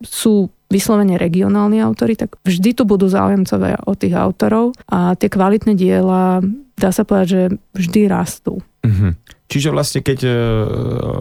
sú 0.03 0.51
vyslovene 0.67 1.15
regionálni 1.15 1.79
autory, 1.79 2.19
tak 2.19 2.35
vždy 2.43 2.75
tu 2.75 2.83
budú 2.83 3.07
záujemcové 3.07 3.87
od 3.87 3.95
tých 3.95 4.17
autorov 4.17 4.75
a 4.91 5.15
tie 5.15 5.31
kvalitné 5.31 5.77
diela, 5.77 6.43
dá 6.75 6.89
sa 6.91 7.07
povedať, 7.07 7.27
že 7.29 7.41
vždy 7.77 8.01
rastú. 8.11 8.59
Mm-hmm. 8.83 9.11
Čiže 9.47 9.69
vlastne 9.69 10.01
keď, 10.01 10.19
uh, 10.25 10.33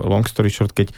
long 0.09 0.25
story 0.25 0.49
short, 0.49 0.73
keď 0.73 0.91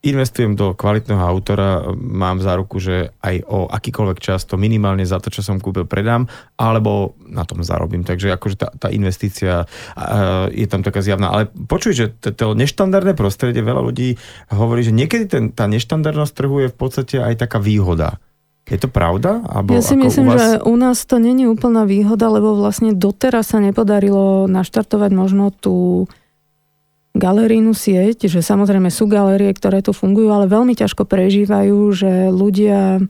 investujem 0.00 0.56
do 0.56 0.72
kvalitného 0.72 1.20
autora, 1.20 1.92
mám 1.92 2.40
za 2.40 2.56
ruku, 2.56 2.80
že 2.80 3.12
aj 3.20 3.44
o 3.44 3.68
akýkoľvek 3.68 4.18
čas 4.18 4.48
to 4.48 4.56
minimálne 4.56 5.04
za 5.04 5.20
to, 5.20 5.28
čo 5.28 5.44
som 5.44 5.60
kúpil, 5.60 5.84
predám, 5.84 6.24
alebo 6.56 7.12
na 7.28 7.44
tom 7.44 7.60
zarobím. 7.60 8.00
Takže 8.00 8.32
akože 8.32 8.56
tá, 8.56 8.68
tá 8.72 8.88
investícia 8.88 9.68
uh, 9.68 10.48
je 10.48 10.64
tam 10.64 10.80
taká 10.80 11.04
zjavná. 11.04 11.28
Ale 11.28 11.42
počuj, 11.52 11.92
že 11.92 12.06
to, 12.16 12.32
to 12.32 12.56
neštandardné 12.56 13.12
prostredie, 13.12 13.60
veľa 13.60 13.82
ľudí 13.84 14.16
hovorí, 14.48 14.80
že 14.88 14.96
niekedy 14.96 15.24
ten, 15.28 15.44
tá 15.52 15.68
neštandardnosť 15.68 16.32
trhu 16.32 16.56
je 16.64 16.72
v 16.72 16.76
podstate 16.76 17.16
aj 17.20 17.44
taká 17.44 17.60
výhoda. 17.60 18.16
Je 18.70 18.78
to 18.78 18.86
pravda? 18.86 19.42
Abo 19.50 19.74
ja 19.74 19.82
si 19.82 19.98
myslím, 19.98 20.30
vás... 20.30 20.38
že 20.38 20.48
u 20.62 20.74
nás 20.78 21.02
to 21.02 21.18
není 21.18 21.44
úplná 21.50 21.82
výhoda, 21.84 22.30
lebo 22.30 22.54
vlastne 22.54 22.94
doteraz 22.94 23.52
sa 23.52 23.58
nepodarilo 23.58 24.46
naštartovať 24.46 25.10
možno 25.10 25.50
tú 25.50 26.06
galerijnú 27.20 27.76
sieť, 27.76 28.32
že 28.32 28.40
samozrejme 28.40 28.88
sú 28.88 29.04
galerie, 29.04 29.52
ktoré 29.52 29.84
tu 29.84 29.92
fungujú, 29.92 30.32
ale 30.32 30.48
veľmi 30.48 30.72
ťažko 30.72 31.04
prežívajú, 31.04 31.78
že 31.92 32.32
ľudia, 32.32 33.04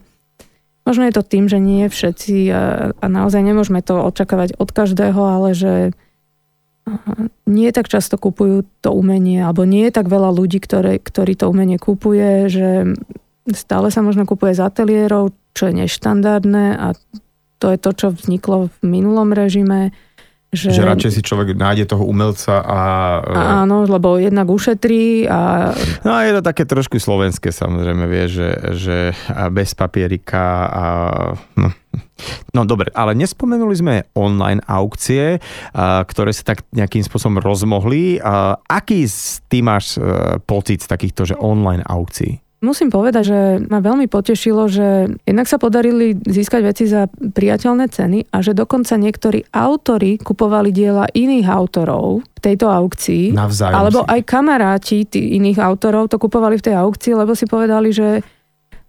možno 0.83 1.03
je 1.07 1.13
to 1.15 1.23
tým, 1.23 1.47
že 1.47 1.63
nie 1.63 1.87
všetci 1.87 2.35
a, 2.51 2.61
a 2.91 3.05
naozaj 3.07 3.39
nemôžeme 3.39 3.79
to 3.79 3.95
očakávať 4.03 4.59
od 4.59 4.69
každého, 4.75 5.21
ale 5.23 5.55
že 5.55 5.73
nie 7.47 7.69
tak 7.71 7.87
často 7.87 8.19
kupujú 8.19 8.67
to 8.83 8.91
umenie, 8.91 9.39
alebo 9.39 9.63
nie 9.63 9.87
je 9.87 9.95
tak 9.95 10.11
veľa 10.11 10.35
ľudí, 10.35 10.59
ktoré, 10.59 10.99
ktorí 10.99 11.39
to 11.39 11.47
umenie 11.47 11.79
kupuje, 11.79 12.51
že 12.51 12.69
stále 13.55 13.87
sa 13.89 14.03
možno 14.03 14.27
kupuje 14.27 14.57
z 14.57 14.65
ateliérov, 14.65 15.31
čo 15.55 15.71
je 15.71 15.83
neštandardné 15.85 16.75
a 16.75 16.93
to 17.61 17.69
je 17.69 17.77
to, 17.77 17.91
čo 17.93 18.07
vzniklo 18.09 18.73
v 18.73 18.77
minulom 18.81 19.37
režime 19.37 19.93
že, 20.51 20.75
že 20.75 20.83
radšej 20.83 21.11
si 21.15 21.21
človek 21.23 21.55
nájde 21.55 21.87
toho 21.87 22.03
umelca 22.03 22.59
a... 22.59 22.79
a 23.23 23.63
áno, 23.63 23.87
lebo 23.87 24.19
jednak 24.19 24.51
ušetrí 24.51 25.23
a... 25.31 25.71
No 26.03 26.11
a 26.11 26.27
je 26.27 26.35
to 26.35 26.43
také 26.43 26.67
trošku 26.67 26.99
slovenské 26.99 27.55
samozrejme, 27.55 28.03
vie, 28.03 28.27
že, 28.27 28.49
že 28.75 28.97
bez 29.55 29.71
papierika 29.71 30.67
a... 30.67 30.85
No. 31.55 31.71
No 32.53 32.67
dobre, 32.67 32.91
ale 32.93 33.17
nespomenuli 33.17 33.75
sme 33.75 33.95
online 34.13 34.61
aukcie, 34.69 35.41
ktoré 36.05 36.31
sa 36.31 36.53
tak 36.53 36.67
nejakým 36.69 37.01
spôsobom 37.01 37.41
rozmohli. 37.41 38.21
Aký 38.69 39.09
ty 39.49 39.65
máš 39.65 39.97
e, 39.97 40.37
pocit 40.45 40.85
z 40.85 40.87
takýchto, 40.87 41.33
že 41.33 41.35
online 41.41 41.81
aukcií? 41.81 42.37
Musím 42.61 42.93
povedať, 42.93 43.23
že 43.25 43.39
ma 43.73 43.81
veľmi 43.81 44.05
potešilo, 44.05 44.69
že 44.69 45.09
jednak 45.25 45.49
sa 45.49 45.57
podarili 45.57 46.13
získať 46.13 46.61
veci 46.61 46.85
za 46.85 47.09
priateľné 47.09 47.89
ceny 47.89 48.29
a 48.29 48.37
že 48.45 48.53
dokonca 48.53 49.01
niektorí 49.01 49.49
autory 49.49 50.21
kupovali 50.21 50.69
diela 50.69 51.09
iných 51.09 51.49
autorov 51.49 52.21
v 52.21 52.39
tejto 52.39 52.69
aukcii. 52.69 53.33
Navzájom 53.33 53.73
alebo 53.73 53.99
si. 54.05 54.09
aj 54.13 54.21
kamaráti 54.29 54.97
iných 55.09 55.57
autorov 55.57 56.13
to 56.13 56.21
kupovali 56.21 56.61
v 56.61 56.65
tej 56.69 56.75
aukcii, 56.77 57.17
lebo 57.17 57.33
si 57.33 57.49
povedali, 57.49 57.89
že 57.89 58.21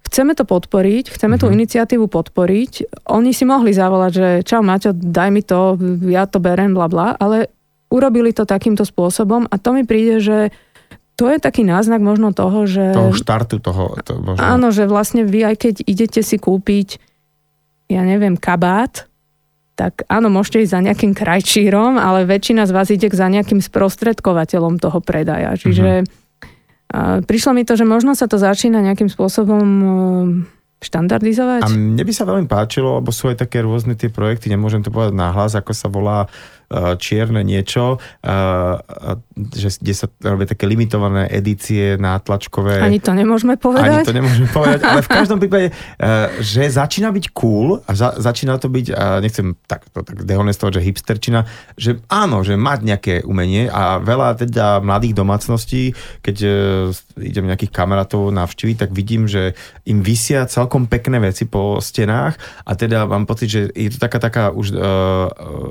chceme 0.05 0.37
to 0.37 0.45
podporiť, 0.45 1.17
chceme 1.17 1.41
tú 1.41 1.49
mhm. 1.49 1.57
iniciatívu 1.57 2.13
podporiť. 2.13 3.01
Oni 3.09 3.33
si 3.33 3.49
mohli 3.49 3.73
zavolať, 3.73 4.13
že 4.13 4.29
čau 4.45 4.61
Maťo, 4.61 4.93
daj 4.93 5.31
mi 5.33 5.41
to, 5.41 5.81
ja 6.13 6.29
to 6.29 6.45
berem, 6.45 6.77
bla 6.77 6.93
bla, 6.93 7.17
ale 7.17 7.49
urobili 7.89 8.37
to 8.37 8.45
takýmto 8.45 8.85
spôsobom 8.85 9.49
a 9.49 9.57
to 9.57 9.73
mi 9.73 9.89
príde, 9.89 10.21
že 10.21 10.53
to 11.23 11.31
je 11.31 11.39
taký 11.39 11.63
náznak 11.63 12.03
možno 12.03 12.35
toho, 12.35 12.67
že... 12.67 12.91
Toho 12.91 13.15
štartu 13.15 13.63
toho. 13.63 13.95
To 14.03 14.19
možno... 14.19 14.43
Áno, 14.43 14.75
že 14.75 14.91
vlastne 14.91 15.23
vy 15.23 15.55
aj 15.55 15.57
keď 15.63 15.75
idete 15.87 16.19
si 16.19 16.35
kúpiť, 16.35 16.99
ja 17.87 18.03
neviem, 18.03 18.35
kabát, 18.35 19.07
tak 19.79 20.03
áno, 20.11 20.35
môžete 20.35 20.67
ísť 20.67 20.75
za 20.75 20.81
nejakým 20.83 21.15
krajčírom, 21.15 21.95
ale 21.95 22.27
väčšina 22.27 22.67
z 22.67 22.75
vás 22.75 22.91
ide 22.91 23.07
za 23.07 23.31
nejakým 23.31 23.63
sprostredkovateľom 23.63 24.83
toho 24.83 24.99
predaja. 24.99 25.55
Čiže 25.55 26.03
mm-hmm. 26.03 27.23
prišlo 27.23 27.55
mi 27.55 27.63
to, 27.63 27.79
že 27.79 27.87
možno 27.87 28.19
sa 28.19 28.27
to 28.27 28.43
začína 28.43 28.83
nejakým 28.83 29.07
spôsobom 29.07 29.63
štandardizovať. 30.83 31.63
A 31.63 31.71
mne 31.71 32.03
by 32.03 32.11
sa 32.11 32.27
veľmi 32.27 32.51
páčilo, 32.51 32.99
lebo 32.99 33.15
sú 33.15 33.31
aj 33.31 33.47
také 33.47 33.63
rôzne 33.63 33.95
tie 33.95 34.11
projekty, 34.11 34.51
nemôžem 34.51 34.83
to 34.83 34.91
povedať 34.91 35.15
nahlas, 35.15 35.55
ako 35.55 35.71
sa 35.71 35.87
volá 35.87 36.27
uh, 36.27 36.62
čierne 36.99 37.41
niečo, 37.47 37.97
uh, 37.97 38.77
že, 39.55 39.79
kde 39.81 39.95
sa 39.97 40.07
robia 40.21 40.51
také 40.51 40.69
limitované 40.69 41.31
edície 41.31 41.97
nátlačkové. 41.97 42.83
Ani 42.83 43.01
to 43.01 43.17
nemôžeme 43.17 43.57
povedať. 43.57 44.03
Ani 44.03 44.09
to 44.09 44.13
nemôžeme 44.13 44.49
povedať, 44.53 44.81
ale 44.85 45.01
v 45.01 45.11
každom 45.23 45.39
prípade, 45.41 45.73
uh, 45.73 46.29
že 46.43 46.69
začína 46.69 47.09
byť 47.15 47.25
cool 47.33 47.81
a 47.87 47.91
za, 47.97 48.19
začína 48.19 48.59
to 48.59 48.69
byť, 48.69 48.87
nechcem 49.23 49.55
tak, 49.65 49.89
to, 49.95 50.05
tak 50.05 50.27
dehonestovať, 50.27 50.83
že 50.83 50.85
hipsterčina, 50.85 51.41
že 51.79 52.03
áno, 52.11 52.45
že 52.45 52.59
mať 52.59 52.79
nejaké 52.85 53.15
umenie 53.25 53.71
a 53.71 54.03
veľa 54.03 54.43
teda 54.43 54.83
mladých 54.83 55.15
domácností, 55.17 55.95
keď 56.21 56.37
idem 57.17 57.49
nejakých 57.49 57.73
kamarátov 57.73 58.35
navštíviť, 58.35 58.77
tak 58.77 58.91
vidím, 58.91 59.31
že 59.31 59.55
im 59.87 60.03
vysia 60.03 60.45
celkom 60.49 60.73
celkom 60.73 60.89
pekné 60.89 61.21
veci 61.21 61.45
po 61.45 61.85
stenách 61.85 62.41
a 62.65 62.73
teda 62.73 63.05
mám 63.05 63.29
pocit, 63.29 63.53
že 63.53 63.61
je 63.77 63.93
to 63.93 63.99
taká 64.01 64.19
taká 64.19 64.45
už 64.49 64.73
uh, 64.73 64.81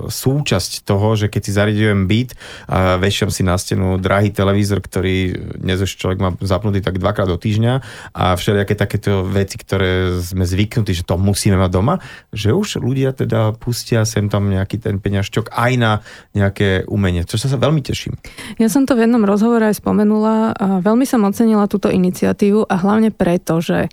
súčasť 0.05 0.85
toho, 0.91 1.15
že 1.15 1.31
keď 1.31 1.41
si 1.47 1.51
zariadujem 1.55 2.03
byt 2.03 2.29
a 2.67 2.99
vešiam 2.99 3.31
si 3.31 3.47
na 3.47 3.55
stenu 3.55 3.95
drahý 3.95 4.35
televízor, 4.35 4.83
ktorý 4.83 5.31
dnes 5.63 5.79
už 5.79 5.95
človek 5.95 6.19
má 6.19 6.35
zapnutý 6.43 6.83
tak 6.83 6.99
dvakrát 6.99 7.31
do 7.31 7.39
týždňa 7.39 7.73
a 8.11 8.35
všelijaké 8.35 8.75
takéto 8.75 9.23
veci, 9.23 9.55
ktoré 9.55 10.19
sme 10.19 10.43
zvyknutí, 10.43 10.91
že 10.91 11.07
to 11.07 11.15
musíme 11.15 11.55
mať 11.55 11.71
doma, 11.71 12.03
že 12.35 12.51
už 12.51 12.83
ľudia 12.83 13.15
teda 13.15 13.55
pustia 13.55 14.03
sem 14.03 14.27
tam 14.27 14.51
nejaký 14.51 14.83
ten 14.83 14.99
peňažčok 14.99 15.55
aj 15.55 15.71
na 15.79 15.91
nejaké 16.35 16.83
umenie, 16.91 17.23
čo 17.23 17.39
sa 17.39 17.47
sa 17.47 17.55
veľmi 17.55 17.79
teším. 17.79 18.19
Ja 18.59 18.67
som 18.67 18.83
to 18.83 18.99
v 18.99 19.07
jednom 19.07 19.23
rozhovore 19.23 19.63
aj 19.63 19.79
spomenula 19.79 20.51
a 20.51 20.67
veľmi 20.83 21.07
som 21.07 21.23
ocenila 21.23 21.71
túto 21.71 21.87
iniciatívu 21.87 22.67
a 22.67 22.75
hlavne 22.75 23.15
preto, 23.15 23.63
že 23.63 23.87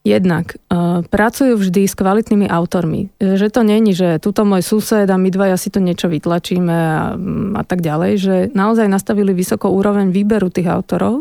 Jednak 0.00 0.56
uh, 0.56 1.04
pracujú 1.04 1.60
vždy 1.60 1.84
s 1.84 1.92
kvalitnými 1.92 2.48
autormi. 2.48 3.12
Že 3.20 3.46
to 3.52 3.60
není, 3.60 3.92
že 3.92 4.16
tuto 4.16 4.48
môj 4.48 4.64
sused 4.64 5.04
a 5.04 5.16
my 5.20 5.28
dvaja 5.28 5.60
si 5.60 5.68
to 5.68 5.76
niečo 5.76 6.08
vytlačíme 6.08 6.72
a, 6.72 7.20
a 7.60 7.62
tak 7.68 7.84
ďalej, 7.84 8.12
že 8.16 8.34
naozaj 8.56 8.88
nastavili 8.88 9.36
vysokú 9.36 9.68
úroveň 9.68 10.08
výberu 10.08 10.48
tých 10.48 10.72
autorov. 10.72 11.20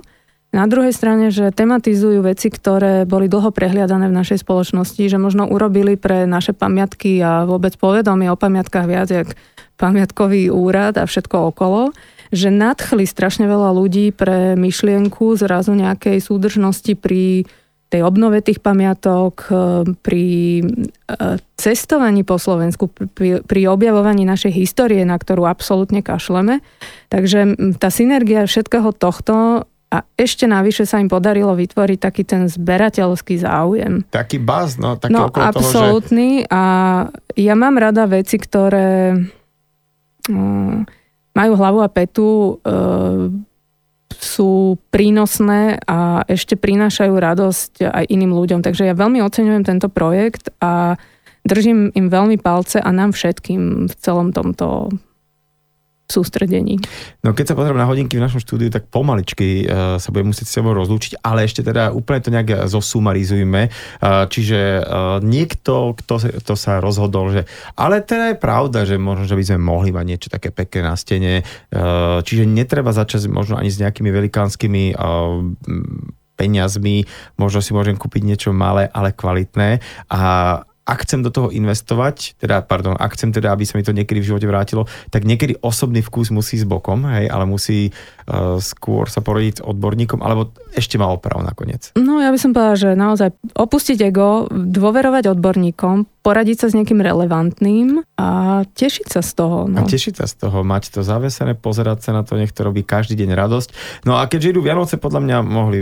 Na 0.50 0.66
druhej 0.66 0.96
strane, 0.96 1.30
že 1.30 1.54
tematizujú 1.54 2.26
veci, 2.26 2.50
ktoré 2.50 3.06
boli 3.06 3.30
dlho 3.30 3.54
prehliadané 3.54 4.10
v 4.10 4.18
našej 4.18 4.42
spoločnosti, 4.42 5.04
že 5.06 5.22
možno 5.22 5.46
urobili 5.46 5.94
pre 5.94 6.26
naše 6.26 6.58
pamiatky 6.58 7.22
a 7.22 7.46
vôbec 7.46 7.78
povedomie 7.78 8.32
o 8.32 8.40
pamiatkách 8.40 8.88
viac, 8.90 9.12
jak 9.14 9.38
pamiatkový 9.78 10.50
úrad 10.50 10.98
a 10.98 11.04
všetko 11.04 11.54
okolo 11.54 11.94
že 12.30 12.54
nadchli 12.54 13.10
strašne 13.10 13.50
veľa 13.50 13.74
ľudí 13.74 14.14
pre 14.14 14.54
myšlienku 14.54 15.34
zrazu 15.34 15.74
nejakej 15.74 16.22
súdržnosti 16.22 16.94
pri 16.94 17.50
tej 17.90 18.06
obnove 18.06 18.46
tých 18.46 18.62
pamiatok, 18.62 19.50
eh, 19.50 19.58
pri 20.06 20.26
eh, 20.62 21.38
cestovaní 21.58 22.22
po 22.22 22.38
Slovensku, 22.38 22.88
pri, 23.18 23.62
objavovaní 23.66 24.24
našej 24.24 24.54
histórie, 24.54 25.02
na 25.04 25.18
ktorú 25.18 25.50
absolútne 25.50 26.06
kašleme. 26.06 26.62
Takže 27.10 27.58
tá 27.82 27.90
synergia 27.90 28.46
všetkého 28.46 28.94
tohto 28.94 29.66
a 29.90 30.06
ešte 30.22 30.46
navyše 30.46 30.86
sa 30.86 31.02
im 31.02 31.10
podarilo 31.10 31.58
vytvoriť 31.58 31.98
taký 31.98 32.22
ten 32.22 32.46
zberateľský 32.46 33.42
záujem. 33.42 34.06
Taký 34.14 34.38
baz, 34.38 34.78
no, 34.78 35.02
taký 35.02 35.18
no 35.18 35.34
okolo 35.34 35.50
absolútny 35.50 36.46
toho, 36.46 36.54
že... 36.54 36.54
a 36.54 36.64
ja 37.34 37.54
mám 37.58 37.74
rada 37.74 38.06
veci, 38.06 38.38
ktoré 38.38 39.18
um, 40.30 40.86
majú 41.34 41.52
hlavu 41.58 41.82
a 41.82 41.90
petu, 41.90 42.62
uh, 42.62 43.34
sú 44.18 44.82
prínosné 44.90 45.78
a 45.86 46.26
ešte 46.26 46.58
prinášajú 46.58 47.14
radosť 47.14 47.74
aj 47.86 48.06
iným 48.10 48.34
ľuďom. 48.34 48.66
Takže 48.66 48.90
ja 48.90 48.98
veľmi 48.98 49.22
oceňujem 49.22 49.64
tento 49.68 49.88
projekt 49.92 50.50
a 50.60 50.98
držím 51.46 51.94
im 51.94 52.08
veľmi 52.10 52.42
palce 52.42 52.82
a 52.82 52.90
nám 52.90 53.14
všetkým 53.14 53.88
v 53.88 53.94
celom 54.02 54.34
tomto 54.34 54.90
sústredení. 56.10 56.82
No 57.22 57.38
keď 57.38 57.54
sa 57.54 57.58
pozriem 57.58 57.78
na 57.78 57.86
hodinky 57.86 58.18
v 58.18 58.26
našom 58.26 58.42
štúdiu, 58.42 58.74
tak 58.74 58.90
pomaličky 58.90 59.70
uh, 59.70 60.02
sa 60.02 60.10
budem 60.10 60.34
musieť 60.34 60.50
s 60.50 60.56
sebou 60.58 60.74
rozlúčiť, 60.74 61.22
ale 61.22 61.46
ešte 61.46 61.62
teda 61.62 61.94
úplne 61.94 62.20
to 62.20 62.34
nejak 62.34 62.66
zosumarizujme. 62.66 63.70
Uh, 64.02 64.26
čiže 64.26 64.82
uh, 64.82 65.22
niekto, 65.22 65.94
kto, 66.02 66.42
kto 66.42 66.54
sa 66.58 66.82
rozhodol, 66.82 67.30
že 67.30 67.42
ale 67.78 68.02
teda 68.02 68.34
je 68.34 68.42
pravda, 68.42 68.90
že 68.90 68.98
možno, 68.98 69.30
že 69.30 69.38
by 69.38 69.44
sme 69.46 69.60
mohli 69.62 69.94
mať 69.94 70.06
niečo 70.10 70.30
také 70.34 70.50
pekné 70.50 70.90
na 70.90 70.98
stene, 70.98 71.46
uh, 71.46 72.20
čiže 72.26 72.50
netreba 72.50 72.90
začať 72.90 73.30
možno 73.30 73.62
ani 73.62 73.70
s 73.70 73.78
nejakými 73.78 74.10
velikánskymi 74.10 74.98
uh, 74.98 75.46
peniazmi, 76.40 77.04
možno 77.36 77.60
si 77.60 77.76
môžem 77.76 78.00
kúpiť 78.00 78.24
niečo 78.24 78.50
malé, 78.56 78.88
ale 78.96 79.12
kvalitné 79.12 79.84
a 80.08 80.22
ak 80.90 81.06
chcem 81.06 81.22
do 81.22 81.30
toho 81.30 81.54
investovať, 81.54 82.42
teda, 82.42 82.66
pardon, 82.66 82.98
ak 82.98 83.14
chcem 83.14 83.30
teda, 83.30 83.54
aby 83.54 83.62
sa 83.62 83.78
mi 83.78 83.86
to 83.86 83.94
niekedy 83.94 84.26
v 84.26 84.34
živote 84.34 84.50
vrátilo, 84.50 84.90
tak 85.14 85.30
niekedy 85.30 85.62
osobný 85.62 86.02
vkus 86.02 86.34
musí 86.34 86.58
s 86.58 86.66
bokom, 86.66 87.06
hej, 87.06 87.30
ale 87.30 87.46
musí 87.46 87.94
uh, 87.94 88.58
skôr 88.58 89.06
sa 89.06 89.22
porodiť 89.22 89.62
s 89.62 89.66
odborníkom, 89.66 90.26
alebo 90.26 90.50
ešte 90.74 91.02
má 91.02 91.10
oprav 91.10 91.42
nakoniec. 91.42 91.92
No 91.98 92.22
ja 92.22 92.30
by 92.30 92.40
som 92.40 92.52
povedala, 92.54 92.78
že 92.78 92.90
naozaj 92.94 93.30
opustiť 93.58 93.98
ego, 94.06 94.46
dôverovať 94.50 95.34
odborníkom, 95.34 96.06
poradiť 96.20 96.58
sa 96.62 96.68
s 96.70 96.78
niekým 96.78 97.00
relevantným 97.00 98.04
a 98.20 98.62
tešiť 98.68 99.08
sa 99.08 99.22
z 99.24 99.32
toho. 99.40 99.66
No. 99.66 99.82
A 99.82 99.90
tešiť 99.90 100.14
sa 100.20 100.26
z 100.28 100.46
toho, 100.46 100.62
mať 100.62 100.94
to 100.94 101.02
zavesené, 101.02 101.56
pozerať 101.56 102.06
sa 102.06 102.12
na 102.14 102.22
to, 102.28 102.36
nech 102.36 102.52
to 102.54 102.62
robí 102.62 102.84
každý 102.84 103.18
deň 103.18 103.34
radosť. 103.34 103.70
No 104.06 104.20
a 104.20 104.28
keďže 104.28 104.54
idú 104.54 104.62
Vianoce, 104.62 105.00
podľa 105.00 105.22
mňa 105.26 105.38
mohli 105.42 105.82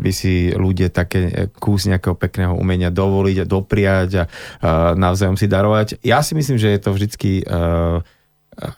by 0.00 0.10
si 0.10 0.50
ľudia 0.50 0.88
také 0.90 1.20
e, 1.28 1.32
kus 1.52 1.86
nejakého 1.86 2.16
pekného 2.16 2.56
umenia 2.56 2.88
dovoliť 2.88 3.44
a 3.44 3.48
dopriať 3.48 4.10
a, 4.16 4.24
a 4.24 4.26
navzájom 4.96 5.36
si 5.36 5.46
darovať. 5.46 6.00
Ja 6.00 6.24
si 6.24 6.32
myslím, 6.32 6.56
že 6.56 6.72
je 6.74 6.80
to 6.80 6.90
vždycky 6.90 7.44
uh, 7.44 8.00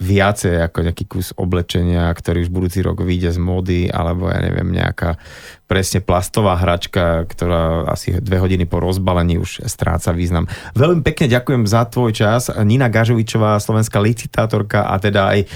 viacej 0.00 0.68
ako 0.70 0.78
nejaký 0.90 1.04
kus 1.06 1.32
oblečenia, 1.36 2.08
ktorý 2.12 2.46
už 2.46 2.50
budúci 2.50 2.80
rok 2.82 3.02
vyjde 3.04 3.36
z 3.36 3.38
mody, 3.40 3.80
alebo 3.88 4.28
ja 4.28 4.40
neviem, 4.40 4.72
nejaká 4.72 5.20
presne 5.66 5.98
plastová 5.98 6.54
hračka, 6.56 7.26
ktorá 7.26 7.90
asi 7.90 8.22
dve 8.22 8.38
hodiny 8.38 8.70
po 8.70 8.78
rozbalení 8.78 9.36
už 9.36 9.66
stráca 9.66 10.14
význam. 10.14 10.46
Veľmi 10.78 11.02
pekne 11.02 11.26
ďakujem 11.26 11.66
za 11.66 11.82
tvoj 11.90 12.14
čas. 12.14 12.48
Nina 12.62 12.86
Gažovičová, 12.86 13.58
slovenská 13.58 13.98
licitátorka 13.98 14.86
a 14.86 14.94
teda 15.02 15.34
aj 15.34 15.38
e, 15.42 15.46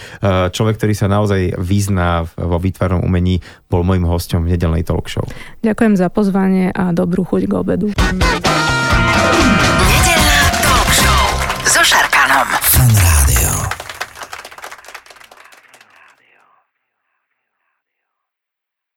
človek, 0.50 0.82
ktorý 0.82 0.94
sa 0.98 1.06
naozaj 1.06 1.54
vyzná 1.62 2.26
vo 2.34 2.58
výtvarnom 2.58 3.06
umení, 3.06 3.38
bol 3.70 3.86
môjim 3.86 4.04
hostom 4.04 4.42
v 4.42 4.58
nedelnej 4.58 4.82
talk 4.82 5.06
show. 5.06 5.24
Ďakujem 5.62 5.94
za 5.94 6.10
pozvanie 6.10 6.74
a 6.74 6.90
dobrú 6.90 7.22
chuť 7.22 7.42
k 7.46 7.52
obedu. 7.54 7.86